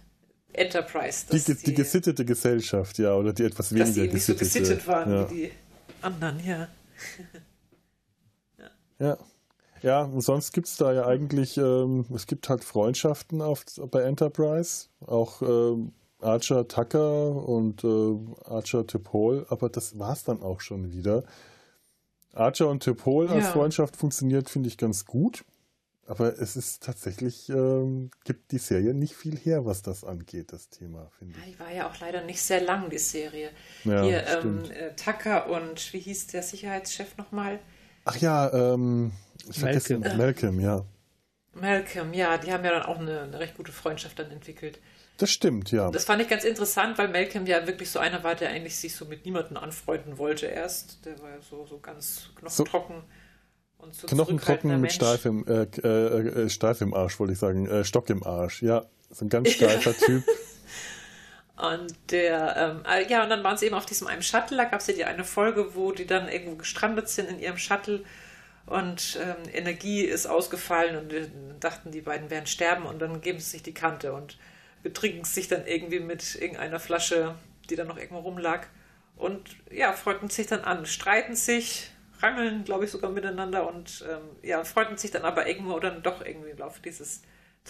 Enterprise. 0.53 1.27
Die, 1.31 1.39
die, 1.39 1.55
die, 1.55 1.75
gesittete 1.75 2.25
Gesellschaft, 2.25 2.99
ja, 2.99 3.15
oder 3.15 3.33
die 3.33 3.45
etwas 3.45 3.73
weniger 3.73 3.87
dass 3.87 3.95
die 3.95 4.09
gesittete. 4.09 4.45
so 4.45 4.59
gesittet 4.61 4.87
waren 4.89 5.13
ja. 5.13 5.31
wie 5.31 5.35
die 5.35 5.53
anderen, 6.03 6.45
ja. 6.45 6.69
ja. 8.59 8.71
ja. 8.99 9.19
Ja, 9.83 10.03
und 10.03 10.21
sonst 10.21 10.53
gibt 10.53 10.67
es 10.67 10.77
da 10.77 10.93
ja 10.93 11.07
eigentlich, 11.07 11.57
ähm, 11.57 12.05
es 12.15 12.27
gibt 12.27 12.49
halt 12.49 12.65
Freundschaften 12.65 13.41
auf, 13.41 13.65
bei 13.91 14.03
Enterprise, 14.03 14.89
auch 15.07 15.41
ähm, 15.43 15.93
Archer 16.21 16.69
Tucker 16.69 17.31
und 17.49 17.83
äh, 17.85 18.17
Archer 18.45 18.87
Tipol, 18.87 19.47
aber 19.49 19.69
das 19.69 19.99
war 19.99 20.13
es 20.13 20.25
dann 20.25 20.43
auch 20.43 20.61
schon 20.61 20.93
wieder. 20.93 21.25
Archer 22.33 22.69
und 22.69 22.83
Tipol 22.83 23.27
ja. 23.27 23.33
als 23.33 23.49
Freundschaft 23.49 23.97
funktioniert, 23.97 24.51
finde 24.51 24.69
ich, 24.69 24.77
ganz 24.77 25.05
gut. 25.05 25.45
Aber 26.07 26.41
es 26.41 26.57
ist 26.57 26.83
tatsächlich, 26.83 27.49
ähm, 27.51 28.11
gibt 28.25 28.51
die 28.51 28.59
Serie 28.59 28.95
nicht 28.95 29.15
viel 29.15 29.39
her, 29.39 29.65
was 29.65 29.83
das 29.83 30.03
angeht, 30.03 30.53
das 30.53 30.69
Thema, 30.69 31.09
finde 31.17 31.35
ich. 31.39 31.47
Ja, 31.47 31.53
die 31.53 31.61
war 31.61 31.73
ja 31.73 31.89
auch 31.89 32.01
leider 32.01 32.25
nicht 32.25 32.43
sehr 32.43 32.61
lang, 32.61 32.91
die 32.91 32.99
Serie. 32.99 33.51
Ja, 33.85 34.03
Hier, 34.03 34.27
ähm, 34.27 34.65
äh, 34.73 34.95
Tucker 34.97 35.49
und 35.49 35.93
wie 35.93 36.01
hieß 36.01 36.27
der 36.29 36.43
Sicherheitschef 36.43 37.17
nochmal? 37.17 37.61
Ach 38.11 38.17
ja, 38.17 38.53
ähm, 38.53 39.13
ich 39.49 39.61
Malcolm. 39.61 40.01
Malcolm, 40.01 40.61
ja. 40.61 40.85
Malcolm, 41.53 42.13
ja, 42.13 42.39
die 42.39 42.53
haben 42.53 42.65
ja 42.65 42.71
dann 42.71 42.83
auch 42.83 42.99
eine, 42.99 43.23
eine, 43.23 43.39
recht 43.39 43.57
gute 43.57 43.73
Freundschaft 43.73 44.19
dann 44.19 44.31
entwickelt. 44.31 44.81
Das 45.19 45.31
stimmt, 45.31 45.71
ja. 45.71 45.91
Das 45.91 46.05
fand 46.05 46.23
ich 46.23 46.29
ganz 46.29 46.45
interessant, 46.45 46.97
weil 46.97 47.09
Malcolm 47.09 47.47
ja 47.47 47.67
wirklich 47.67 47.91
so 47.91 47.99
einer 47.99 48.25
war, 48.25 48.35
der 48.35 48.51
eigentlich 48.51 48.77
sich 48.77 48.95
so 48.95 49.05
mit 49.05 49.25
niemandem 49.27 49.59
anfreunden 49.59 50.19
wollte 50.19 50.47
erst. 50.47 51.05
Der 51.05 51.21
war 51.21 51.31
ja 51.31 51.41
so, 51.43 51.67
so 51.67 51.79
ganz 51.79 52.31
knochentrocken. 52.37 52.97
So, 52.97 53.85
und 53.85 53.95
so 53.95 54.07
knochentrocken 54.07 54.81
mit 54.81 54.93
Steif 54.93 55.25
im, 55.25 55.47
äh, 55.47 55.65
äh, 55.83 56.45
äh, 56.45 56.49
Steif 56.51 56.81
im 56.81 56.95
Arsch, 56.95 57.19
wollte 57.21 57.35
ich 57.35 57.39
sagen. 57.39 57.67
Äh, 57.67 57.85
Stock 57.85 58.09
im 58.11 58.23
Arsch, 58.23 58.63
ja. 58.63 58.87
So 59.11 59.25
ein 59.25 59.29
ganz 59.29 59.51
steifer 59.53 59.97
Typ. 59.97 60.25
Und 61.61 61.95
der, 62.11 62.57
ähm, 62.57 62.85
äh, 62.91 63.07
ja, 63.11 63.23
und 63.23 63.29
dann 63.29 63.45
waren 63.45 63.59
sie 63.59 63.67
eben 63.67 63.75
auf 63.75 63.85
diesem 63.85 64.07
einen 64.07 64.23
Shuttle, 64.23 64.57
da 64.57 64.65
gab 64.65 64.81
es 64.81 64.87
ja 64.87 64.95
die 64.95 65.05
eine 65.05 65.25
Folge, 65.25 65.75
wo 65.75 65.93
die 65.93 66.07
dann 66.07 66.29
irgendwo 66.29 66.57
gestrandet 66.57 67.09
sind 67.11 67.29
in 67.29 67.39
ihrem 67.39 67.59
Shuttle. 67.59 68.03
Und 68.65 69.19
ähm, 69.21 69.53
Energie 69.53 70.03
ist 70.03 70.27
ausgefallen 70.27 70.97
und 70.97 71.13
wir 71.13 71.29
dachten, 71.59 71.91
die 71.91 72.01
beiden 72.01 72.31
werden 72.31 72.47
sterben. 72.47 72.87
Und 72.87 73.01
dann 73.01 73.21
geben 73.21 73.41
sie 73.41 73.51
sich 73.51 73.63
die 73.63 73.75
Kante 73.75 74.13
und 74.13 74.39
betrinken 74.83 75.25
sich 75.25 75.49
dann 75.49 75.67
irgendwie 75.67 76.01
mit 76.01 76.37
irgendeiner 76.37 76.81
Flasche, 76.81 77.35
die 77.69 77.77
dann 77.77 77.89
noch 77.89 77.99
irgendwo 77.99 78.21
rumlag. 78.21 78.67
Und 79.17 79.51
ja, 79.71 79.93
freunden 79.93 80.31
sich 80.31 80.47
dann 80.47 80.63
an, 80.63 80.87
streiten 80.87 81.35
sich, 81.37 81.91
rangeln, 82.23 82.65
glaube 82.65 82.87
ich, 82.87 82.91
sogar 82.91 83.11
miteinander. 83.11 83.67
Und 83.67 84.05
ähm, 84.09 84.23
ja, 84.43 84.65
freunden 84.65 84.97
sich 84.97 85.11
dann 85.11 85.25
aber 85.25 85.47
irgendwo 85.47 85.79
dann 85.79 86.03
doch 86.03 86.25
irgendwie 86.25 86.51
im 86.51 86.59
Laufe 86.59 86.81
dieses 86.81 87.21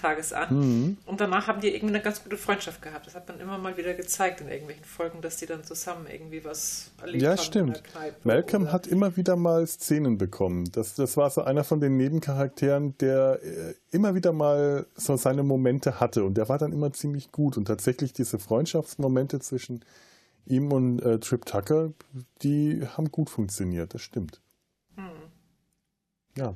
Tages 0.01 0.33
an. 0.33 0.59
Mhm. 0.59 0.97
Und 1.07 1.21
danach 1.21 1.47
haben 1.47 1.61
die 1.61 1.69
irgendwie 1.69 1.95
eine 1.95 2.03
ganz 2.03 2.23
gute 2.23 2.37
Freundschaft 2.37 2.83
gehabt. 2.83 3.07
Das 3.07 3.15
hat 3.15 3.29
man 3.29 3.41
immer 3.41 3.59
mal 3.59 3.77
wieder 3.77 3.95
gezeigt 3.95 4.41
in 4.41 4.49
irgendwelchen 4.49 4.85
Folgen, 4.85 5.21
dass 5.21 5.37
die 5.37 5.47
dann 5.47 5.65
zusammen 5.65 6.07
irgendwie 6.11 6.45
was 6.45 6.91
erlebt 7.01 7.23
ja, 7.23 7.31
haben. 7.31 7.37
Ja, 7.37 7.43
stimmt. 7.43 7.83
Malcolm 8.25 8.63
oder? 8.65 8.73
hat 8.73 8.87
immer 8.87 9.17
wieder 9.17 9.37
mal 9.37 9.67
Szenen 9.67 10.19
bekommen. 10.19 10.71
Das, 10.73 10.95
das 10.95 11.17
war 11.17 11.31
so 11.31 11.43
einer 11.43 11.65
von 11.65 11.81
den 11.81 11.97
Nebencharakteren, 11.97 12.97
der 12.99 13.41
äh, 13.43 13.75
immer 13.91 14.15
wieder 14.15 14.33
mal 14.33 14.87
so 14.95 15.17
seine 15.17 15.43
Momente 15.43 16.01
hatte. 16.01 16.25
Und 16.25 16.35
der 16.35 16.49
war 16.49 16.59
dann 16.59 16.73
immer 16.73 16.93
ziemlich 16.93 17.33
gut. 17.33 17.57
Und 17.57 17.67
tatsächlich 17.67 18.13
diese 18.13 18.39
Freundschaftsmomente 18.39 19.41
zwischen 19.41 19.85
ihm 20.47 20.73
und 20.73 21.01
äh, 21.01 21.19
Trip 21.19 21.45
Tucker, 21.45 21.93
die 22.43 22.87
haben 22.97 23.11
gut 23.11 23.31
funktioniert. 23.31 23.95
Das 23.95 24.03
stimmt. 24.03 24.41
Mhm. 24.97 25.31
Ja. 26.37 26.55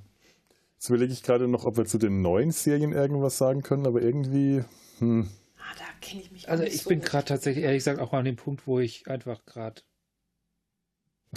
Jetzt 0.85 0.91
überlege 0.91 1.15
ich 1.15 1.23
gerade 1.23 1.49
noch, 1.49 1.65
ob 1.65 1.79
wir 1.79 1.87
zu 1.87 1.97
den 1.97 2.21
neuen 2.21 2.51
Serien 2.51 2.93
irgendwas 2.93 3.39
sagen 3.39 3.63
können, 3.63 3.87
aber 3.87 4.03
irgendwie. 4.03 4.63
Hm. 4.99 5.31
Ah, 5.57 5.75
da 5.79 5.85
kenne 6.03 6.21
ich 6.21 6.31
mich 6.31 6.47
Also 6.47 6.63
ich 6.63 6.83
so 6.83 6.91
bin 6.91 7.01
gerade 7.01 7.25
tatsächlich, 7.25 7.65
ehrlich 7.65 7.79
gesagt, 7.79 8.01
auch 8.01 8.13
an 8.13 8.27
dem 8.27 8.37
Punkt, 8.37 8.67
wo 8.67 8.81
ich 8.81 9.09
einfach 9.09 9.47
gerade 9.47 9.81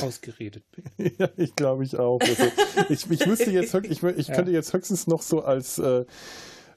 ausgeredet 0.02 0.66
bin. 0.72 0.84
ja, 1.18 1.30
ich 1.38 1.56
glaube 1.56 1.86
ich 1.86 1.98
auch. 1.98 2.20
Also, 2.20 2.44
ich, 2.90 3.10
ich 3.10 3.26
wüsste 3.26 3.52
jetzt, 3.52 3.74
ich, 3.84 4.04
ich 4.04 4.28
könnte 4.34 4.52
jetzt 4.52 4.74
höchstens 4.74 5.08
noch 5.08 5.22
so 5.22 5.42
als 5.42 5.80
äh, 5.80 6.04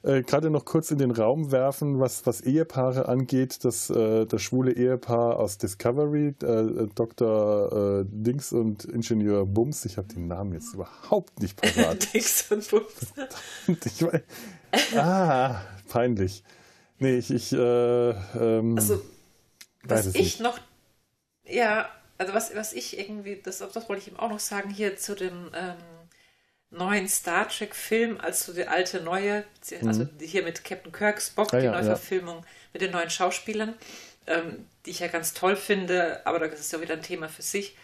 äh, 0.03 0.23
gerade 0.23 0.49
noch 0.49 0.65
kurz 0.65 0.89
in 0.89 0.97
den 0.97 1.11
Raum 1.11 1.51
werfen, 1.51 1.99
was, 1.99 2.25
was 2.25 2.41
Ehepaare 2.41 3.07
angeht. 3.07 3.63
Das, 3.63 3.89
äh, 3.89 4.25
das 4.25 4.41
schwule 4.41 4.71
Ehepaar 4.71 5.37
aus 5.37 5.57
Discovery, 5.57 6.33
äh, 6.41 6.87
Dr. 6.95 8.01
Äh, 8.01 8.05
Dings 8.07 8.51
und 8.51 8.85
Ingenieur 8.85 9.45
Bums. 9.45 9.85
Ich 9.85 9.97
habe 9.97 10.07
den 10.07 10.27
Namen 10.27 10.53
jetzt 10.53 10.73
überhaupt 10.73 11.39
nicht 11.39 11.61
parat. 11.61 12.11
Dings 12.13 12.51
und 12.51 12.69
Bums. 12.69 13.13
ich 13.85 14.01
mein, 14.01 14.23
ah, 14.97 15.61
peinlich. 15.87 16.43
Nee, 16.97 17.17
ich, 17.17 17.31
ich 17.31 17.53
äh, 17.53 18.09
ähm, 18.09 18.75
also, 18.77 19.01
was 19.83 20.07
ich 20.07 20.15
nicht. 20.15 20.41
noch, 20.41 20.59
ja, 21.45 21.87
also 22.17 22.33
was, 22.33 22.55
was 22.55 22.73
ich 22.73 22.99
irgendwie, 22.99 23.41
das, 23.41 23.59
das 23.59 23.89
wollte 23.89 24.01
ich 24.01 24.07
ihm 24.07 24.17
auch 24.17 24.29
noch 24.29 24.39
sagen, 24.39 24.69
hier 24.69 24.97
zu 24.97 25.15
dem 25.15 25.49
ähm, 25.55 25.77
neuen 26.71 27.07
Star 27.07 27.47
Trek-Film 27.47 28.19
als 28.19 28.45
so 28.45 28.53
die 28.53 28.65
alte 28.65 29.01
neue, 29.01 29.43
also 29.85 30.03
mhm. 30.03 30.09
hier 30.21 30.43
mit 30.43 30.63
Captain 30.63 30.91
Kirk, 30.91 31.21
Spock, 31.21 31.51
ja, 31.53 31.59
die 31.59 31.65
ja, 31.65 31.71
Neuverfilmung 31.71 32.37
ja. 32.37 32.45
mit 32.73 32.81
den 32.81 32.91
neuen 32.91 33.09
Schauspielern, 33.09 33.75
ähm, 34.27 34.65
die 34.85 34.91
ich 34.91 34.99
ja 34.99 35.07
ganz 35.07 35.33
toll 35.33 35.55
finde, 35.55 36.25
aber 36.25 36.39
das 36.39 36.59
ist 36.59 36.71
ja 36.71 36.81
wieder 36.81 36.93
ein 36.93 37.03
Thema 37.03 37.29
für 37.29 37.41
sich. 37.41 37.75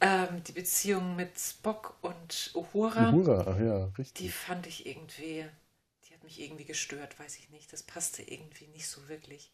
Ähm, 0.00 0.42
die 0.46 0.52
Beziehung 0.52 1.14
mit 1.14 1.38
Spock 1.38 1.94
und 2.00 2.52
Uhura. 2.54 3.12
Uhura, 3.12 3.44
ach 3.46 3.60
ja, 3.60 3.84
richtig. 3.98 4.14
Die 4.14 4.30
fand 4.30 4.66
ich 4.66 4.86
irgendwie, 4.86 5.44
die 6.08 6.14
hat 6.14 6.24
mich 6.24 6.40
irgendwie 6.40 6.64
gestört, 6.64 7.18
weiß 7.20 7.36
ich 7.36 7.50
nicht. 7.50 7.70
Das 7.70 7.82
passte 7.82 8.22
irgendwie 8.22 8.66
nicht 8.68 8.88
so 8.88 9.06
wirklich. 9.08 9.52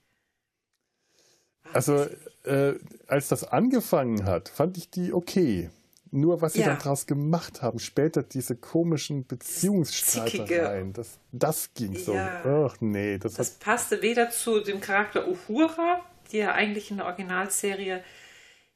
also, 1.73 2.07
äh, 2.45 2.75
als 3.09 3.27
das 3.27 3.43
angefangen 3.43 4.25
hat, 4.25 4.49
fand 4.49 4.79
ich 4.79 4.89
die 4.89 5.13
okay. 5.13 5.69
Nur 6.11 6.41
was 6.41 6.53
sie 6.55 6.61
ja. 6.61 6.69
dann 6.69 6.79
daraus 6.79 7.07
gemacht 7.07 7.63
haben, 7.63 7.79
später 7.79 8.23
diese 8.23 8.57
komischen 8.57 9.27
Beziehungsstreitereien, 9.27 10.93
das, 10.93 11.19
das 11.33 11.75
ging 11.75 11.97
so. 11.97 12.15
Ja. 12.15 12.67
Ach 12.67 12.77
nee, 12.81 13.19
das, 13.19 13.35
das 13.35 13.51
passte 13.51 14.03
weder 14.03 14.31
zu 14.31 14.61
dem 14.61 14.81
Charakter 14.81 15.27
Uhura, 15.27 16.01
die 16.31 16.39
ja 16.39 16.53
eigentlich 16.53 16.91
in 16.91 16.99
der 16.99 17.07
Originalserie 17.07 18.05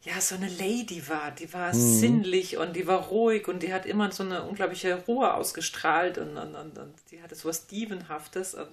ja, 0.03 0.20
so 0.20 0.35
eine 0.35 0.49
Lady 0.49 1.07
war. 1.09 1.31
Die 1.31 1.53
war 1.53 1.74
mhm. 1.74 1.99
sinnlich 1.99 2.57
und 2.57 2.74
die 2.74 2.87
war 2.87 3.09
ruhig 3.09 3.49
und 3.49 3.62
die 3.62 3.72
hat 3.72 3.87
immer 3.87 4.11
so 4.12 4.22
eine 4.22 4.45
unglaubliche 4.45 4.95
Ruhe 5.07 5.35
ausgestrahlt 5.35 6.18
und, 6.18 6.37
und, 6.37 6.55
und, 6.55 6.78
und 6.78 6.95
die 7.11 7.22
hatte 7.22 7.35
so 7.35 7.49
was 7.49 7.66
Dievenhaftes 7.66 8.55
und, 8.55 8.68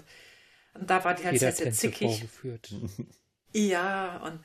und 0.74 0.90
da 0.90 1.04
war 1.04 1.16
die 1.16 1.26
halt 1.26 1.40
sehr, 1.40 1.52
sehr 1.52 1.72
zickig. 1.72 2.20
Vorgeführt. 2.20 2.74
Ja, 3.54 4.18
und, 4.18 4.42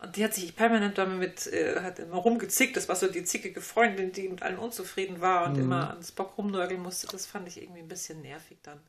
und 0.00 0.14
die 0.16 0.24
hat 0.24 0.32
sich 0.32 0.54
permanent 0.54 0.96
damit, 0.96 1.48
äh, 1.48 1.80
hat 1.80 1.98
immer 1.98 2.16
rumgezickt. 2.16 2.76
Das 2.76 2.88
war 2.88 2.94
so 2.94 3.08
die 3.08 3.24
zickige 3.24 3.60
Freundin, 3.60 4.12
die 4.12 4.28
mit 4.28 4.42
allen 4.42 4.58
unzufrieden 4.58 5.20
war 5.20 5.46
und 5.46 5.54
mhm. 5.54 5.62
immer 5.62 5.90
ans 5.90 6.12
Bock 6.12 6.38
rumnörgeln 6.38 6.80
musste. 6.80 7.08
Das 7.08 7.26
fand 7.26 7.48
ich 7.48 7.60
irgendwie 7.60 7.80
ein 7.80 7.88
bisschen 7.88 8.22
nervig 8.22 8.58
dann. 8.62 8.80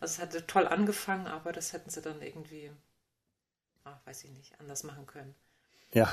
Also 0.00 0.14
es 0.14 0.18
hatte 0.18 0.46
toll 0.46 0.66
angefangen, 0.66 1.26
aber 1.26 1.52
das 1.52 1.72
hätten 1.74 1.90
sie 1.90 2.00
dann 2.00 2.22
irgendwie, 2.22 2.70
ach, 3.84 3.98
weiß 4.06 4.24
ich 4.24 4.30
nicht, 4.30 4.58
anders 4.58 4.82
machen 4.82 5.06
können. 5.06 5.34
Ja, 5.92 6.10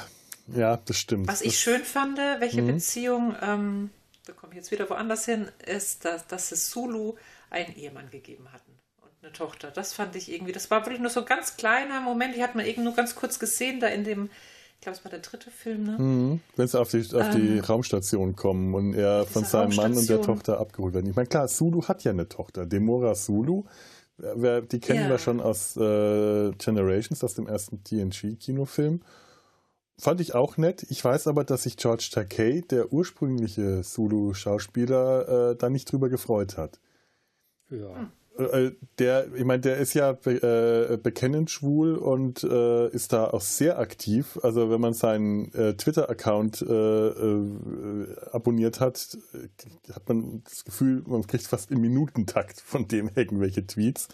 ja, 0.48 0.78
das 0.78 0.98
stimmt. 1.00 1.28
Was 1.28 1.42
ich 1.42 1.58
schön 1.58 1.84
fand, 1.84 2.18
welche 2.18 2.62
mhm. 2.62 2.68
Beziehung, 2.68 3.36
ähm, 3.42 3.92
da 4.26 4.34
komme 4.34 4.54
ich 4.54 4.58
jetzt 4.58 4.72
wieder 4.72 4.90
woanders 4.90 5.26
hin, 5.26 5.50
ist, 5.66 6.04
dass, 6.04 6.28
dass 6.28 6.52
es 6.52 6.70
Sulu 6.70 7.16
einen 7.50 7.76
Ehemann 7.76 8.10
gegeben 8.10 8.52
hatten 8.52 8.74
eine 9.24 9.32
Tochter. 9.32 9.72
Das 9.72 9.94
fand 9.94 10.16
ich 10.16 10.32
irgendwie, 10.32 10.52
das 10.52 10.70
war 10.70 10.82
wirklich 10.82 11.00
nur 11.00 11.10
so 11.10 11.22
ein 11.22 11.26
ganz 11.26 11.58
kleiner 11.58 12.02
Moment, 12.02 12.36
die 12.36 12.44
hat 12.44 12.56
man 12.56 12.66
irgendwie 12.66 12.84
nur 12.84 12.96
ganz 12.96 13.16
kurz 13.16 13.40
gesehen, 13.40 13.80
da 13.80 13.88
in 13.88 14.04
dem, 14.04 14.30
ich 14.76 14.82
glaube, 14.82 14.98
es 14.98 15.06
war 15.06 15.12
der 15.12 15.22
dritte 15.22 15.50
Film, 15.50 15.84
ne? 15.84 15.98
Mhm. 15.98 16.42
Wenn 16.56 16.68
sie 16.68 16.80
auf 16.80 16.92
die, 16.92 17.00
auf 17.16 17.30
die 17.30 17.58
ähm, 17.58 17.60
Raumstation 17.62 18.36
kommen 18.36 18.74
und 18.74 18.94
er 18.94 19.26
von 19.26 19.46
seinem 19.46 19.76
Mann 19.76 19.96
und 19.96 20.10
der 20.10 20.22
Tochter 20.22 20.60
abgeholt 20.60 20.94
werden. 20.94 21.10
Ich 21.10 21.16
meine, 21.16 21.28
klar, 21.28 21.48
Sulu 21.48 21.88
hat 21.88 22.04
ja 22.04 22.12
eine 22.12 22.28
Tochter, 22.28 22.66
Demora 22.66 23.16
Sulu. 23.16 23.64
Die 24.18 24.80
kennen 24.80 25.06
ja. 25.06 25.10
wir 25.10 25.18
schon 25.18 25.42
aus 25.42 25.76
äh, 25.76 26.52
Generations, 26.52 27.24
aus 27.24 27.34
dem 27.34 27.48
ersten 27.48 27.84
TNG-Kinofilm. 27.84 29.02
Fand 29.98 30.22
ich 30.22 30.36
auch 30.36 30.58
nett. 30.58 30.86
Ich 30.90 31.04
weiß 31.04 31.28
aber, 31.28 31.44
dass 31.44 31.64
sich 31.64 31.78
George 31.78 32.10
Takei, 32.12 32.62
der 32.70 32.94
ursprüngliche 32.94 33.82
Zulu-Schauspieler, 33.82 35.52
äh, 35.52 35.56
da 35.56 35.70
nicht 35.70 35.92
drüber 35.92 36.10
gefreut 36.10 36.58
hat. 36.58 36.80
Ja. 37.70 37.78
Äh, 37.78 38.04
äh 38.04 38.23
der, 38.98 39.34
ich 39.36 39.46
meine, 39.46 39.62
der 39.62 39.78
ist 39.78 39.94
ja 39.94 40.14
be 40.14 40.92
äh, 40.94 40.98
bekennend 40.98 41.52
schwul 41.52 41.96
und 41.96 42.44
äh, 42.44 42.90
ist 42.90 43.14
da 43.14 43.26
auch 43.26 43.42
sehr 43.42 43.78
aktiv. 43.78 44.40
Also 44.42 44.72
wenn 44.72 44.82
man 44.82 44.94
seinen 44.94 45.54
äh, 45.54 45.76
Twitter-Account 45.76 46.64
abonniert 48.32 48.80
hat, 48.80 49.18
hat 49.94 50.08
man 50.08 50.44
das 50.46 50.66
Gefühl, 50.66 51.04
man 51.06 51.28
kriegt 51.28 51.46
fast 51.46 51.72
im 51.72 51.82
Minutentakt 51.82 52.60
von 52.60 52.88
dem 52.88 53.10
irgendwelche 53.14 53.68
Tweets. 53.68 54.08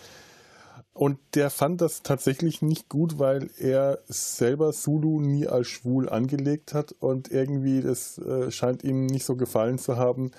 Und 1.00 1.18
der 1.36 1.50
fand 1.50 1.80
das 1.80 2.04
tatsächlich 2.04 2.62
nicht 2.62 2.90
gut, 2.90 3.20
weil 3.20 3.50
er 3.58 4.00
selber 4.08 4.74
Zulu 4.74 5.22
nie 5.22 5.48
als 5.48 5.68
schwul 5.68 6.10
angelegt 6.10 6.74
hat 6.74 6.92
und 6.92 7.32
irgendwie 7.32 7.80
das 7.82 8.18
äh, 8.18 8.52
scheint 8.52 8.84
ihm 8.84 9.06
nicht 9.06 9.24
so 9.24 9.38
gefallen 9.38 9.78
zu 9.78 9.96
haben, 9.96 10.32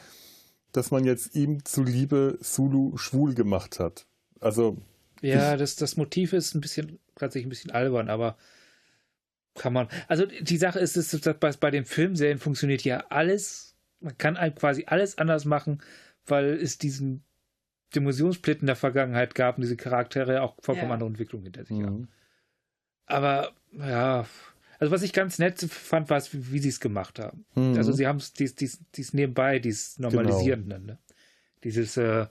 dass 0.73 0.91
man 0.91 1.05
jetzt 1.05 1.35
ihm 1.35 1.65
zuliebe 1.65 2.39
Zulu 2.41 2.97
schwul 2.97 3.35
gemacht 3.35 3.81
hat. 3.81 4.07
Also. 4.41 4.79
Ja, 5.23 5.57
das, 5.57 5.77
das 5.77 5.97
Motiv 5.97 6.33
ist 6.33 6.55
ein 6.55 6.61
bisschen, 6.61 6.99
tatsächlich 7.15 7.47
ein 7.47 7.51
bisschen 7.51 7.73
albern, 7.73 8.09
aber 8.09 8.37
kann 9.55 9.73
man. 9.73 9.89
Also 10.09 10.25
die 10.27 10.57
Sache 10.57 10.79
ist, 10.79 10.97
ist 10.97 11.27
dass 11.27 11.37
bei, 11.39 11.53
bei 11.53 11.71
den 11.71 11.85
Filmserien 11.85 12.39
funktioniert 12.39 12.83
ja 12.85 13.05
alles, 13.11 13.77
man 14.01 14.17
kann 14.17 14.39
halt 14.39 14.57
quasi 14.57 14.85
alles 14.87 15.19
anders 15.19 15.45
machen, 15.45 15.83
weil 16.25 16.55
es 16.55 16.79
diesen 16.79 17.25
Dimensionsplitten 17.95 18.67
der 18.67 18.77
Vergangenheit 18.77 19.35
gab 19.35 19.57
und 19.57 19.63
diese 19.63 19.77
Charaktere 19.77 20.43
auch 20.43 20.55
vollkommen 20.61 20.89
ja. 20.89 20.95
andere 20.95 21.11
Entwicklungen 21.11 21.45
hinter 21.45 21.65
sich 21.65 21.79
mhm. 21.79 21.87
haben. 21.87 22.09
Aber 23.07 23.53
ja, 23.73 24.25
also 24.81 24.93
was 24.93 25.03
ich 25.03 25.13
ganz 25.13 25.39
nett 25.39 25.61
fand, 25.61 26.09
war 26.09 26.17
es, 26.17 26.33
wie, 26.33 26.53
wie 26.53 26.59
sie 26.59 26.71
es 26.71 26.81
gemacht 26.81 27.19
haben. 27.19 27.45
Mhm. 27.55 27.77
Also 27.77 27.93
sie 27.93 28.07
haben 28.07 28.17
es 28.17 28.33
dies, 28.33 28.55
dies, 28.55 28.81
dies 28.95 29.13
nebenbei, 29.13 29.59
dieses 29.59 29.99
Normalisierende. 29.99 30.77
Genau. 30.77 30.93
Ne? 30.93 30.99
Dieses, 31.63 31.99
äh, 31.99 32.21
ja. 32.21 32.29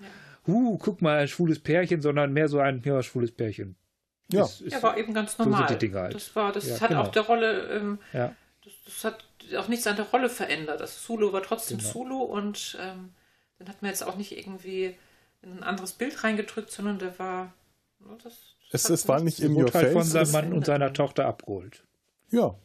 uh, 0.48 0.78
guck 0.80 1.04
mal, 1.04 1.20
ein 1.20 1.28
schwules 1.28 1.60
Pärchen, 1.60 2.02
sondern 2.02 2.34
mehr 2.34 2.48
so 2.48 2.60
ein 2.60 2.82
ja, 2.84 3.04
schwules 3.04 3.32
Pärchen. 3.32 3.76
Ja. 4.32 4.46
Ist, 4.46 4.62
ist, 4.62 4.74
ja, 4.74 4.82
war 4.82 4.98
eben 4.98 5.14
ganz 5.14 5.38
normal. 5.38 5.68
So 5.80 5.94
halt. 5.94 6.16
Das 6.16 6.36
war, 6.36 6.52
das 6.52 6.68
ja, 6.68 6.82
hat 6.82 6.90
genau. 6.90 7.04
auch 7.04 7.10
der 7.10 7.22
Rolle, 7.22 7.70
ähm, 7.70 8.00
ja. 8.14 8.36
das, 8.64 8.74
das, 8.84 9.04
hat 9.04 9.26
auch 9.56 9.68
nichts 9.68 9.86
an 9.86 9.96
der 9.96 10.06
Rolle 10.06 10.30
verändert. 10.30 10.82
Das 10.82 11.04
Sulu 11.04 11.32
war 11.32 11.44
trotzdem 11.44 11.78
genau. 11.78 11.92
Sulu 11.92 12.22
und 12.24 12.80
ähm, 12.82 13.12
dann 13.60 13.70
hat 13.70 13.84
man 13.84 13.92
jetzt 13.92 14.04
auch 14.04 14.16
nicht 14.16 14.36
irgendwie 14.36 14.96
in 15.44 15.58
ein 15.58 15.64
anderes 15.64 15.94
Bild 15.94 16.24
reingedrückt, 16.24 16.72
sondern 16.72 16.98
der 16.98 17.18
war. 17.20 17.54
Ne, 18.00 18.18
das, 18.24 18.56
das 18.72 18.86
es, 18.86 18.90
es 18.90 19.08
war 19.08 19.20
nicht 19.20 19.40
im 19.40 19.56
Your 19.56 19.72
halt 19.72 19.94
von 19.94 20.04
seinem 20.04 20.32
Mann 20.32 20.54
und 20.54 20.66
seiner 20.66 20.94
Tochter 20.94 21.26
abgeholt. 21.28 21.84
Ja. 22.32 22.56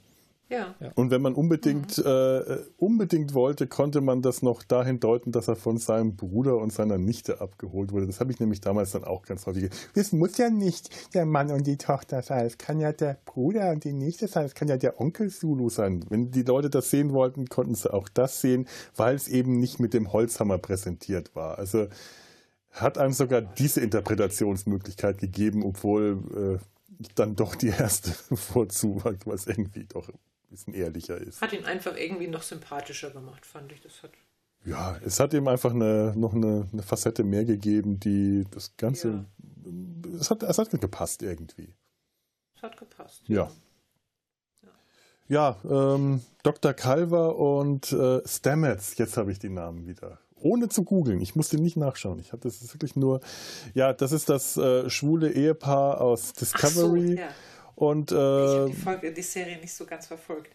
Ja. 0.50 0.74
Und 0.94 1.10
wenn 1.10 1.22
man 1.22 1.34
unbedingt, 1.34 1.98
mhm. 1.98 2.04
äh, 2.06 2.58
unbedingt 2.76 3.34
wollte, 3.34 3.66
konnte 3.66 4.00
man 4.00 4.22
das 4.22 4.42
noch 4.42 4.62
dahin 4.62 5.00
deuten, 5.00 5.32
dass 5.32 5.48
er 5.48 5.56
von 5.56 5.78
seinem 5.78 6.16
Bruder 6.16 6.58
und 6.58 6.72
seiner 6.72 6.98
Nichte 6.98 7.40
abgeholt 7.40 7.92
wurde. 7.92 8.06
Das 8.06 8.20
habe 8.20 8.30
ich 8.30 8.40
nämlich 8.40 8.60
damals 8.60 8.92
dann 8.92 9.04
auch 9.04 9.22
ganz 9.22 9.46
häufig. 9.46 9.70
Das 9.94 10.12
muss 10.12 10.36
ja 10.36 10.50
nicht 10.50 11.14
der 11.14 11.24
Mann 11.24 11.50
und 11.50 11.66
die 11.66 11.78
Tochter 11.78 12.22
sein. 12.22 12.46
Es 12.46 12.58
kann 12.58 12.78
ja 12.78 12.92
der 12.92 13.18
Bruder 13.24 13.70
und 13.70 13.84
die 13.84 13.92
Nichte 13.92 14.28
sein. 14.28 14.44
Es 14.44 14.54
kann 14.54 14.68
ja 14.68 14.76
der 14.76 15.00
Onkel 15.00 15.30
Zulu 15.30 15.70
sein. 15.70 16.04
Wenn 16.08 16.30
die 16.30 16.42
Leute 16.42 16.70
das 16.70 16.90
sehen 16.90 17.12
wollten, 17.12 17.46
konnten 17.46 17.74
sie 17.74 17.92
auch 17.92 18.08
das 18.08 18.40
sehen, 18.40 18.68
weil 18.96 19.14
es 19.14 19.28
eben 19.28 19.58
nicht 19.58 19.80
mit 19.80 19.94
dem 19.94 20.12
Holzhammer 20.12 20.58
präsentiert 20.58 21.34
war. 21.34 21.58
Also 21.58 21.88
hat 22.70 22.98
einem 22.98 23.12
sogar 23.12 23.40
diese 23.40 23.80
Interpretationsmöglichkeit 23.80 25.18
gegeben, 25.18 25.64
obwohl 25.64 26.58
äh, 26.60 26.64
dann 27.14 27.36
doch 27.36 27.54
die 27.54 27.68
erste 27.68 28.12
vorzuwagt, 28.36 29.26
was 29.26 29.46
irgendwie 29.46 29.84
doch 29.84 30.08
ein 30.08 30.18
bisschen 30.50 30.74
ehrlicher 30.74 31.18
ist. 31.18 31.40
Hat 31.40 31.52
ihn 31.52 31.64
einfach 31.64 31.96
irgendwie 31.96 32.28
noch 32.28 32.42
sympathischer 32.42 33.10
gemacht, 33.10 33.44
fand 33.46 33.72
ich. 33.72 33.80
Das 33.80 34.02
hat 34.02 34.12
ja, 34.64 34.96
es 35.04 35.20
hat 35.20 35.34
ihm 35.34 35.46
einfach 35.46 35.72
eine, 35.72 36.14
noch 36.16 36.32
eine, 36.32 36.66
eine 36.72 36.82
Facette 36.82 37.22
mehr 37.22 37.44
gegeben, 37.44 38.00
die 38.00 38.44
das 38.50 38.76
Ganze. 38.76 39.26
Ja. 39.64 40.18
Es, 40.18 40.30
hat, 40.30 40.42
es 40.42 40.58
hat 40.58 40.70
gepasst 40.70 41.22
irgendwie. 41.22 41.74
Es 42.56 42.62
hat 42.62 42.76
gepasst. 42.78 43.22
Ja. 43.26 43.50
Ja, 45.28 45.56
ja 45.64 45.94
ähm, 45.94 46.22
Dr. 46.42 46.72
Calver 46.72 47.36
und 47.36 47.92
äh, 47.92 48.26
Stamets, 48.26 48.96
jetzt 48.96 49.18
habe 49.18 49.32
ich 49.32 49.38
die 49.38 49.50
Namen 49.50 49.86
wieder 49.86 50.18
ohne 50.40 50.68
zu 50.68 50.84
googeln. 50.84 51.20
Ich 51.20 51.36
musste 51.36 51.56
nicht 51.56 51.76
nachschauen. 51.76 52.18
Ich 52.18 52.32
hatte 52.32 52.48
es 52.48 52.74
wirklich 52.74 52.96
nur, 52.96 53.20
ja, 53.74 53.92
das 53.92 54.12
ist 54.12 54.28
das 54.28 54.56
äh, 54.56 54.88
schwule 54.90 55.32
Ehepaar 55.32 56.00
aus 56.00 56.32
Discovery. 56.32 57.08
So, 57.08 57.14
ja. 57.14 57.28
Und, 57.74 58.12
äh, 58.12 58.14
ich 58.14 58.20
habe 58.20 58.70
die, 58.70 58.76
Folge, 58.76 59.12
die 59.12 59.22
Serie 59.22 59.58
nicht 59.58 59.72
so 59.72 59.84
ganz 59.84 60.06
verfolgt. 60.06 60.50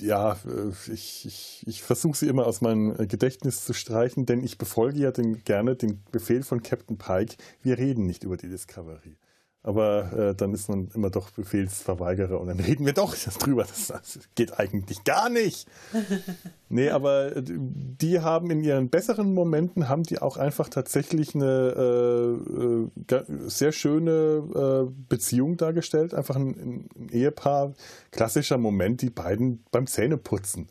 Ja, 0.00 0.32
äh, 0.32 0.92
ich, 0.92 1.26
ich, 1.26 1.64
ich 1.66 1.82
versuche 1.82 2.16
sie 2.16 2.28
immer 2.28 2.46
aus 2.46 2.60
meinem 2.60 2.96
Gedächtnis 3.08 3.64
zu 3.64 3.72
streichen, 3.72 4.26
denn 4.26 4.42
ich 4.42 4.58
befolge 4.58 4.98
ja 4.98 5.10
den, 5.10 5.44
gerne 5.44 5.76
den 5.76 6.02
Befehl 6.10 6.42
von 6.42 6.62
Captain 6.62 6.98
Pike, 6.98 7.36
wir 7.62 7.78
reden 7.78 8.06
nicht 8.06 8.24
über 8.24 8.36
die 8.36 8.48
Discovery. 8.48 9.16
Aber 9.62 10.12
äh, 10.12 10.34
dann 10.36 10.54
ist 10.54 10.68
man 10.68 10.88
immer 10.94 11.10
doch 11.10 11.30
Befehlsverweigerer 11.30 12.40
und 12.40 12.46
dann 12.46 12.60
reden 12.60 12.86
wir 12.86 12.92
doch 12.92 13.14
drüber. 13.38 13.64
Das, 13.64 13.88
das 13.88 14.20
geht 14.34 14.58
eigentlich 14.58 15.02
gar 15.04 15.28
nicht. 15.28 15.66
nee, 16.68 16.90
aber 16.90 17.36
äh, 17.36 17.42
die 17.44 18.20
haben 18.20 18.50
in 18.50 18.62
ihren 18.62 18.88
besseren 18.88 19.34
Momenten, 19.34 19.88
haben 19.88 20.04
die 20.04 20.20
auch 20.20 20.36
einfach 20.36 20.68
tatsächlich 20.68 21.34
eine 21.34 21.74
äh, 21.76 23.14
äh 23.14 23.24
sehr 23.48 23.72
schöne 23.72 24.88
äh, 24.88 24.92
Beziehung 25.08 25.56
dargestellt. 25.56 26.14
Einfach 26.14 26.36
ein, 26.36 26.88
ein, 26.96 27.08
Ehepaar, 27.10 27.74
klassischer 28.12 28.58
Moment, 28.58 29.02
die 29.02 29.10
beiden 29.10 29.64
beim 29.72 29.86
Zähneputzen. 29.88 30.68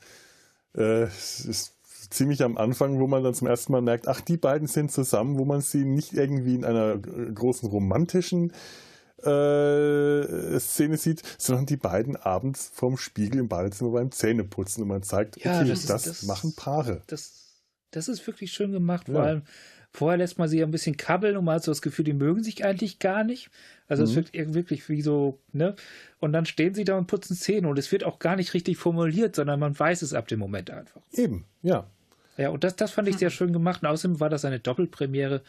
Äh, 0.75 1.05
ist 1.05 1.76
ziemlich 2.09 2.43
am 2.43 2.57
Anfang, 2.57 2.99
wo 2.99 3.07
man 3.07 3.23
dann 3.23 3.33
zum 3.33 3.47
ersten 3.47 3.71
Mal 3.71 3.81
merkt, 3.81 4.07
ach, 4.07 4.21
die 4.21 4.37
beiden 4.37 4.67
sind 4.67 4.91
zusammen, 4.91 5.37
wo 5.37 5.45
man 5.45 5.61
sie 5.61 5.85
nicht 5.85 6.13
irgendwie 6.13 6.55
in 6.55 6.65
einer 6.65 6.97
großen 6.97 7.69
romantischen 7.69 8.51
äh, 9.23 10.59
Szene 10.59 10.97
sieht, 10.97 11.23
sondern 11.37 11.65
die 11.65 11.77
beiden 11.77 12.15
abends 12.15 12.71
vorm 12.73 12.97
Spiegel 12.97 13.39
im 13.39 13.47
Badezimmer 13.47 13.91
beim 13.91 14.11
Zähneputzen 14.11 14.83
und 14.83 14.89
man 14.89 15.03
zeigt, 15.03 15.37
okay, 15.37 15.47
ja, 15.47 15.63
das, 15.63 15.85
das, 15.85 16.03
das, 16.03 16.23
machen 16.23 16.53
Paare. 16.55 17.01
Das, 17.07 17.61
das 17.91 18.07
ist 18.07 18.25
wirklich 18.27 18.51
schön 18.51 18.71
gemacht, 18.71 19.07
ja. 19.07 19.15
vor 19.15 19.23
allem 19.23 19.43
Vorher 19.97 20.17
lässt 20.17 20.37
man 20.37 20.47
sie 20.47 20.61
ein 20.61 20.69
bisschen 20.69 20.95
kabbeln 20.95 21.37
und 21.37 21.45
man 21.45 21.55
hat 21.55 21.63
so 21.63 21.71
das 21.71 21.81
Gefühl, 21.81 22.05
die 22.05 22.13
mögen 22.13 22.43
sich 22.43 22.63
eigentlich 22.63 22.99
gar 22.99 23.23
nicht. 23.23 23.49
Also 23.87 24.03
mhm. 24.03 24.09
es 24.09 24.15
wirkt 24.15 24.53
wirklich 24.53 24.89
wie 24.89 25.01
so, 25.01 25.39
ne? 25.53 25.75
Und 26.19 26.33
dann 26.33 26.45
stehen 26.45 26.75
sie 26.75 26.83
da 26.83 26.97
und 26.97 27.07
putzen 27.07 27.35
Zähne 27.35 27.67
und 27.67 27.79
es 27.79 27.91
wird 27.91 28.03
auch 28.03 28.19
gar 28.19 28.35
nicht 28.35 28.53
richtig 28.53 28.77
formuliert, 28.77 29.35
sondern 29.35 29.59
man 29.59 29.77
weiß 29.77 30.03
es 30.03 30.13
ab 30.13 30.27
dem 30.27 30.39
Moment 30.39 30.69
einfach. 30.69 31.01
Eben, 31.13 31.45
ja. 31.63 31.89
Ja, 32.37 32.49
und 32.49 32.63
das, 32.63 32.75
das 32.75 32.91
fand 32.91 33.07
ich 33.07 33.17
sehr 33.17 33.29
schön 33.29 33.51
gemacht. 33.51 33.81
Und 33.81 33.89
außerdem 33.89 34.19
war 34.19 34.29
das 34.29 34.45
eine 34.45 34.59
Doppelpremiere. 34.59 35.41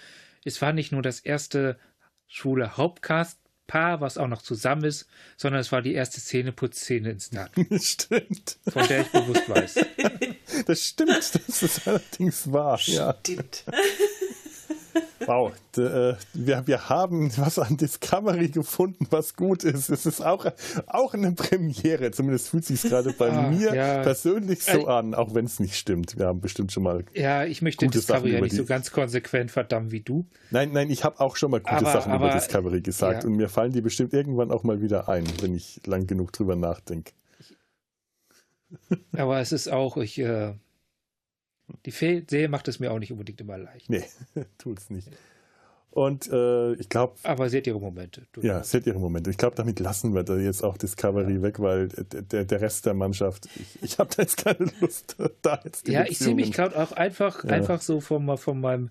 Es 0.45 0.61
war 0.63 0.73
nicht 0.73 0.93
nur 0.93 1.03
das 1.03 1.21
erste 1.21 1.79
schwule 2.27 2.77
Hauptcast-Paar, 2.77 4.01
was 4.01 4.19
auch 4.19 4.29
noch 4.29 4.43
zusammen 4.43 4.85
ist, 4.85 5.07
sondern 5.37 5.61
es 5.61 5.71
war 5.71 5.83
die 5.83 5.95
erste 5.95 6.21
Zähneputzszene 6.21 7.11
in 7.11 7.21
Star 7.21 7.51
Trek. 7.53 7.83
Stimmt. 7.83 8.59
Von 8.69 8.87
der 8.89 9.03
ich 9.03 9.09
bewusst 9.09 9.49
weiß. 9.49 9.87
Das 10.67 10.83
stimmt, 10.83 11.11
das 11.11 11.63
ist 11.63 11.87
allerdings 11.87 12.51
wahr. 12.51 12.79
Stimmt. 12.79 13.65
Ja. 13.67 13.79
Wow, 15.29 15.53
äh, 15.77 16.15
wir, 16.33 16.67
wir 16.67 16.89
haben 16.89 17.31
was 17.37 17.59
an 17.59 17.77
Discovery 17.77 18.49
gefunden, 18.49 19.07
was 19.11 19.37
gut 19.37 19.63
ist. 19.63 19.91
Es 19.91 20.07
ist 20.07 20.23
auch, 20.23 20.47
auch 20.87 21.13
eine 21.13 21.33
Premiere, 21.33 22.11
zumindest 22.13 22.49
fühlt 22.49 22.65
sich 22.65 22.83
gerade 22.83 23.13
bei 23.13 23.31
ah, 23.31 23.51
mir 23.51 23.75
ja. 23.75 24.03
persönlich 24.03 24.65
so 24.65 24.87
äh, 24.87 24.91
an, 24.91 25.15
auch 25.15 25.35
wenn 25.35 25.45
es 25.45 25.61
nicht 25.61 25.77
stimmt. 25.77 26.19
Wir 26.19 26.27
haben 26.27 26.41
bestimmt 26.41 26.73
schon 26.73 26.83
mal. 26.83 27.05
Ja, 27.13 27.45
ich 27.45 27.61
möchte 27.61 27.87
Discovery 27.87 28.33
ja 28.33 28.41
nicht 28.41 28.57
so 28.57 28.65
ganz 28.65 28.91
konsequent 28.91 29.51
verdammen 29.51 29.93
wie 29.93 30.01
du. 30.01 30.27
Nein, 30.51 30.73
nein, 30.73 30.91
ich 30.91 31.05
habe 31.05 31.21
auch 31.21 31.37
schon 31.37 31.51
mal 31.51 31.61
gute 31.61 31.77
aber, 31.77 31.93
Sachen 31.93 32.13
aber, 32.13 32.27
über 32.27 32.35
Discovery 32.35 32.81
gesagt 32.81 33.25
ja. 33.25 33.29
und 33.29 33.37
mir 33.37 33.51
fallen 33.51 33.73
die 33.73 33.83
bestimmt 33.83 34.15
irgendwann 34.15 34.51
auch 34.51 34.65
mal 34.65 34.81
wieder 34.81 35.11
ein, 35.11 35.25
wenn 35.43 35.55
ich 35.55 35.81
lang 35.85 36.07
genug 36.07 36.33
drüber 36.33 36.57
nachdenke. 36.57 37.13
Aber 39.13 39.41
es 39.41 39.53
ist 39.53 39.69
auch, 39.69 39.97
ich, 39.99 40.19
äh, 40.19 40.55
die 41.87 41.91
Serie 41.91 42.49
macht 42.49 42.69
es 42.69 42.81
mir 42.81 42.91
auch 42.93 42.99
nicht 42.99 43.13
unbedingt 43.13 43.41
immer 43.41 43.59
leicht. 43.59 43.89
Nee, 43.91 44.05
tut 44.59 44.79
es 44.79 44.91
nicht. 44.91 45.09
Und 45.91 46.31
äh, 46.31 46.75
ich 46.75 46.89
glaube. 46.89 47.17
Aber 47.23 47.49
seht 47.49 47.67
ihre 47.67 47.81
Momente. 47.81 48.27
Ja, 48.41 48.63
seht 48.63 48.87
ihre 48.87 48.99
Momente. 48.99 49.31
Ich 49.31 49.39
glaube, 49.39 49.57
damit 49.57 49.81
lassen 49.81 50.15
wir 50.15 50.23
da 50.23 50.37
jetzt 50.37 50.63
auch 50.63 50.77
Discovery 50.77 51.35
ja. 51.35 51.43
weg, 51.43 51.61
weil 51.61 51.89
der, 51.89 52.45
der 52.45 52.61
Rest 52.61 52.87
der 52.87 52.95
Mannschaft, 52.95 53.49
ich, 53.57 53.83
ich 53.83 53.99
habe 53.99 54.11
da 54.15 54.23
jetzt 54.23 54.37
keine 54.37 54.71
Lust, 54.81 55.17
da 55.43 55.61
jetzt 55.65 55.89
Ja, 55.89 56.05
ich 56.05 56.19
sehe 56.19 56.35
mich 56.35 56.53
gerade 56.53 56.79
auch 56.79 56.93
einfach, 56.93 57.43
ja. 57.45 57.51
einfach 57.51 57.81
so 57.81 58.01
von, 58.01 58.37
von 58.37 58.61
meinem 58.61 58.91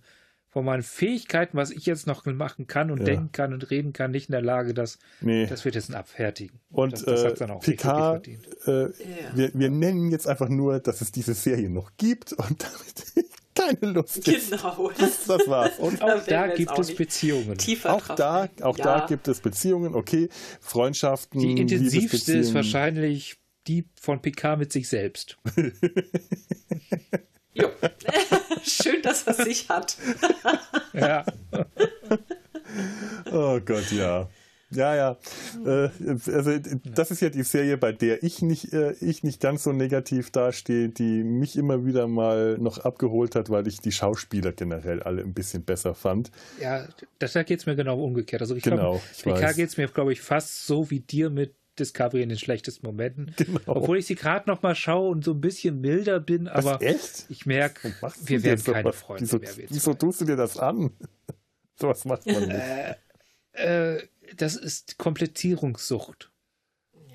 von 0.58 0.66
meinen 0.66 0.82
Fähigkeiten, 0.82 1.56
was 1.56 1.70
ich 1.70 1.86
jetzt 1.86 2.08
noch 2.08 2.26
machen 2.26 2.66
kann 2.66 2.90
und 2.90 2.98
ja. 3.02 3.06
denken 3.06 3.32
kann 3.32 3.54
und 3.54 3.70
reden 3.70 3.94
kann, 3.94 4.10
nicht 4.10 4.30
in 4.30 4.32
der 4.32 4.42
Lage, 4.42 4.74
das, 4.74 4.98
nee. 5.22 5.46
das 5.46 5.66
wird 5.66 5.76
jetzt 5.76 5.94
abfertigen. 5.94 6.60
Und 6.72 6.94
das, 6.94 7.04
das 7.04 7.24
äh, 7.26 7.34
dann 7.36 7.52
auch 7.52 7.62
Picard, 7.62 8.28
äh, 8.28 8.32
ja. 8.66 8.90
wir, 9.36 9.52
wir 9.54 9.70
nennen 9.70 10.10
jetzt 10.10 10.28
einfach 10.28 10.50
nur, 10.50 10.80
dass 10.80 11.02
es 11.02 11.12
diese 11.12 11.36
Serie 11.36 11.70
noch 11.70 11.92
gibt 11.98 12.34
und 12.34 12.64
damit 13.54 13.78
keine 13.80 13.94
Lust 13.94 14.26
Genau. 14.26 14.92
Das, 14.98 15.26
das 15.28 15.48
war's. 15.48 15.78
Und 15.78 16.02
auch 16.02 16.26
da, 16.26 16.48
gibt 16.48 16.80
es 16.80 16.96
Beziehungen. 16.96 17.56
Auch 17.84 18.08
da, 18.16 18.50
auch 18.62 18.80
ja. 18.80 18.84
da 18.84 19.06
gibt 19.06 19.28
es 19.28 19.42
Beziehungen, 19.42 19.94
okay. 19.94 20.28
Freundschaften. 20.60 21.40
Die 21.40 21.52
intensivste 21.52 22.36
ist 22.36 22.56
wahrscheinlich 22.56 23.38
die 23.68 23.86
von 24.02 24.24
Picard 24.24 24.58
mit 24.58 24.72
sich 24.72 24.90
selbst. 24.90 25.38
jo. 27.54 27.68
Schön, 28.68 29.02
dass 29.02 29.24
er 29.24 29.34
sich 29.34 29.70
hat. 29.70 29.98
ja. 30.94 31.26
Oh 33.32 33.60
Gott, 33.66 33.92
ja. 33.92 34.30
Ja, 34.70 34.96
ja. 34.96 35.18
Äh, 35.66 35.90
also 36.32 36.60
das 36.84 37.12
ist 37.12 37.22
ja 37.22 37.30
die 37.30 37.44
Serie, 37.44 37.78
bei 37.78 37.94
der 37.94 38.24
ich 38.24 38.42
nicht, 38.42 38.74
äh, 38.74 38.94
ich 39.00 39.24
nicht 39.24 39.40
ganz 39.40 39.64
so 39.64 39.72
negativ 39.72 40.30
dastehe, 40.32 40.90
die 40.90 41.24
mich 41.24 41.58
immer 41.58 41.86
wieder 41.86 42.08
mal 42.08 42.58
noch 42.58 42.80
abgeholt 42.80 43.36
hat, 43.36 43.50
weil 43.50 43.68
ich 43.68 43.80
die 43.80 43.94
Schauspieler 43.94 44.52
generell 44.52 45.02
alle 45.02 45.22
ein 45.22 45.34
bisschen 45.34 45.64
besser 45.64 45.96
fand. 45.96 46.32
Ja, 46.62 46.88
das, 47.20 47.34
da 47.34 47.44
geht 47.44 47.60
es 47.60 47.66
mir 47.66 47.76
genau 47.76 48.04
umgekehrt. 48.04 48.42
Also 48.42 48.56
ich 48.56 48.64
genau, 48.64 49.02
glaube, 49.24 49.40
PK 49.40 49.54
geht 49.54 49.70
es 49.70 49.78
mir, 49.78 49.88
glaube 49.88 50.12
ich, 50.12 50.22
fast 50.22 50.68
so 50.68 50.90
wie 50.90 51.00
dir 51.00 51.30
mit 51.30 51.56
Discovery 51.80 52.24
in 52.24 52.30
den 52.30 52.38
schlechtesten 52.38 52.86
Momenten. 52.86 53.34
Genau. 53.48 53.60
Obwohl 53.66 53.98
ich 53.98 54.08
sie 54.08 54.16
gerade 54.16 54.50
noch 54.50 54.62
mal 54.62 54.76
schaue 54.76 55.10
und 55.10 55.24
so 55.24 55.32
ein 55.32 55.42
bisschen 55.42 55.80
milder 55.80 56.20
bin, 56.20 56.48
aber 56.48 56.80
ich 56.82 57.46
merke, 57.46 57.94
wir 58.26 58.44
werden 58.44 58.64
keine 58.64 58.94
Freunde 58.94 59.22
wieso, 59.22 59.38
mehr. 59.40 59.52
Wieso 59.70 59.94
tust 59.94 60.22
du 60.22 60.26
dir 60.26 60.36
das 60.36 60.58
an? 60.58 60.92
so 61.76 61.88
was 61.88 62.04
macht 62.06 62.26
man 62.26 62.48
nicht. 62.48 62.58
Äh, 63.54 63.96
äh, 63.96 64.08
das 64.36 64.56
ist 64.56 64.98
Komplettierungssucht. 64.98 66.32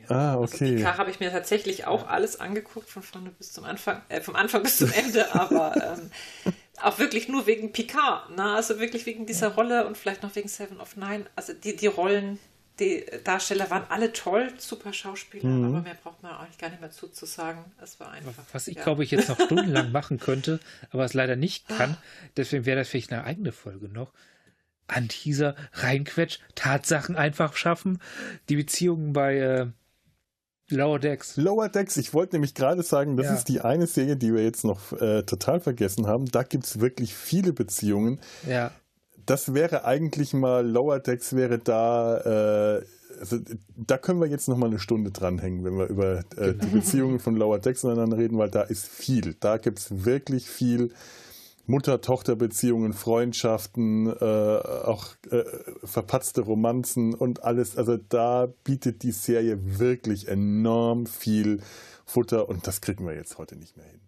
Ah, 0.08 0.36
also 0.36 0.54
okay. 0.54 0.64
Also 0.64 0.76
Picard 0.76 0.98
habe 0.98 1.10
ich 1.10 1.20
mir 1.20 1.30
tatsächlich 1.30 1.86
auch 1.86 2.08
alles 2.08 2.40
angeguckt, 2.40 2.88
von 2.88 3.02
vorne 3.02 3.30
bis 3.30 3.52
zum 3.52 3.64
Anfang, 3.64 4.02
äh, 4.08 4.20
vom 4.20 4.36
Anfang 4.36 4.62
bis 4.62 4.78
zum 4.78 4.90
Ende, 4.96 5.34
aber 5.34 5.96
ähm, 5.98 6.52
auch 6.80 6.98
wirklich 6.98 7.28
nur 7.28 7.46
wegen 7.46 7.72
Picard, 7.72 8.30
ne? 8.30 8.54
also 8.54 8.80
wirklich 8.80 9.06
wegen 9.06 9.26
dieser 9.26 9.48
Rolle 9.48 9.86
und 9.86 9.96
vielleicht 9.96 10.22
noch 10.22 10.34
wegen 10.34 10.48
Seven 10.48 10.80
of 10.80 10.96
Nine. 10.96 11.26
Also 11.36 11.52
die, 11.52 11.76
die 11.76 11.86
Rollen, 11.86 12.38
die 12.82 13.04
Darsteller 13.24 13.70
waren 13.70 13.84
alle 13.88 14.12
toll, 14.12 14.52
super 14.58 14.92
Schauspieler, 14.92 15.48
mhm. 15.48 15.64
aber 15.64 15.82
mehr 15.82 15.96
braucht 16.02 16.22
man 16.22 16.32
eigentlich 16.32 16.58
gar 16.58 16.70
nicht 16.70 16.80
mehr 16.80 16.90
zuzusagen. 16.90 17.64
Es 17.82 18.00
war 18.00 18.10
einfach. 18.10 18.32
Was 18.52 18.68
ich 18.68 18.76
ja. 18.76 18.82
glaube 18.82 19.04
ich 19.04 19.10
jetzt 19.10 19.28
noch 19.28 19.40
stundenlang 19.44 19.92
machen 19.92 20.18
könnte, 20.18 20.60
aber 20.90 21.04
es 21.04 21.14
leider 21.14 21.36
nicht 21.36 21.68
kann. 21.68 21.96
Deswegen 22.36 22.66
wäre 22.66 22.78
das 22.78 22.88
vielleicht 22.88 23.12
eine 23.12 23.24
eigene 23.24 23.52
Folge 23.52 23.88
noch. 23.88 24.12
An 24.88 25.08
dieser 25.08 25.54
reinquetsch, 25.72 26.40
Tatsachen 26.54 27.16
einfach 27.16 27.56
schaffen, 27.56 28.00
die 28.48 28.56
Beziehungen 28.56 29.12
bei 29.12 29.38
äh, 29.38 29.66
Lower 30.68 30.98
Decks. 30.98 31.36
Lower 31.36 31.68
Decks, 31.68 31.96
ich 31.96 32.12
wollte 32.12 32.34
nämlich 32.34 32.54
gerade 32.54 32.82
sagen, 32.82 33.16
das 33.16 33.26
ja. 33.26 33.34
ist 33.34 33.44
die 33.44 33.60
eine 33.60 33.86
Serie, 33.86 34.16
die 34.16 34.34
wir 34.34 34.42
jetzt 34.42 34.64
noch 34.64 34.92
äh, 35.00 35.22
total 35.22 35.60
vergessen 35.60 36.06
haben. 36.06 36.26
Da 36.26 36.42
gibt 36.42 36.64
es 36.64 36.80
wirklich 36.80 37.14
viele 37.14 37.52
Beziehungen. 37.52 38.20
Ja 38.46 38.72
das 39.26 39.54
wäre 39.54 39.84
eigentlich 39.84 40.32
mal, 40.32 40.66
Lower 40.66 41.00
Decks 41.00 41.34
wäre 41.34 41.58
da, 41.58 42.78
äh, 42.78 42.84
also 43.20 43.38
da 43.76 43.98
können 43.98 44.20
wir 44.20 44.28
jetzt 44.28 44.48
noch 44.48 44.56
mal 44.56 44.66
eine 44.66 44.78
Stunde 44.78 45.10
dranhängen, 45.10 45.64
wenn 45.64 45.78
wir 45.78 45.86
über 45.86 46.18
äh, 46.36 46.54
die 46.54 46.58
genau. 46.58 46.72
Beziehungen 46.72 47.18
von 47.18 47.36
Lower 47.36 47.58
Decks 47.58 47.84
miteinander 47.84 48.18
reden, 48.18 48.38
weil 48.38 48.50
da 48.50 48.62
ist 48.62 48.86
viel. 48.86 49.34
Da 49.40 49.58
gibt 49.58 49.78
es 49.78 50.04
wirklich 50.04 50.48
viel 50.48 50.92
Mutter-Tochter-Beziehungen, 51.66 52.92
Freundschaften, 52.92 54.08
äh, 54.08 54.24
auch 54.24 55.14
äh, 55.30 55.44
verpatzte 55.84 56.42
Romanzen 56.42 57.14
und 57.14 57.44
alles. 57.44 57.76
Also 57.76 57.96
da 57.96 58.48
bietet 58.64 59.02
die 59.02 59.12
Serie 59.12 59.78
wirklich 59.78 60.28
enorm 60.28 61.06
viel 61.06 61.60
Futter 62.04 62.48
und 62.48 62.66
das 62.66 62.80
kriegen 62.80 63.06
wir 63.06 63.14
jetzt 63.14 63.38
heute 63.38 63.56
nicht 63.56 63.76
mehr 63.76 63.86
hin. 63.86 64.00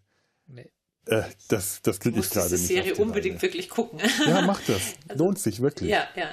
Nee. 0.46 0.70
Äh, 1.07 1.22
das 1.48 1.82
das 1.82 2.00
kriege 2.00 2.18
ich 2.18 2.30
gerade 2.30 2.50
nicht. 2.50 2.62
die 2.62 2.74
Serie 2.74 2.94
unbedingt 2.96 3.36
Reihe. 3.36 3.42
wirklich 3.42 3.68
gucken. 3.68 4.00
Ja, 4.26 4.42
mach 4.42 4.61
das. 4.66 4.94
Also, 5.09 5.24
Lohnt 5.24 5.38
sich 5.38 5.61
wirklich. 5.61 5.90
Ja, 5.90 6.07
ja. 6.16 6.28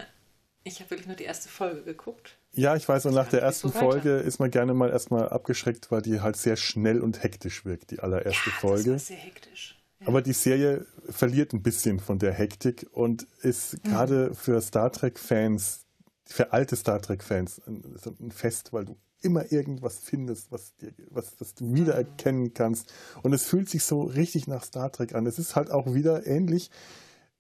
Ich 0.64 0.80
habe 0.80 0.92
wirklich 0.92 1.08
nur 1.08 1.16
die 1.16 1.24
erste 1.24 1.50
Folge 1.50 1.82
geguckt. 1.82 2.38
Ja, 2.54 2.76
ich 2.76 2.88
weiß, 2.88 3.08
und 3.08 3.16
nach 3.16 3.28
der 3.28 3.42
ersten 3.42 3.70
so 3.70 3.80
Folge 3.80 4.18
ist 4.18 4.40
man 4.40 4.52
gerne 4.52 4.74
mal 4.74 4.90
erstmal 4.90 5.30
abgeschreckt, 5.30 5.90
weil 5.90 6.02
die 6.02 6.22
halt 6.22 6.38
sehr 6.38 6.56
schnell 6.56 7.02
und 7.02 7.24
hektisch 7.24 7.66
wirkt, 7.66 7.92
die 7.92 8.00
allererste 8.00 8.50
ja, 8.50 8.56
Folge. 8.58 8.92
Das 8.92 9.10
war 9.10 9.18
sehr 9.18 9.18
hektisch. 9.18 9.80
Ja. 10.00 10.08
Aber 10.08 10.22
die 10.22 10.34
Serie 10.34 10.86
verliert 11.10 11.54
ein 11.54 11.64
bisschen 11.64 12.00
von 12.00 12.20
der 12.20 12.34
Hektik 12.34 12.88
und 12.92 13.26
ist 13.42 13.84
mhm. 13.84 13.90
gerade 13.90 14.36
für 14.36 14.62
Star 14.62 14.92
Trek-Fans, 14.92 15.86
für 16.26 16.54
alte 16.54 16.76
Star 16.76 17.02
Trek-Fans 17.02 17.62
ein 17.68 18.32
Fest, 18.32 18.74
weil 18.74 18.86
du 18.86 18.98
immer 19.22 19.52
irgendwas 19.52 19.98
findest, 19.98 20.52
was, 20.52 20.76
dir, 20.78 20.94
was, 21.10 21.34
was 21.40 21.54
du 21.56 21.74
wiedererkennen 21.74 22.54
kannst. 22.54 22.92
Und 23.24 23.34
es 23.34 23.46
fühlt 23.46 23.70
sich 23.70 23.84
so 23.84 24.02
richtig 24.04 24.48
nach 24.48 24.64
Star 24.64 24.92
Trek 24.92 25.16
an. 25.16 25.26
Es 25.26 25.40
ist 25.40 25.56
halt 25.56 25.72
auch 25.72 25.94
wieder 25.94 26.26
ähnlich. 26.28 26.72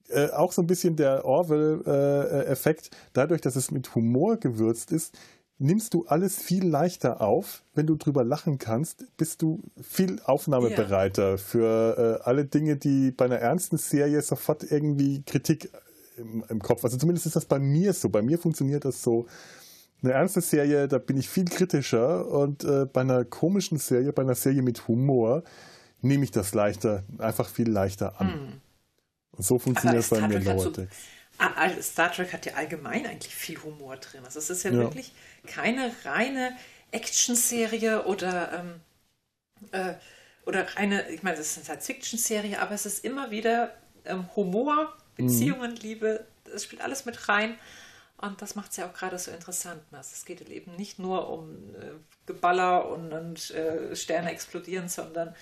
Äh, 0.09 0.29
auch 0.29 0.51
so 0.51 0.61
ein 0.61 0.67
bisschen 0.67 0.95
der 0.95 1.25
Orwell-Effekt. 1.25 2.87
Äh, 2.87 2.95
Dadurch, 3.13 3.41
dass 3.41 3.55
es 3.55 3.71
mit 3.71 3.95
Humor 3.95 4.37
gewürzt 4.37 4.91
ist, 4.91 5.17
nimmst 5.57 5.93
du 5.93 6.05
alles 6.07 6.37
viel 6.37 6.67
leichter 6.67 7.21
auf. 7.21 7.63
Wenn 7.73 7.87
du 7.87 7.95
drüber 7.95 8.23
lachen 8.23 8.57
kannst, 8.57 9.05
bist 9.15 9.41
du 9.41 9.61
viel 9.81 10.19
aufnahmebereiter 10.25 11.31
ja. 11.31 11.37
für 11.37 12.19
äh, 12.19 12.23
alle 12.23 12.45
Dinge, 12.45 12.77
die 12.77 13.11
bei 13.11 13.25
einer 13.25 13.37
ernsten 13.37 13.77
Serie 13.77 14.21
sofort 14.21 14.69
irgendwie 14.69 15.21
Kritik 15.23 15.69
im, 16.17 16.43
im 16.49 16.61
Kopf. 16.61 16.83
Also 16.83 16.97
zumindest 16.97 17.27
ist 17.27 17.35
das 17.35 17.45
bei 17.45 17.59
mir 17.59 17.93
so. 17.93 18.09
Bei 18.09 18.21
mir 18.21 18.37
funktioniert 18.37 18.85
das 18.85 19.01
so 19.01 19.27
eine 20.03 20.13
ernste 20.13 20.41
Serie, 20.41 20.87
da 20.87 20.97
bin 20.97 21.17
ich 21.17 21.29
viel 21.29 21.45
kritischer 21.45 22.27
und 22.27 22.63
äh, 22.63 22.85
bei 22.85 23.01
einer 23.01 23.23
komischen 23.25 23.77
Serie, 23.77 24.13
bei 24.13 24.23
einer 24.23 24.35
Serie 24.35 24.61
mit 24.61 24.87
Humor, 24.87 25.43
nehme 26.01 26.23
ich 26.23 26.31
das 26.31 26.53
leichter, 26.53 27.03
einfach 27.19 27.47
viel 27.47 27.69
leichter 27.69 28.19
an. 28.19 28.33
Hm. 28.33 28.61
Und 29.31 29.45
so 29.45 29.59
funktioniert 29.59 30.03
es 30.03 30.09
bei 30.09 30.27
mir 30.27 30.39
Lower 30.39 30.71
Decks. 30.71 30.97
Star 31.81 32.11
Trek 32.11 32.33
hat 32.33 32.45
ja 32.45 32.53
allgemein 32.53 33.05
eigentlich 33.05 33.33
viel 33.33 33.61
Humor 33.63 33.97
drin. 33.97 34.21
Also 34.25 34.39
es 34.39 34.49
ist 34.49 34.63
ja, 34.63 34.71
ja. 34.71 34.77
wirklich 34.77 35.13
keine 35.47 35.91
reine 36.03 36.55
Action-Serie 36.91 38.05
oder, 38.05 38.51
ähm, 38.59 38.81
äh, 39.71 39.93
oder 40.45 40.67
reine, 40.75 41.09
ich 41.09 41.23
meine, 41.23 41.37
es 41.37 41.51
ist 41.51 41.57
eine 41.57 41.65
Science-Fiction-Serie, 41.65 42.59
aber 42.59 42.75
es 42.75 42.85
ist 42.85 43.05
immer 43.05 43.31
wieder 43.31 43.73
ähm, 44.05 44.25
Humor, 44.35 44.93
mhm. 45.17 45.27
Beziehungen, 45.27 45.71
mhm. 45.71 45.77
Liebe, 45.77 46.25
das 46.51 46.63
spielt 46.63 46.81
alles 46.81 47.05
mit 47.05 47.29
rein. 47.29 47.55
Und 48.21 48.41
das 48.41 48.55
macht 48.55 48.71
es 48.71 48.77
ja 48.77 48.87
auch 48.87 48.93
gerade 48.93 49.17
so 49.17 49.31
interessant. 49.31 49.81
Also 49.91 50.11
es 50.13 50.25
geht 50.25 50.47
eben 50.49 50.75
nicht 50.75 50.99
nur 50.99 51.29
um 51.29 51.75
äh, 51.75 51.91
Geballer 52.25 52.89
und, 52.89 53.11
und 53.11 53.51
äh, 53.51 53.95
Sterne 53.95 54.31
explodieren, 54.31 54.89
sondern 54.89 55.35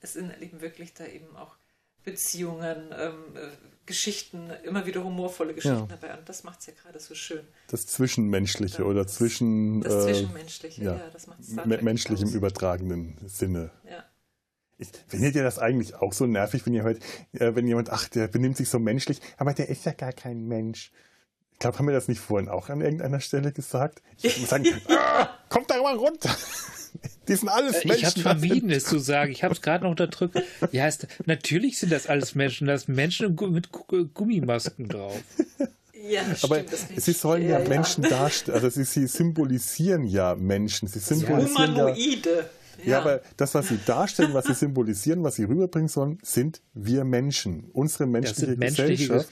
es 0.00 0.14
sind 0.14 0.40
eben 0.40 0.60
wirklich 0.60 0.94
da 0.94 1.04
eben 1.06 1.36
auch 1.36 1.56
Beziehungen, 2.04 2.94
ähm, 2.98 3.36
äh, 3.36 3.48
Geschichten, 3.84 4.50
immer 4.62 4.86
wieder 4.86 5.02
humorvolle 5.02 5.54
Geschichten 5.54 5.88
ja. 5.90 5.96
dabei. 6.00 6.16
Und 6.16 6.28
das 6.28 6.44
macht 6.44 6.60
es 6.60 6.66
ja 6.66 6.72
gerade 6.80 7.00
so 7.00 7.14
schön. 7.14 7.46
Das 7.66 7.86
Zwischenmenschliche 7.88 8.84
oder 8.84 9.02
das, 9.02 9.14
zwischen. 9.14 9.80
Das 9.80 10.06
äh, 10.06 10.12
Zwischenmenschliche, 10.12 10.84
ja, 10.84 10.96
ja 10.96 11.10
das 11.10 11.26
macht 11.26 11.40
es 11.40 11.82
Menschlich 11.82 12.22
im 12.22 12.28
übertragenen 12.28 13.18
Sinne. 13.26 13.72
Ja. 13.84 14.04
Ich, 14.78 14.88
findet 15.08 15.34
ihr 15.34 15.42
das 15.42 15.58
eigentlich 15.58 15.96
auch 15.96 16.12
so 16.12 16.26
nervig, 16.26 16.64
wenn 16.64 16.74
ihr 16.74 16.84
hört, 16.84 17.02
äh, 17.32 17.54
wenn 17.54 17.66
jemand, 17.66 17.90
ach, 17.90 18.08
der 18.08 18.28
benimmt 18.28 18.56
sich 18.56 18.68
so 18.68 18.78
menschlich, 18.78 19.20
aber 19.36 19.52
der 19.52 19.68
ist 19.68 19.84
ja 19.84 19.92
gar 19.92 20.12
kein 20.12 20.46
Mensch 20.46 20.92
glaube, 21.60 21.78
haben 21.78 21.86
wir 21.86 21.94
das 21.94 22.08
nicht 22.08 22.20
vorhin 22.20 22.48
auch 22.48 22.68
an 22.68 22.80
irgendeiner 22.80 23.20
Stelle 23.20 23.52
gesagt? 23.52 24.02
Ich 24.20 24.38
muss 24.40 24.50
sagen, 24.50 24.66
ah, 24.88 25.28
kommt 25.48 25.70
da 25.70 25.80
mal 25.80 25.96
runter. 25.96 26.34
Die 27.28 27.36
sind 27.36 27.48
alles 27.48 27.84
Menschen. 27.84 28.00
Ich 28.00 28.04
habe 28.04 28.20
vermieden, 28.20 28.70
es 28.70 28.84
zu 28.84 28.98
sagen. 28.98 29.30
Ich 29.30 29.44
habe 29.44 29.54
es 29.54 29.62
gerade 29.62 29.84
noch 29.84 29.90
unterdrückt. 29.90 30.42
Ja, 30.72 30.88
es, 30.88 31.06
natürlich 31.26 31.78
sind 31.78 31.92
das 31.92 32.08
alles 32.08 32.34
Menschen. 32.34 32.66
Das 32.66 32.82
sind 32.82 32.96
Menschen 32.96 33.36
mit 33.52 33.68
Gummimasken 33.70 34.88
drauf. 34.88 35.22
Ja, 36.08 36.22
aber 36.42 36.60
stimmt, 36.60 36.70
sie 36.96 37.12
sollen 37.12 37.42
ja, 37.42 37.60
ja 37.60 37.68
Menschen 37.68 38.02
darstellen, 38.02 38.56
also 38.56 38.70
sie, 38.70 38.84
sie, 38.84 39.06
symbolisieren 39.06 40.04
ja 40.04 40.34
Menschen. 40.34 40.88
Sie 40.88 40.98
symbolisieren 40.98 41.76
ja, 41.76 41.84
Humanoide. 41.84 42.50
Ja. 42.78 42.90
ja, 42.90 43.00
aber 43.00 43.20
das, 43.36 43.54
was 43.54 43.68
sie 43.68 43.78
darstellen, 43.84 44.32
was 44.32 44.46
sie 44.46 44.54
symbolisieren, 44.54 45.22
was 45.22 45.34
sie 45.34 45.44
rüberbringen 45.44 45.88
sollen, 45.88 46.18
sind 46.22 46.62
wir 46.72 47.04
Menschen. 47.04 47.70
Unsere 47.72 48.06
menschliche 48.06 48.56
Gesellschaft, 48.56 49.28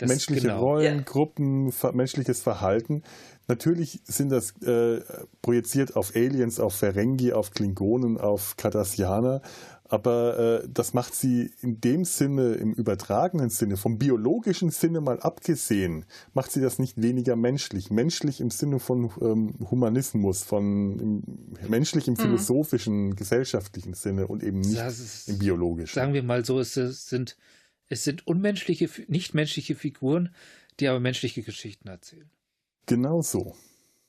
menschliche 0.00 0.48
genau. 0.48 0.60
Rollen, 0.60 0.96
ja. 0.96 1.02
Gruppen, 1.02 1.72
menschliches 1.92 2.40
Verhalten. 2.40 3.02
Natürlich 3.46 4.00
sind 4.04 4.30
das 4.30 4.52
äh, 4.62 5.00
projiziert 5.42 5.96
auf 5.96 6.16
Aliens, 6.16 6.60
auf 6.60 6.74
Ferengi, 6.74 7.32
auf 7.32 7.50
Klingonen, 7.50 8.16
auf 8.16 8.56
Cardassianer, 8.56 9.42
aber 9.86 10.62
äh, 10.62 10.68
das 10.72 10.94
macht 10.94 11.14
sie 11.14 11.52
in 11.60 11.80
dem 11.80 12.04
Sinne, 12.04 12.54
im 12.54 12.72
übertragenen 12.72 13.50
Sinne, 13.50 13.76
vom 13.76 13.98
biologischen 13.98 14.70
Sinne 14.70 15.00
mal 15.02 15.20
abgesehen, 15.20 16.06
macht 16.32 16.50
sie 16.52 16.60
das 16.60 16.78
nicht 16.78 17.00
weniger 17.00 17.36
menschlich. 17.36 17.90
Menschlich 17.90 18.40
im 18.40 18.50
Sinne 18.50 18.78
von 18.78 19.10
ähm, 19.20 19.54
Humanismus, 19.70 20.42
von 20.42 20.98
im, 20.98 21.22
menschlich 21.68 22.08
im 22.08 22.14
mhm. 22.14 22.18
philosophischen, 22.18 23.14
gesellschaftlichen 23.14 23.92
Sinne 23.92 24.26
und 24.26 24.42
eben 24.42 24.60
nicht 24.60 24.80
ist, 24.80 25.28
im 25.28 25.38
biologischen. 25.38 25.94
Sagen 25.94 26.14
wir 26.14 26.22
mal 26.22 26.44
so, 26.44 26.58
es 26.58 26.74
sind, 26.74 27.36
es 27.88 28.04
sind 28.04 28.26
unmenschliche, 28.26 28.88
nichtmenschliche 29.08 29.74
Figuren, 29.74 30.34
die 30.80 30.88
aber 30.88 31.00
menschliche 31.00 31.42
Geschichten 31.42 31.88
erzählen. 31.88 32.30
Genau 32.86 33.22
so. 33.22 33.56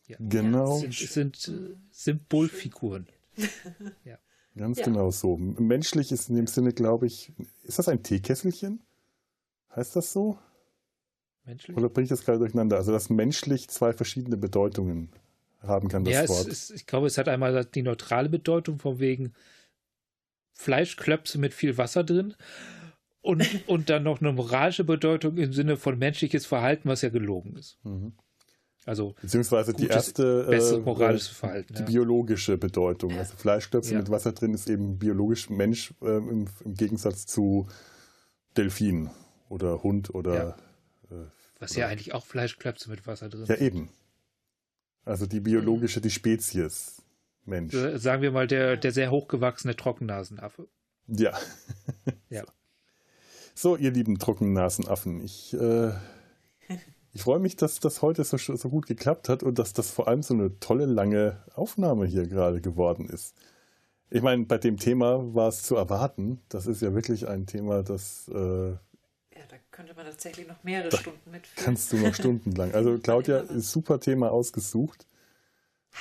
Ja. 0.07 0.17
Genau. 0.19 0.83
Es 0.83 1.13
sind, 1.13 1.35
sind 1.35 1.55
äh, 1.55 1.75
Symbolfiguren. 1.91 3.07
ja. 4.03 4.17
Ganz 4.55 4.79
ja. 4.79 4.85
genau 4.85 5.11
so. 5.11 5.35
Menschlich 5.37 6.11
ist 6.11 6.29
in 6.29 6.35
dem 6.35 6.47
Sinne, 6.47 6.71
glaube 6.71 7.07
ich, 7.07 7.33
ist 7.63 7.77
das 7.77 7.89
ein 7.89 8.03
Teekesselchen? 8.03 8.81
Heißt 9.75 9.95
das 9.95 10.13
so? 10.13 10.39
Menschlich? 11.43 11.75
Oder 11.75 11.89
bringe 11.89 12.05
ich 12.05 12.09
das 12.09 12.23
gerade 12.23 12.39
durcheinander? 12.39 12.77
Also, 12.77 12.93
dass 12.93 13.09
menschlich 13.09 13.67
zwei 13.67 13.91
verschiedene 13.91 14.37
Bedeutungen 14.37 15.09
haben 15.61 15.89
kann, 15.89 16.05
das 16.05 16.13
ja, 16.13 16.29
Wort. 16.29 16.47
Ist, 16.47 16.71
ich 16.71 16.85
glaube, 16.85 17.07
es 17.07 17.17
hat 17.17 17.27
einmal 17.27 17.65
die 17.65 17.81
neutrale 17.81 18.29
Bedeutung 18.29 18.79
von 18.79 18.99
wegen 18.99 19.33
Fleischklöpse 20.53 21.37
mit 21.37 21.53
viel 21.53 21.77
Wasser 21.77 22.03
drin 22.03 22.35
und, 23.25 23.67
und 23.67 23.89
dann 23.89 24.03
noch 24.03 24.21
eine 24.21 24.31
moralische 24.31 24.83
Bedeutung 24.83 25.37
im 25.37 25.51
Sinne 25.51 25.77
von 25.77 25.97
menschliches 25.97 26.45
Verhalten, 26.45 26.87
was 26.87 27.01
ja 27.01 27.09
gelogen 27.09 27.55
ist. 27.55 27.79
Mhm. 27.83 28.13
Also 28.85 29.15
Beziehungsweise 29.19 29.73
gutes, 29.73 29.87
die 29.87 29.91
erste 29.91 30.75
äh, 30.75 30.79
moralisches 30.79 31.29
Verhalten, 31.29 31.73
die 31.73 31.79
ja. 31.79 31.85
biologische 31.85 32.57
Bedeutung. 32.59 33.17
Also 33.17 33.35
Fleischklöpfe 33.35 33.93
ja. 33.93 33.97
mit 33.97 34.11
Wasser 34.11 34.31
drin 34.31 34.53
ist 34.53 34.69
eben 34.69 34.99
biologisch 34.99 35.49
Mensch 35.49 35.95
äh, 36.03 36.17
im, 36.17 36.45
im, 36.63 36.73
Gegensatz 36.75 37.25
zu 37.25 37.67
Delfin 38.55 39.09
oder 39.49 39.81
Hund 39.81 40.13
oder. 40.13 40.35
Ja. 40.35 40.49
Äh, 41.09 41.25
Was 41.57 41.71
oder, 41.71 41.79
ja 41.79 41.87
eigentlich 41.87 42.13
auch 42.13 42.25
Fleischklöpfe 42.25 42.91
mit 42.91 43.07
Wasser 43.07 43.29
drin. 43.29 43.45
Ja, 43.47 43.55
eben. 43.55 43.89
Also 45.03 45.25
die 45.25 45.39
biologische, 45.39 45.99
die 45.99 46.11
Spezies 46.11 47.01
Mensch. 47.43 47.73
Sagen 47.95 48.21
wir 48.21 48.31
mal 48.31 48.45
der, 48.45 48.77
der 48.77 48.91
sehr 48.91 49.09
hochgewachsene 49.09 49.75
Trockennasenaffe. 49.75 50.67
Ja. 51.07 51.33
ja. 52.29 52.43
So, 53.55 53.77
ihr 53.77 53.91
lieben 53.91 54.19
Trockennasenaffen, 54.19 55.23
ich 55.23 55.53
äh, 55.53 55.91
ich 57.15 57.21
freue 57.21 57.39
mich, 57.39 57.55
dass 57.55 57.79
das 57.79 58.01
heute 58.01 58.25
so, 58.25 58.35
so 58.37 58.69
gut 58.69 58.87
geklappt 58.87 59.29
hat 59.29 59.41
und 59.41 59.57
dass 59.57 59.71
das 59.71 59.89
vor 59.89 60.09
allem 60.09 60.21
so 60.21 60.33
eine 60.33 60.59
tolle, 60.59 60.85
lange 60.85 61.41
Aufnahme 61.53 62.05
hier 62.05 62.27
gerade 62.27 62.59
geworden 62.59 63.07
ist. 63.07 63.37
Ich 64.09 64.21
meine, 64.21 64.43
bei 64.43 64.57
dem 64.57 64.75
Thema 64.75 65.33
war 65.33 65.47
es 65.47 65.63
zu 65.63 65.77
erwarten. 65.77 66.41
Das 66.49 66.67
ist 66.67 66.81
ja 66.81 66.93
wirklich 66.93 67.29
ein 67.29 67.45
Thema, 67.45 67.83
das. 67.83 68.27
Äh, 68.27 68.71
ja, 68.71 68.77
da 69.47 69.55
könnte 69.71 69.93
man 69.95 70.05
tatsächlich 70.05 70.45
noch 70.45 70.61
mehrere 70.63 70.95
Stunden 70.95 71.31
mitführen. 71.31 71.65
Kannst 71.65 71.93
du 71.93 71.97
noch 71.97 72.13
stundenlang. 72.13 72.73
Also, 72.73 72.97
Claudia, 72.97 73.37
ist 73.37 73.71
super 73.71 74.01
Thema 74.01 74.31
ausgesucht. 74.31 75.07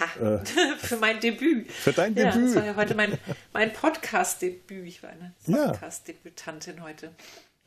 Ha, 0.01 0.37
äh, 0.37 0.45
für 0.79 0.97
mein 0.97 1.21
Debüt. 1.21 1.71
Für 1.71 1.93
dein 1.93 2.15
ja, 2.17 2.31
Debüt. 2.31 2.49
Das 2.49 2.57
war 2.57 2.65
ja 2.65 2.77
heute 2.77 2.95
mein, 2.95 3.19
mein 3.53 3.73
Podcast-Debüt. 3.73 4.87
Ich 4.87 5.03
war 5.03 5.11
eine 5.11 5.35
Podcast-Debütantin 5.45 6.83
heute. 6.83 7.13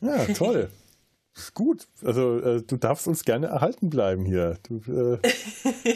Ja, 0.01 0.25
toll. 0.25 0.69
Gut, 1.53 1.87
also 2.03 2.39
äh, 2.39 2.61
du 2.63 2.77
darfst 2.77 3.07
uns 3.07 3.23
gerne 3.23 3.47
erhalten 3.47 3.89
bleiben 3.89 4.25
hier. 4.25 4.57
Du, 4.67 4.81
äh 4.91 5.19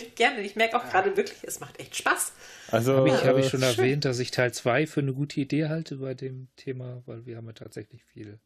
gerne, 0.16 0.42
ich 0.42 0.56
merke 0.56 0.78
auch 0.78 0.88
gerade 0.88 1.18
wirklich, 1.18 1.40
es 1.44 1.60
macht 1.60 1.80
echt 1.80 1.96
Spaß. 1.96 2.34
Also 2.70 2.98
habe 2.98 3.10
ich, 3.10 3.26
hab 3.26 3.38
ich 3.38 3.48
äh, 3.48 3.50
schon 3.50 3.64
erwähnt, 3.64 4.06
dass 4.06 4.20
ich 4.20 4.30
Teil 4.30 4.54
2 4.54 4.86
für 4.86 5.00
eine 5.00 5.14
gute 5.14 5.40
Idee 5.40 5.68
halte 5.68 5.98
bei 5.98 6.14
dem 6.14 6.48
Thema, 6.58 7.02
weil 7.08 7.26
wir 7.26 7.38
haben 7.38 7.48
ja 7.48 7.54
tatsächlich 7.54 8.04
viel. 8.04 8.40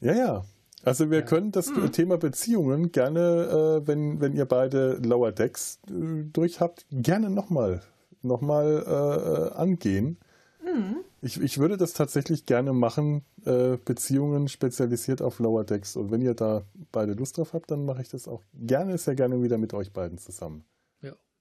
Ja, 0.00 0.14
ja. 0.14 0.44
Also 0.82 1.10
wir 1.10 1.20
ja. 1.20 1.24
können 1.24 1.52
das 1.52 1.68
hm. 1.68 1.92
Thema 1.92 2.16
Beziehungen 2.16 2.90
gerne, 2.92 3.80
äh, 3.82 3.86
wenn, 3.86 4.20
wenn 4.20 4.34
ihr 4.34 4.46
beide 4.46 4.94
Lower 4.94 5.32
Decks 5.32 5.78
äh, 5.88 6.24
durch 6.32 6.60
habt, 6.60 6.86
gerne 6.90 7.30
nochmal 7.30 7.82
noch 8.22 8.40
mal, 8.40 9.52
äh, 9.54 9.56
angehen. 9.56 10.18
Mhm. 10.62 10.96
Ich, 11.22 11.40
ich 11.40 11.58
würde 11.58 11.76
das 11.76 11.92
tatsächlich 11.92 12.46
gerne 12.46 12.72
machen, 12.72 13.22
äh, 13.44 13.76
Beziehungen 13.84 14.48
spezialisiert 14.48 15.22
auf 15.22 15.38
Lower 15.38 15.64
Decks. 15.64 15.96
Und 15.96 16.10
wenn 16.10 16.22
ihr 16.22 16.34
da 16.34 16.62
beide 16.92 17.12
Lust 17.12 17.38
drauf 17.38 17.52
habt, 17.52 17.70
dann 17.70 17.84
mache 17.84 18.02
ich 18.02 18.08
das 18.08 18.28
auch 18.28 18.42
gerne, 18.54 18.96
sehr 18.98 19.14
gerne 19.14 19.42
wieder 19.42 19.58
mit 19.58 19.74
euch 19.74 19.92
beiden 19.92 20.18
zusammen. 20.18 20.64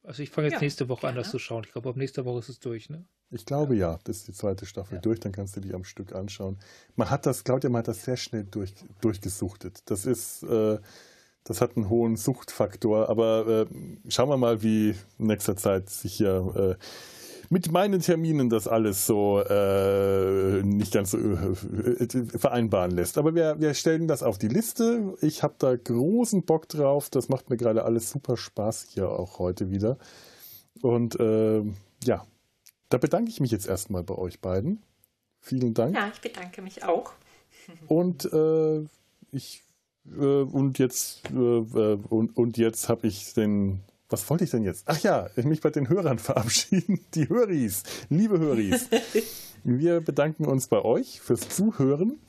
Also 0.10 0.24
ich 0.24 0.32
fange 0.32 0.48
jetzt 0.48 0.56
ja, 0.56 0.62
nächste 0.62 0.90
Woche 0.90 1.02
gerne. 1.02 1.20
an, 1.20 1.24
das 1.24 1.30
zu 1.30 1.38
schauen. 1.38 1.64
Ich 1.68 1.72
glaube, 1.72 1.88
ab 1.88 1.96
nächster 1.96 2.26
Woche 2.26 2.40
ist 2.40 2.50
es 2.50 2.60
durch, 2.60 2.90
ne? 2.90 3.06
Ich 3.30 3.46
glaube 3.46 3.76
ja, 3.76 3.92
ja 3.92 4.00
das 4.06 4.18
ist 4.18 4.28
die 4.28 4.34
zweite 4.34 4.66
Staffel 4.66 4.96
ja. 4.96 5.02
durch, 5.02 5.20
dann 5.20 5.32
kannst 5.32 5.56
du 5.56 5.62
die 5.62 5.72
am 5.76 5.84
Stück 5.84 6.16
anschauen. 6.16 6.58
Man 6.96 7.12
hat 7.12 7.28
das, 7.28 7.44
Claudia, 7.44 7.70
man 7.70 7.82
hat 7.82 7.90
das 7.90 8.06
sehr 8.06 8.18
schnell 8.18 8.44
durch, 8.44 8.74
durchgesuchtet. 9.02 9.84
Das 9.86 10.08
ist, 10.08 10.42
äh, 10.42 10.80
das 11.44 11.62
hat 11.62 11.78
einen 11.78 11.90
hohen 11.90 12.18
Suchtfaktor, 12.18 13.08
aber 13.08 13.68
äh, 13.70 14.10
schauen 14.10 14.30
wir 14.30 14.38
mal, 14.38 14.64
wie 14.64 14.96
in 15.20 15.28
nächster 15.28 15.56
Zeit 15.56 15.92
sich 15.92 16.16
hier 16.16 16.78
äh, 16.80 16.84
mit 17.50 17.72
meinen 17.72 18.00
Terminen 18.00 18.50
das 18.50 18.68
alles 18.68 19.06
so 19.06 19.42
äh, 19.42 20.62
nicht 20.64 20.94
ganz 20.94 21.12
so 21.12 21.18
äh, 21.18 22.08
vereinbaren 22.38 22.92
lässt. 22.92 23.18
Aber 23.18 23.34
wir, 23.34 23.60
wir 23.60 23.74
stellen 23.74 24.08
das 24.08 24.24
auf 24.24 24.38
die 24.38 24.48
Liste. 24.48 25.16
Ich 25.22 25.42
habe 25.42 25.56
da 25.58 25.76
großen 25.76 26.44
Bock 26.44 26.70
drauf. 26.70 27.10
Das 27.10 27.28
macht 27.28 27.50
mir 27.50 27.58
gerade 27.58 27.84
alles 27.84 28.10
super 28.12 28.38
Spaß 28.38 28.88
hier 28.94 29.10
auch 29.10 29.40
heute 29.40 29.72
wieder. 29.72 29.98
Und 30.82 31.20
äh, 31.20 31.64
ja, 32.04 32.26
da 32.90 32.98
bedanke 32.98 33.32
ich 33.32 33.40
mich 33.40 33.52
jetzt 33.52 33.68
erstmal 33.68 34.04
bei 34.04 34.16
euch 34.16 34.40
beiden. 34.40 34.84
Vielen 35.42 35.74
Dank. 35.74 35.96
Ja, 35.96 36.10
ich 36.14 36.22
bedanke 36.22 36.62
mich 36.62 36.84
auch. 36.84 37.14
Und 37.88 38.32
äh, 38.32 38.86
ich 39.32 39.64
äh, 40.18 40.42
und 40.44 40.80
jetzt 40.80 41.30
äh, 41.32 41.38
und, 41.38 42.36
und 42.36 42.58
jetzt 42.58 42.90
habe 42.90 43.08
ich 43.08 43.34
den 43.34 43.82
was 44.10 44.30
wollte 44.30 44.44
ich 44.44 44.52
denn 44.52 44.64
jetzt? 44.64 44.84
Ach 44.88 45.00
ja, 45.00 45.30
mich 45.44 45.62
bei 45.62 45.70
den 45.70 45.88
Hörern 45.90 46.20
verabschieden. 46.20 47.00
Die 47.14 47.30
Höris, 47.30 47.84
liebe 48.10 48.40
Höris. 48.40 48.90
wir 49.64 50.02
bedanken 50.02 50.46
uns 50.46 50.68
bei 50.68 50.84
euch 50.84 51.22
fürs 51.22 51.48
Zuhören. 51.50 52.20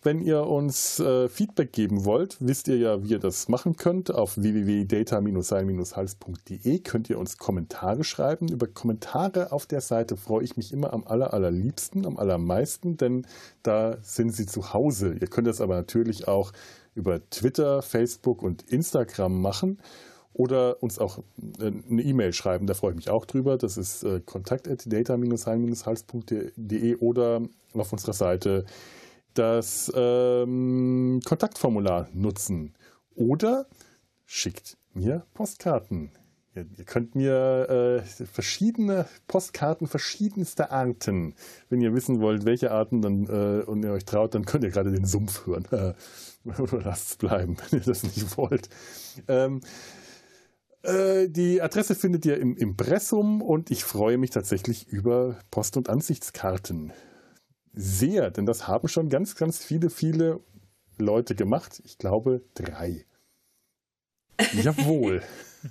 Wenn 0.00 0.20
ihr 0.20 0.46
uns 0.46 1.00
äh, 1.00 1.28
Feedback 1.28 1.72
geben 1.72 2.04
wollt, 2.04 2.36
wisst 2.38 2.68
ihr 2.68 2.76
ja, 2.76 3.02
wie 3.02 3.08
ihr 3.08 3.18
das 3.18 3.48
machen 3.48 3.74
könnt. 3.76 4.14
Auf 4.14 4.36
www.data-sein-hals.de 4.36 6.78
könnt 6.80 7.10
ihr 7.10 7.18
uns 7.18 7.36
Kommentare 7.36 8.04
schreiben. 8.04 8.46
Über 8.46 8.68
Kommentare 8.68 9.50
auf 9.50 9.66
der 9.66 9.80
Seite 9.80 10.16
freue 10.16 10.44
ich 10.44 10.56
mich 10.56 10.72
immer 10.72 10.92
am 10.92 11.04
aller, 11.04 11.34
allerliebsten, 11.34 12.06
am 12.06 12.16
allermeisten, 12.16 12.96
denn 12.96 13.26
da 13.64 13.98
sind 14.00 14.30
sie 14.30 14.46
zu 14.46 14.72
Hause. 14.72 15.16
Ihr 15.20 15.26
könnt 15.26 15.48
das 15.48 15.60
aber 15.60 15.74
natürlich 15.74 16.28
auch 16.28 16.52
über 16.94 17.28
Twitter, 17.30 17.82
Facebook 17.82 18.44
und 18.44 18.62
Instagram 18.70 19.42
machen 19.42 19.80
oder 20.38 20.82
uns 20.82 20.98
auch 21.00 21.18
äh, 21.60 21.72
eine 21.90 22.02
E-Mail 22.02 22.32
schreiben, 22.32 22.66
da 22.68 22.74
freue 22.74 22.92
ich 22.92 22.96
mich 22.96 23.10
auch 23.10 23.26
drüber. 23.26 23.58
Das 23.58 23.76
ist 23.76 24.04
äh, 24.04 24.20
kontakt.data-sein-hals.de 24.24 26.96
oder 26.96 27.42
auf 27.74 27.92
unserer 27.92 28.12
Seite 28.12 28.64
das 29.34 29.92
ähm, 29.96 31.20
Kontaktformular 31.24 32.08
nutzen. 32.12 32.74
Oder 33.16 33.66
schickt 34.26 34.76
mir 34.94 35.26
Postkarten. 35.34 36.12
Ihr, 36.54 36.66
ihr 36.76 36.84
könnt 36.84 37.16
mir 37.16 37.68
äh, 37.68 38.00
verschiedene 38.26 39.06
Postkarten 39.26 39.88
verschiedenster 39.88 40.70
Arten, 40.70 41.34
wenn 41.68 41.80
ihr 41.80 41.94
wissen 41.94 42.20
wollt, 42.20 42.44
welche 42.44 42.70
Arten 42.70 43.02
dann 43.02 43.26
äh, 43.26 43.64
und 43.64 43.82
ihr 43.82 43.90
euch 43.90 44.04
traut, 44.04 44.36
dann 44.36 44.44
könnt 44.44 44.62
ihr 44.62 44.70
gerade 44.70 44.92
den 44.92 45.04
Sumpf 45.04 45.46
hören. 45.46 45.66
Lasst 46.44 47.10
es 47.10 47.16
bleiben, 47.16 47.56
wenn 47.70 47.80
ihr 47.80 47.84
das 47.84 48.04
nicht 48.04 48.36
wollt. 48.36 48.68
Ähm, 49.26 49.62
äh, 50.82 51.28
die 51.28 51.60
Adresse 51.60 51.94
findet 51.94 52.24
ihr 52.26 52.38
im 52.38 52.56
Impressum 52.56 53.42
und 53.42 53.70
ich 53.70 53.84
freue 53.84 54.18
mich 54.18 54.30
tatsächlich 54.30 54.88
über 54.88 55.38
Post- 55.50 55.76
und 55.76 55.88
Ansichtskarten. 55.88 56.92
Sehr, 57.72 58.30
denn 58.30 58.46
das 58.46 58.66
haben 58.66 58.88
schon 58.88 59.08
ganz, 59.08 59.34
ganz 59.36 59.64
viele, 59.64 59.90
viele 59.90 60.40
Leute 60.98 61.34
gemacht. 61.34 61.80
Ich 61.84 61.98
glaube 61.98 62.42
drei. 62.54 63.04
Jawohl. 64.52 65.22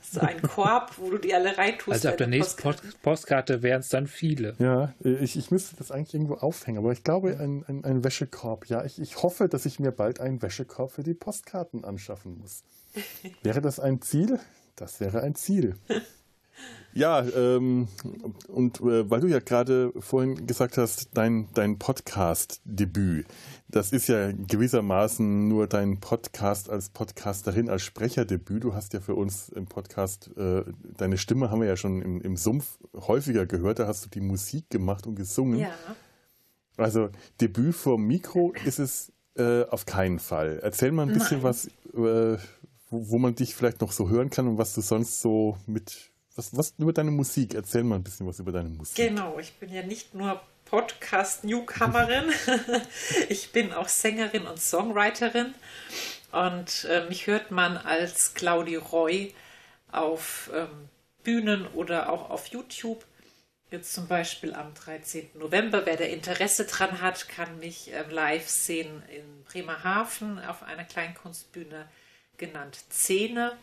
So 0.04 0.20
ein 0.20 0.42
Korb, 0.42 0.98
wo 0.98 1.10
du 1.10 1.18
die 1.18 1.34
alle 1.34 1.58
reintust. 1.58 1.90
Also 1.90 2.10
ab 2.10 2.18
der 2.18 2.28
nächsten 2.28 2.62
Postkarte, 2.62 2.98
Postkarte 3.02 3.64
wären 3.64 3.80
es 3.80 3.90
dann 3.90 4.08
viele. 4.08 4.56
Ja, 4.60 4.94
ich, 5.00 5.38
ich 5.38 5.50
müsste 5.50 5.78
das 5.78 5.92
eigentlich 5.92 6.14
irgendwo 6.14 6.36
aufhängen, 6.36 6.80
aber 6.80 6.92
ich 6.92 7.04
glaube, 7.04 7.38
ein, 7.40 7.64
ein, 7.68 7.86
ein 7.86 8.04
Wäschekorb. 8.04 8.66
Ja, 8.68 8.84
ich, 8.84 9.00
ich 9.00 9.24
hoffe, 9.24 9.48
dass 9.48 9.66
ich 9.66 9.80
mir 9.80 9.92
bald 9.92 10.20
einen 10.20 10.42
Wäschekorb 10.42 10.92
für 10.92 11.04
die 11.04 11.14
Postkarten 11.14 11.86
anschaffen 11.86 12.38
muss. 12.38 12.64
wäre 13.44 13.62
das 13.62 13.80
ein 13.80 14.02
Ziel? 14.02 14.40
Das 14.78 15.02
wäre 15.02 15.22
ein 15.22 15.36
Ziel. 15.36 15.76
Ja, 16.94 17.24
ähm, 17.36 17.88
und 18.48 18.82
äh, 18.82 19.08
weil 19.08 19.20
du 19.20 19.28
ja 19.28 19.38
gerade 19.38 19.94
vorhin 20.00 20.48
gesagt 20.48 20.80
hast, 20.80 21.16
dein, 21.16 21.48
dein 21.54 21.78
Podcast-Debüt, 21.78 23.28
das 23.68 23.92
ist 23.92 24.08
ja 24.08 24.32
gewissermaßen 24.32 25.48
nur 25.48 25.68
dein 25.68 26.00
Podcast 26.00 26.72
als 26.72 26.90
Podcasterin, 26.90 27.70
als 27.70 27.84
Sprecherdebüt. 27.84 28.64
Du 28.64 28.74
hast 28.74 28.94
ja 28.94 29.00
für 29.00 29.14
uns 29.14 29.50
im 29.50 29.68
Podcast, 29.68 30.32
äh, 30.38 30.64
deine 30.98 31.20
Stimme 31.20 31.52
haben 31.52 31.62
wir 31.62 31.68
ja 31.68 31.78
schon 31.78 32.02
im, 32.02 32.20
im 32.20 32.36
Sumpf 32.36 32.80
häufiger 32.96 33.46
gehört, 33.46 33.78
da 33.78 33.86
hast 33.86 34.06
du 34.06 34.10
die 34.10 34.22
Musik 34.22 34.68
gemacht 34.72 35.06
und 35.06 35.14
gesungen. 35.14 35.60
Ja. 35.60 35.70
Also 36.78 37.10
Debüt 37.40 37.76
vor 37.76 38.00
Mikro 38.00 38.54
ist 38.66 38.80
es 38.80 39.12
äh, 39.36 39.66
auf 39.66 39.86
keinen 39.86 40.18
Fall. 40.18 40.60
Erzähl 40.64 40.92
mal 40.92 41.04
ein 41.04 41.14
bisschen 41.14 41.42
Nein. 41.42 41.44
was, 41.44 41.68
äh, 41.94 42.38
wo, 42.90 43.10
wo 43.10 43.18
man 43.18 43.36
dich 43.36 43.56
vielleicht 43.56 43.82
noch 43.82 43.92
so 43.92 44.10
hören 44.10 44.30
kann 44.30 44.48
und 44.48 44.58
was 44.58 44.74
du 44.74 44.82
sonst 44.82 45.22
so 45.22 45.58
mit 45.66 46.12
was, 46.36 46.56
was 46.56 46.74
über 46.78 46.94
deine 46.94 47.12
Musik? 47.12 47.56
Erzähl 47.56 47.84
mal 47.84 47.96
ein 47.96 48.04
bisschen 48.04 48.28
was 48.28 48.40
über 48.40 48.52
deine 48.52 48.70
Musik. 48.70 48.96
Genau, 48.96 49.40
ich 49.40 49.54
bin 49.54 49.74
ja 49.74 49.82
nicht 49.82 50.14
nur 50.14 50.40
Podcast-Newcomerin, 50.66 52.26
ich 53.30 53.52
bin 53.52 53.74
auch 53.74 53.88
Sängerin 53.88 54.46
und 54.46 54.60
Songwriterin. 54.60 55.56
Und 56.32 56.86
äh, 56.86 57.08
mich 57.08 57.28
hört 57.28 57.52
man 57.52 57.78
als 57.78 58.34
Claudie 58.34 58.76
Roy 58.76 59.34
auf 59.92 60.52
ähm, 60.54 60.90
Bühnen 61.24 61.66
oder 61.68 62.12
auch 62.12 62.30
auf 62.30 62.48
YouTube. 62.48 63.06
Jetzt 63.72 63.94
zum 63.94 64.08
Beispiel 64.08 64.54
am 64.54 64.74
13. 64.74 65.30
November. 65.36 65.86
Wer 65.86 65.98
da 65.98 66.04
Interesse 66.04 66.66
dran 66.66 67.02
hat, 67.02 67.28
kann 67.30 67.60
mich 67.60 67.94
äh, 67.94 68.04
live 68.10 68.48
sehen 68.48 69.02
in 69.10 69.44
Bremerhaven 69.46 70.40
auf 70.40 70.64
einer 70.64 70.84
Kleinkunstbühne 70.84 71.88
genannt 72.38 72.78
Szene. 72.92 73.58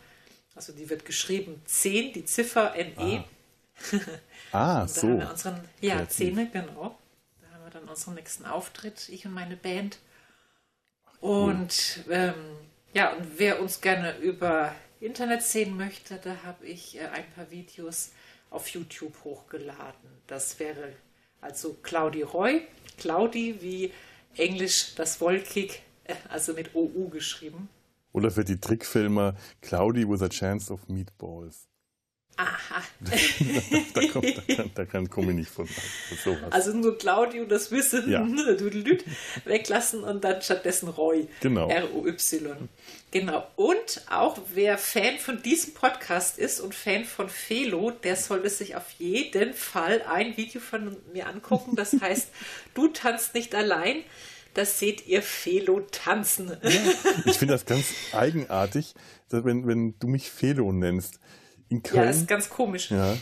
Also 0.55 0.73
die 0.73 0.89
wird 0.89 1.05
geschrieben 1.05 1.61
10, 1.65 2.13
die 2.13 2.25
Ziffer 2.25 2.73
NE. 2.75 3.23
Ah, 4.51 4.81
ah 4.83 4.87
so. 4.87 5.07
Unseren, 5.07 5.59
ja, 5.81 5.95
Kreativ. 5.95 6.13
Szene, 6.13 6.49
genau. 6.49 6.97
Da 7.41 7.55
haben 7.55 7.63
wir 7.65 7.71
dann 7.71 7.89
unseren 7.89 8.15
nächsten 8.15 8.45
Auftritt, 8.45 9.09
ich 9.09 9.25
und 9.25 9.33
meine 9.33 9.57
Band. 9.57 9.99
Und 11.19 12.03
cool. 12.07 12.13
ähm, 12.13 12.57
ja, 12.93 13.13
und 13.13 13.39
wer 13.39 13.61
uns 13.61 13.81
gerne 13.81 14.17
über 14.17 14.73
Internet 14.99 15.43
sehen 15.43 15.75
möchte, 15.75 16.17
da 16.17 16.37
habe 16.43 16.65
ich 16.65 16.97
äh, 16.97 17.07
ein 17.07 17.29
paar 17.35 17.51
Videos 17.51 18.11
auf 18.49 18.69
YouTube 18.69 19.15
hochgeladen. 19.23 20.09
Das 20.27 20.59
wäre 20.59 20.93
also 21.41 21.73
Claudi 21.83 22.21
Roy, 22.21 22.67
Claudi 22.97 23.61
wie 23.61 23.91
Englisch 24.37 24.95
das 24.95 25.19
Wolkig, 25.19 25.81
äh, 26.05 26.15
also 26.29 26.53
mit 26.53 26.73
OU 26.73 27.09
geschrieben. 27.09 27.69
Oder 28.15 28.31
für 28.31 28.45
die 28.45 28.61
Trickfilmer 28.61 29.35
Cloudy 29.61 30.07
with 30.09 30.21
a 30.21 30.29
Chance 30.29 30.71
of 30.71 30.87
Meatballs. 30.87 31.67
Aha. 32.37 32.81
da, 33.93 34.07
kommt, 34.07 34.37
da, 34.37 34.55
kann, 34.55 34.71
da 34.73 34.85
kann 34.85 35.09
Kommi 35.09 35.33
nicht 35.33 35.49
von, 35.49 35.67
sowas. 36.23 36.51
Also 36.51 36.71
nur 36.71 36.97
Claudio 36.97 37.43
das 37.43 37.71
Wissen 37.71 38.09
ja. 38.09 38.25
weglassen 39.45 40.05
und 40.05 40.23
dann 40.23 40.41
stattdessen 40.41 40.87
Roy. 40.87 41.27
Genau. 41.41 41.67
R-O-Y. 41.67 42.69
Genau. 43.11 43.47
Und 43.57 44.05
auch 44.09 44.37
wer 44.53 44.77
Fan 44.77 45.17
von 45.17 45.41
diesem 45.41 45.73
Podcast 45.73 46.37
ist 46.37 46.61
und 46.61 46.73
Fan 46.73 47.03
von 47.03 47.27
Felo, 47.27 47.91
der 47.91 48.15
sollte 48.15 48.49
sich 48.49 48.77
auf 48.77 48.91
jeden 48.97 49.53
Fall 49.53 50.03
ein 50.09 50.37
Video 50.37 50.61
von 50.61 50.95
mir 51.11 51.27
angucken. 51.27 51.75
Das 51.75 51.99
heißt, 51.99 52.29
du 52.75 52.87
tanzt 52.87 53.33
nicht 53.33 53.53
allein 53.55 54.03
das 54.55 54.79
seht 54.79 55.05
ihr 55.05 55.21
Felo 55.21 55.81
tanzen. 55.91 56.57
Ja, 56.63 56.69
ich 57.25 57.37
finde 57.37 57.53
das 57.53 57.65
ganz 57.65 57.85
eigenartig, 58.13 58.95
wenn, 59.29 59.67
wenn 59.67 59.99
du 59.99 60.07
mich 60.07 60.31
Felo 60.31 60.71
nennst. 60.71 61.19
In 61.69 61.83
Köln, 61.83 62.03
ja, 62.03 62.07
das 62.07 62.17
ist 62.17 62.27
ganz 62.27 62.49
komisch. 62.49 62.91
Ja, 62.91 63.15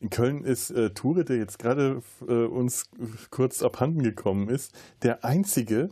in 0.00 0.10
Köln 0.10 0.44
ist 0.44 0.70
äh, 0.70 0.90
Ture, 0.90 1.24
der 1.24 1.36
jetzt 1.36 1.58
gerade 1.58 2.02
äh, 2.26 2.32
uns 2.32 2.90
kurz 3.30 3.62
abhanden 3.62 4.02
gekommen 4.02 4.48
ist, 4.48 4.74
der 5.02 5.24
einzige, 5.24 5.90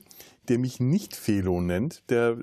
der 0.48 0.58
mich 0.58 0.80
nicht 0.80 1.16
Felo 1.16 1.60
nennt, 1.60 2.08
der 2.10 2.36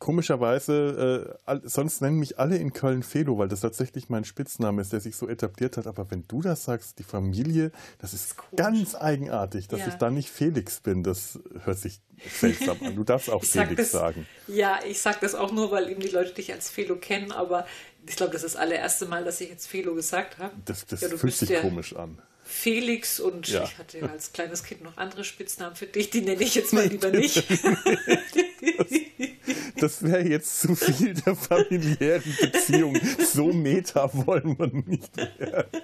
komischerweise, 0.00 1.36
äh, 1.46 1.60
sonst 1.62 2.00
nennen 2.00 2.18
mich 2.18 2.38
alle 2.38 2.56
in 2.56 2.72
Köln 2.72 3.02
Felo, 3.02 3.38
weil 3.38 3.48
das 3.48 3.60
tatsächlich 3.60 4.08
mein 4.08 4.24
Spitzname 4.24 4.80
ist, 4.82 4.92
der 4.92 5.00
sich 5.00 5.14
so 5.14 5.28
etabliert 5.28 5.76
hat. 5.76 5.86
Aber 5.86 6.10
wenn 6.10 6.24
du 6.26 6.42
das 6.42 6.64
sagst, 6.64 6.98
die 6.98 7.04
Familie, 7.04 7.70
das 7.98 8.14
ist, 8.14 8.32
ist 8.32 8.36
ganz 8.56 8.94
eigenartig, 8.94 9.68
dass 9.68 9.80
ja. 9.80 9.88
ich 9.88 9.94
da 9.94 10.10
nicht 10.10 10.30
Felix 10.30 10.80
bin. 10.80 11.04
Das 11.04 11.38
hört 11.64 11.78
sich 11.78 12.00
seltsam 12.28 12.78
an. 12.82 12.96
Du 12.96 13.04
darfst 13.04 13.30
auch 13.30 13.44
Felix 13.44 13.76
das, 13.76 13.92
sagen. 13.92 14.26
Ja, 14.48 14.80
ich 14.84 15.00
sag 15.00 15.20
das 15.20 15.34
auch 15.34 15.52
nur, 15.52 15.70
weil 15.70 15.88
eben 15.90 16.00
die 16.00 16.08
Leute 16.08 16.32
dich 16.32 16.50
als 16.52 16.70
Felo 16.70 16.96
kennen, 16.96 17.30
aber 17.30 17.66
ich 18.08 18.16
glaube, 18.16 18.32
das 18.32 18.42
ist 18.42 18.54
das 18.54 18.60
allererste 18.60 19.04
Mal, 19.04 19.22
dass 19.24 19.40
ich 19.42 19.50
jetzt 19.50 19.66
Felo 19.66 19.94
gesagt 19.94 20.38
habe. 20.38 20.54
Das, 20.64 20.86
das 20.86 21.02
ja, 21.02 21.08
fühlt 21.10 21.34
sich 21.34 21.60
komisch 21.60 21.94
an. 21.94 22.18
Felix 22.42 23.20
und 23.20 23.48
ja. 23.48 23.62
ich 23.62 23.78
hatte 23.78 23.98
ja 23.98 24.06
als 24.06 24.32
kleines 24.32 24.64
Kind 24.64 24.82
noch 24.82 24.96
andere 24.96 25.24
Spitznamen 25.24 25.76
für 25.76 25.86
dich, 25.86 26.10
die 26.10 26.22
nenne 26.22 26.42
ich 26.42 26.54
jetzt 26.54 26.72
mal 26.72 26.86
lieber 26.86 27.10
nicht. 27.10 27.44
das 29.78 30.02
wäre 30.02 30.26
jetzt 30.26 30.60
zu 30.60 30.74
viel 30.74 31.14
der 31.14 31.34
familiären 31.34 32.36
Beziehung. 32.40 32.98
So 33.32 33.52
meta 33.52 34.10
wollen 34.26 34.58
wir 34.58 34.70
nicht 34.86 35.16
werden. 35.16 35.80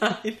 Nein. 0.00 0.36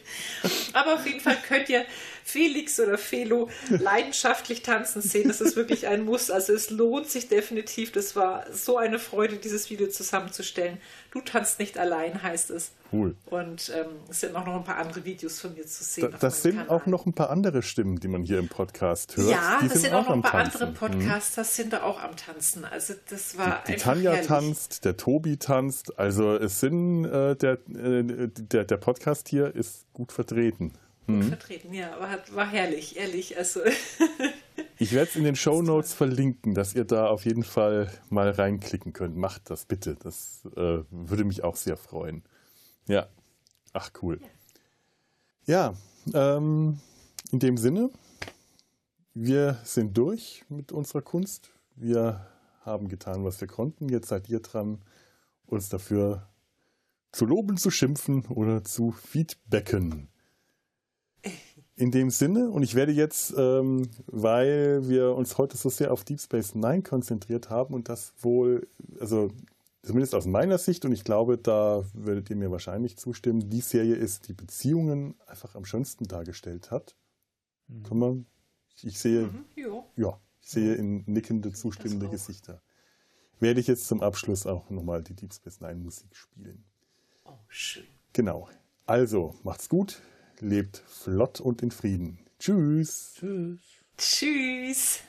Aber 0.72 0.94
auf 0.94 1.06
jeden 1.06 1.20
Fall 1.20 1.36
könnt 1.46 1.68
ihr 1.68 1.84
Felix 2.24 2.80
oder 2.80 2.96
Felo 2.96 3.50
leidenschaftlich 3.68 4.62
tanzen 4.62 5.02
sehen. 5.02 5.28
Das 5.28 5.40
ist 5.40 5.56
wirklich 5.56 5.86
ein 5.86 6.04
Muss. 6.04 6.30
Also 6.30 6.54
es 6.54 6.70
lohnt 6.70 7.08
sich 7.08 7.28
definitiv. 7.28 7.92
Das 7.92 8.16
war 8.16 8.46
so 8.52 8.78
eine 8.78 8.98
Freude, 8.98 9.36
dieses 9.36 9.68
Video 9.68 9.88
zusammenzustellen. 9.88 10.78
Du 11.10 11.20
tanzt 11.20 11.58
nicht 11.58 11.78
allein, 11.78 12.22
heißt 12.22 12.50
es. 12.50 12.72
Cool. 12.90 13.14
Und 13.26 13.72
ähm, 13.74 13.86
es 14.08 14.20
sind 14.20 14.34
auch 14.36 14.46
noch 14.46 14.56
ein 14.56 14.64
paar 14.64 14.78
andere 14.78 15.04
Videos 15.04 15.40
von 15.40 15.54
mir 15.54 15.66
zu 15.66 15.84
sehen. 15.84 16.10
Da, 16.10 16.18
das 16.18 16.42
sind 16.42 16.56
Kanal. 16.56 16.70
auch 16.70 16.86
noch 16.86 17.06
ein 17.06 17.12
paar 17.12 17.30
andere 17.30 17.62
Stimmen, 17.62 18.00
die 18.00 18.08
man 18.08 18.24
hier 18.24 18.38
im 18.38 18.48
Podcast 18.48 19.16
hört. 19.16 19.30
Ja, 19.30 19.58
die 19.60 19.68
das 19.68 19.72
sind, 19.74 19.82
sind 19.82 19.94
auch 19.94 20.08
noch 20.08 20.14
ein 20.14 20.22
paar 20.22 20.44
andere 20.44 20.68
Podcaster, 20.68 21.42
mhm. 21.42 21.46
sind 21.46 21.72
da 21.72 21.82
auch 21.82 22.00
am 22.02 22.16
Tanzen. 22.16 22.40
Also 22.70 22.94
das 23.08 23.38
war 23.38 23.62
die, 23.66 23.72
die 23.72 23.78
Tanja 23.78 24.12
herrlich. 24.12 24.26
tanzt, 24.26 24.84
der 24.84 24.96
Tobi 24.96 25.36
tanzt. 25.36 25.98
Also 25.98 26.36
es 26.36 26.60
sind 26.60 27.04
äh, 27.04 27.36
der, 27.36 27.58
äh, 27.68 28.28
der, 28.28 28.64
der 28.64 28.76
Podcast 28.76 29.28
hier 29.28 29.54
ist 29.54 29.86
gut 29.92 30.12
vertreten 30.12 30.72
gut 31.06 31.16
mhm. 31.16 31.28
vertreten, 31.28 31.74
ja, 31.74 31.94
aber 31.94 32.08
hat, 32.08 32.34
war 32.34 32.48
herrlich, 32.48 32.96
ehrlich. 32.96 33.36
Also. 33.36 33.60
ich 34.78 34.92
werde 34.92 35.10
es 35.10 35.16
in 35.16 35.24
den 35.24 35.36
Show 35.36 35.62
Notes 35.62 35.92
verlinken, 35.92 36.54
dass 36.54 36.74
ihr 36.74 36.84
da 36.84 37.08
auf 37.08 37.24
jeden 37.24 37.44
Fall 37.44 37.90
mal 38.08 38.30
reinklicken 38.30 38.92
könnt. 38.92 39.16
Macht 39.16 39.50
das 39.50 39.66
bitte, 39.66 39.96
das 39.96 40.48
äh, 40.56 40.78
würde 40.90 41.24
mich 41.24 41.44
auch 41.44 41.56
sehr 41.56 41.76
freuen. 41.76 42.22
Ja, 42.86 43.08
ach 43.72 43.90
cool. 44.02 44.20
Ja, 45.46 45.74
ja 46.12 46.36
ähm, 46.36 46.80
in 47.32 47.38
dem 47.38 47.58
Sinne, 47.58 47.90
wir 49.12 49.58
sind 49.64 49.96
durch 49.96 50.44
mit 50.48 50.72
unserer 50.72 51.02
Kunst. 51.02 51.50
Wir 51.76 52.26
haben 52.64 52.88
getan, 52.88 53.24
was 53.24 53.40
wir 53.40 53.48
konnten. 53.48 53.88
Jetzt 53.88 54.08
seid 54.08 54.28
ihr 54.28 54.40
dran, 54.40 54.82
uns 55.46 55.68
dafür 55.68 56.28
zu 57.12 57.26
loben, 57.26 57.56
zu 57.56 57.70
schimpfen 57.70 58.26
oder 58.26 58.64
zu 58.64 58.90
feedbacken. 58.90 60.08
In 61.76 61.90
dem 61.90 62.10
Sinne, 62.10 62.50
und 62.50 62.62
ich 62.62 62.74
werde 62.74 62.92
jetzt, 62.92 63.34
ähm, 63.36 63.88
weil 64.06 64.88
wir 64.88 65.14
uns 65.14 65.38
heute 65.38 65.56
so 65.56 65.68
sehr 65.68 65.92
auf 65.92 66.04
Deep 66.04 66.20
Space 66.20 66.54
Nine 66.54 66.82
konzentriert 66.82 67.50
haben 67.50 67.74
und 67.74 67.88
das 67.88 68.12
wohl, 68.20 68.68
also 69.00 69.30
zumindest 69.82 70.14
aus 70.14 70.26
meiner 70.26 70.58
Sicht, 70.58 70.84
und 70.84 70.92
ich 70.92 71.04
glaube, 71.04 71.36
da 71.36 71.84
werdet 71.92 72.30
ihr 72.30 72.36
mir 72.36 72.50
wahrscheinlich 72.50 72.96
zustimmen, 72.96 73.50
die 73.50 73.60
Serie 73.60 73.96
ist, 73.96 74.28
die 74.28 74.34
Beziehungen 74.34 75.14
einfach 75.26 75.54
am 75.56 75.64
schönsten 75.64 76.04
dargestellt 76.06 76.70
hat. 76.70 76.96
Mhm. 77.68 77.82
Kann 77.82 77.98
man, 77.98 78.26
ich 78.82 78.98
sehe, 78.98 79.26
mhm, 79.26 79.44
ja, 79.96 80.18
ich 80.44 80.50
sehe 80.50 80.74
in 80.74 81.02
nickende, 81.06 81.52
zustimmende 81.52 82.08
Gesichter. 82.08 82.62
Werde 83.40 83.60
ich 83.60 83.66
jetzt 83.66 83.88
zum 83.88 84.02
Abschluss 84.02 84.46
auch 84.46 84.70
nochmal 84.70 85.02
die 85.02 85.14
Deep 85.14 85.34
Space 85.34 85.60
Nine 85.60 85.76
Musik 85.76 86.14
spielen. 86.14 86.64
Oh, 87.24 87.32
schön. 87.48 87.84
Genau. 88.12 88.48
Also, 88.86 89.34
macht's 89.42 89.68
gut 89.68 90.00
lebt 90.40 90.82
flott 90.86 91.40
und 91.40 91.62
in 91.62 91.70
Frieden. 91.70 92.18
Tschüss. 92.38 93.14
Tschüss. 93.18 93.60
Tschüss. 93.96 95.00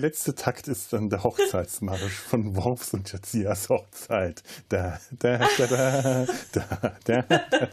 Der 0.00 0.08
letzte 0.08 0.34
Takt 0.34 0.66
ist 0.66 0.92
dann 0.94 1.10
der 1.10 1.22
Hochzeitsmarsch 1.22 2.12
von 2.28 2.56
Worfs 2.56 2.94
und 2.94 3.12
Jazias 3.12 3.68
Hochzeit. 3.68 4.42
Da, 4.70 4.98
da, 5.18 5.46
da, 5.58 6.26
da, 6.52 6.96
da, 7.04 7.24
da. 7.28 7.68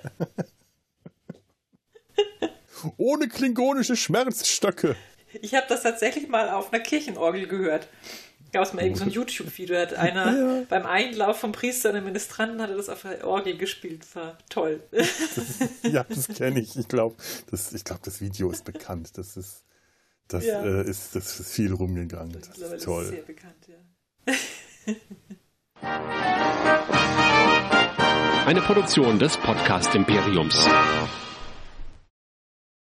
Ohne 2.97 3.29
klingonische 3.29 3.95
Schmerzstöcke. 3.95 4.95
Ich 5.41 5.55
habe 5.55 5.65
das 5.69 5.83
tatsächlich 5.83 6.27
mal 6.27 6.49
auf 6.49 6.73
einer 6.73 6.83
Kirchenorgel 6.83 7.47
gehört. 7.47 7.87
Gab 8.51 8.63
es 8.63 8.73
mal 8.73 8.81
irgend 8.81 8.97
so 8.97 9.03
ein 9.05 9.09
YouTube-Video, 9.09 9.77
hat 9.77 9.93
einer 9.93 10.37
ja. 10.37 10.63
beim 10.69 10.85
Einlauf 10.85 11.39
vom 11.39 11.51
Priester 11.53 11.93
und 11.93 12.03
Ministranten 12.03 12.61
hat 12.61 12.69
er 12.69 12.77
das 12.77 12.89
auf 12.89 13.01
der 13.03 13.25
Orgel 13.25 13.57
gespielt. 13.57 14.03
War 14.15 14.37
toll. 14.49 14.81
Das, 14.91 15.59
ja, 15.83 16.03
das 16.03 16.27
kenne 16.27 16.59
ich. 16.59 16.77
Ich 16.77 16.87
glaube, 16.87 17.15
das, 17.51 17.73
glaub, 17.83 18.03
das 18.03 18.21
Video 18.21 18.51
ist 18.51 18.63
bekannt. 18.65 19.17
Das 19.17 19.37
ist 19.37 19.63
das, 20.27 20.45
ja. 20.45 20.63
äh, 20.63 20.89
ist, 20.89 21.15
das 21.15 21.39
ist 21.39 21.51
viel 21.51 21.73
rumgegangen. 21.73 22.33
Das 22.33 22.57
ist 22.57 22.83
toll. 22.83 23.03
Das 23.03 23.11
ist 23.11 23.15
sehr 23.15 23.23
bekannt, 23.23 23.67
ja. 23.67 23.75
Eine 28.45 28.61
Produktion 28.61 29.19
des 29.19 29.37
Podcast 29.37 29.93
Imperiums. 29.95 30.67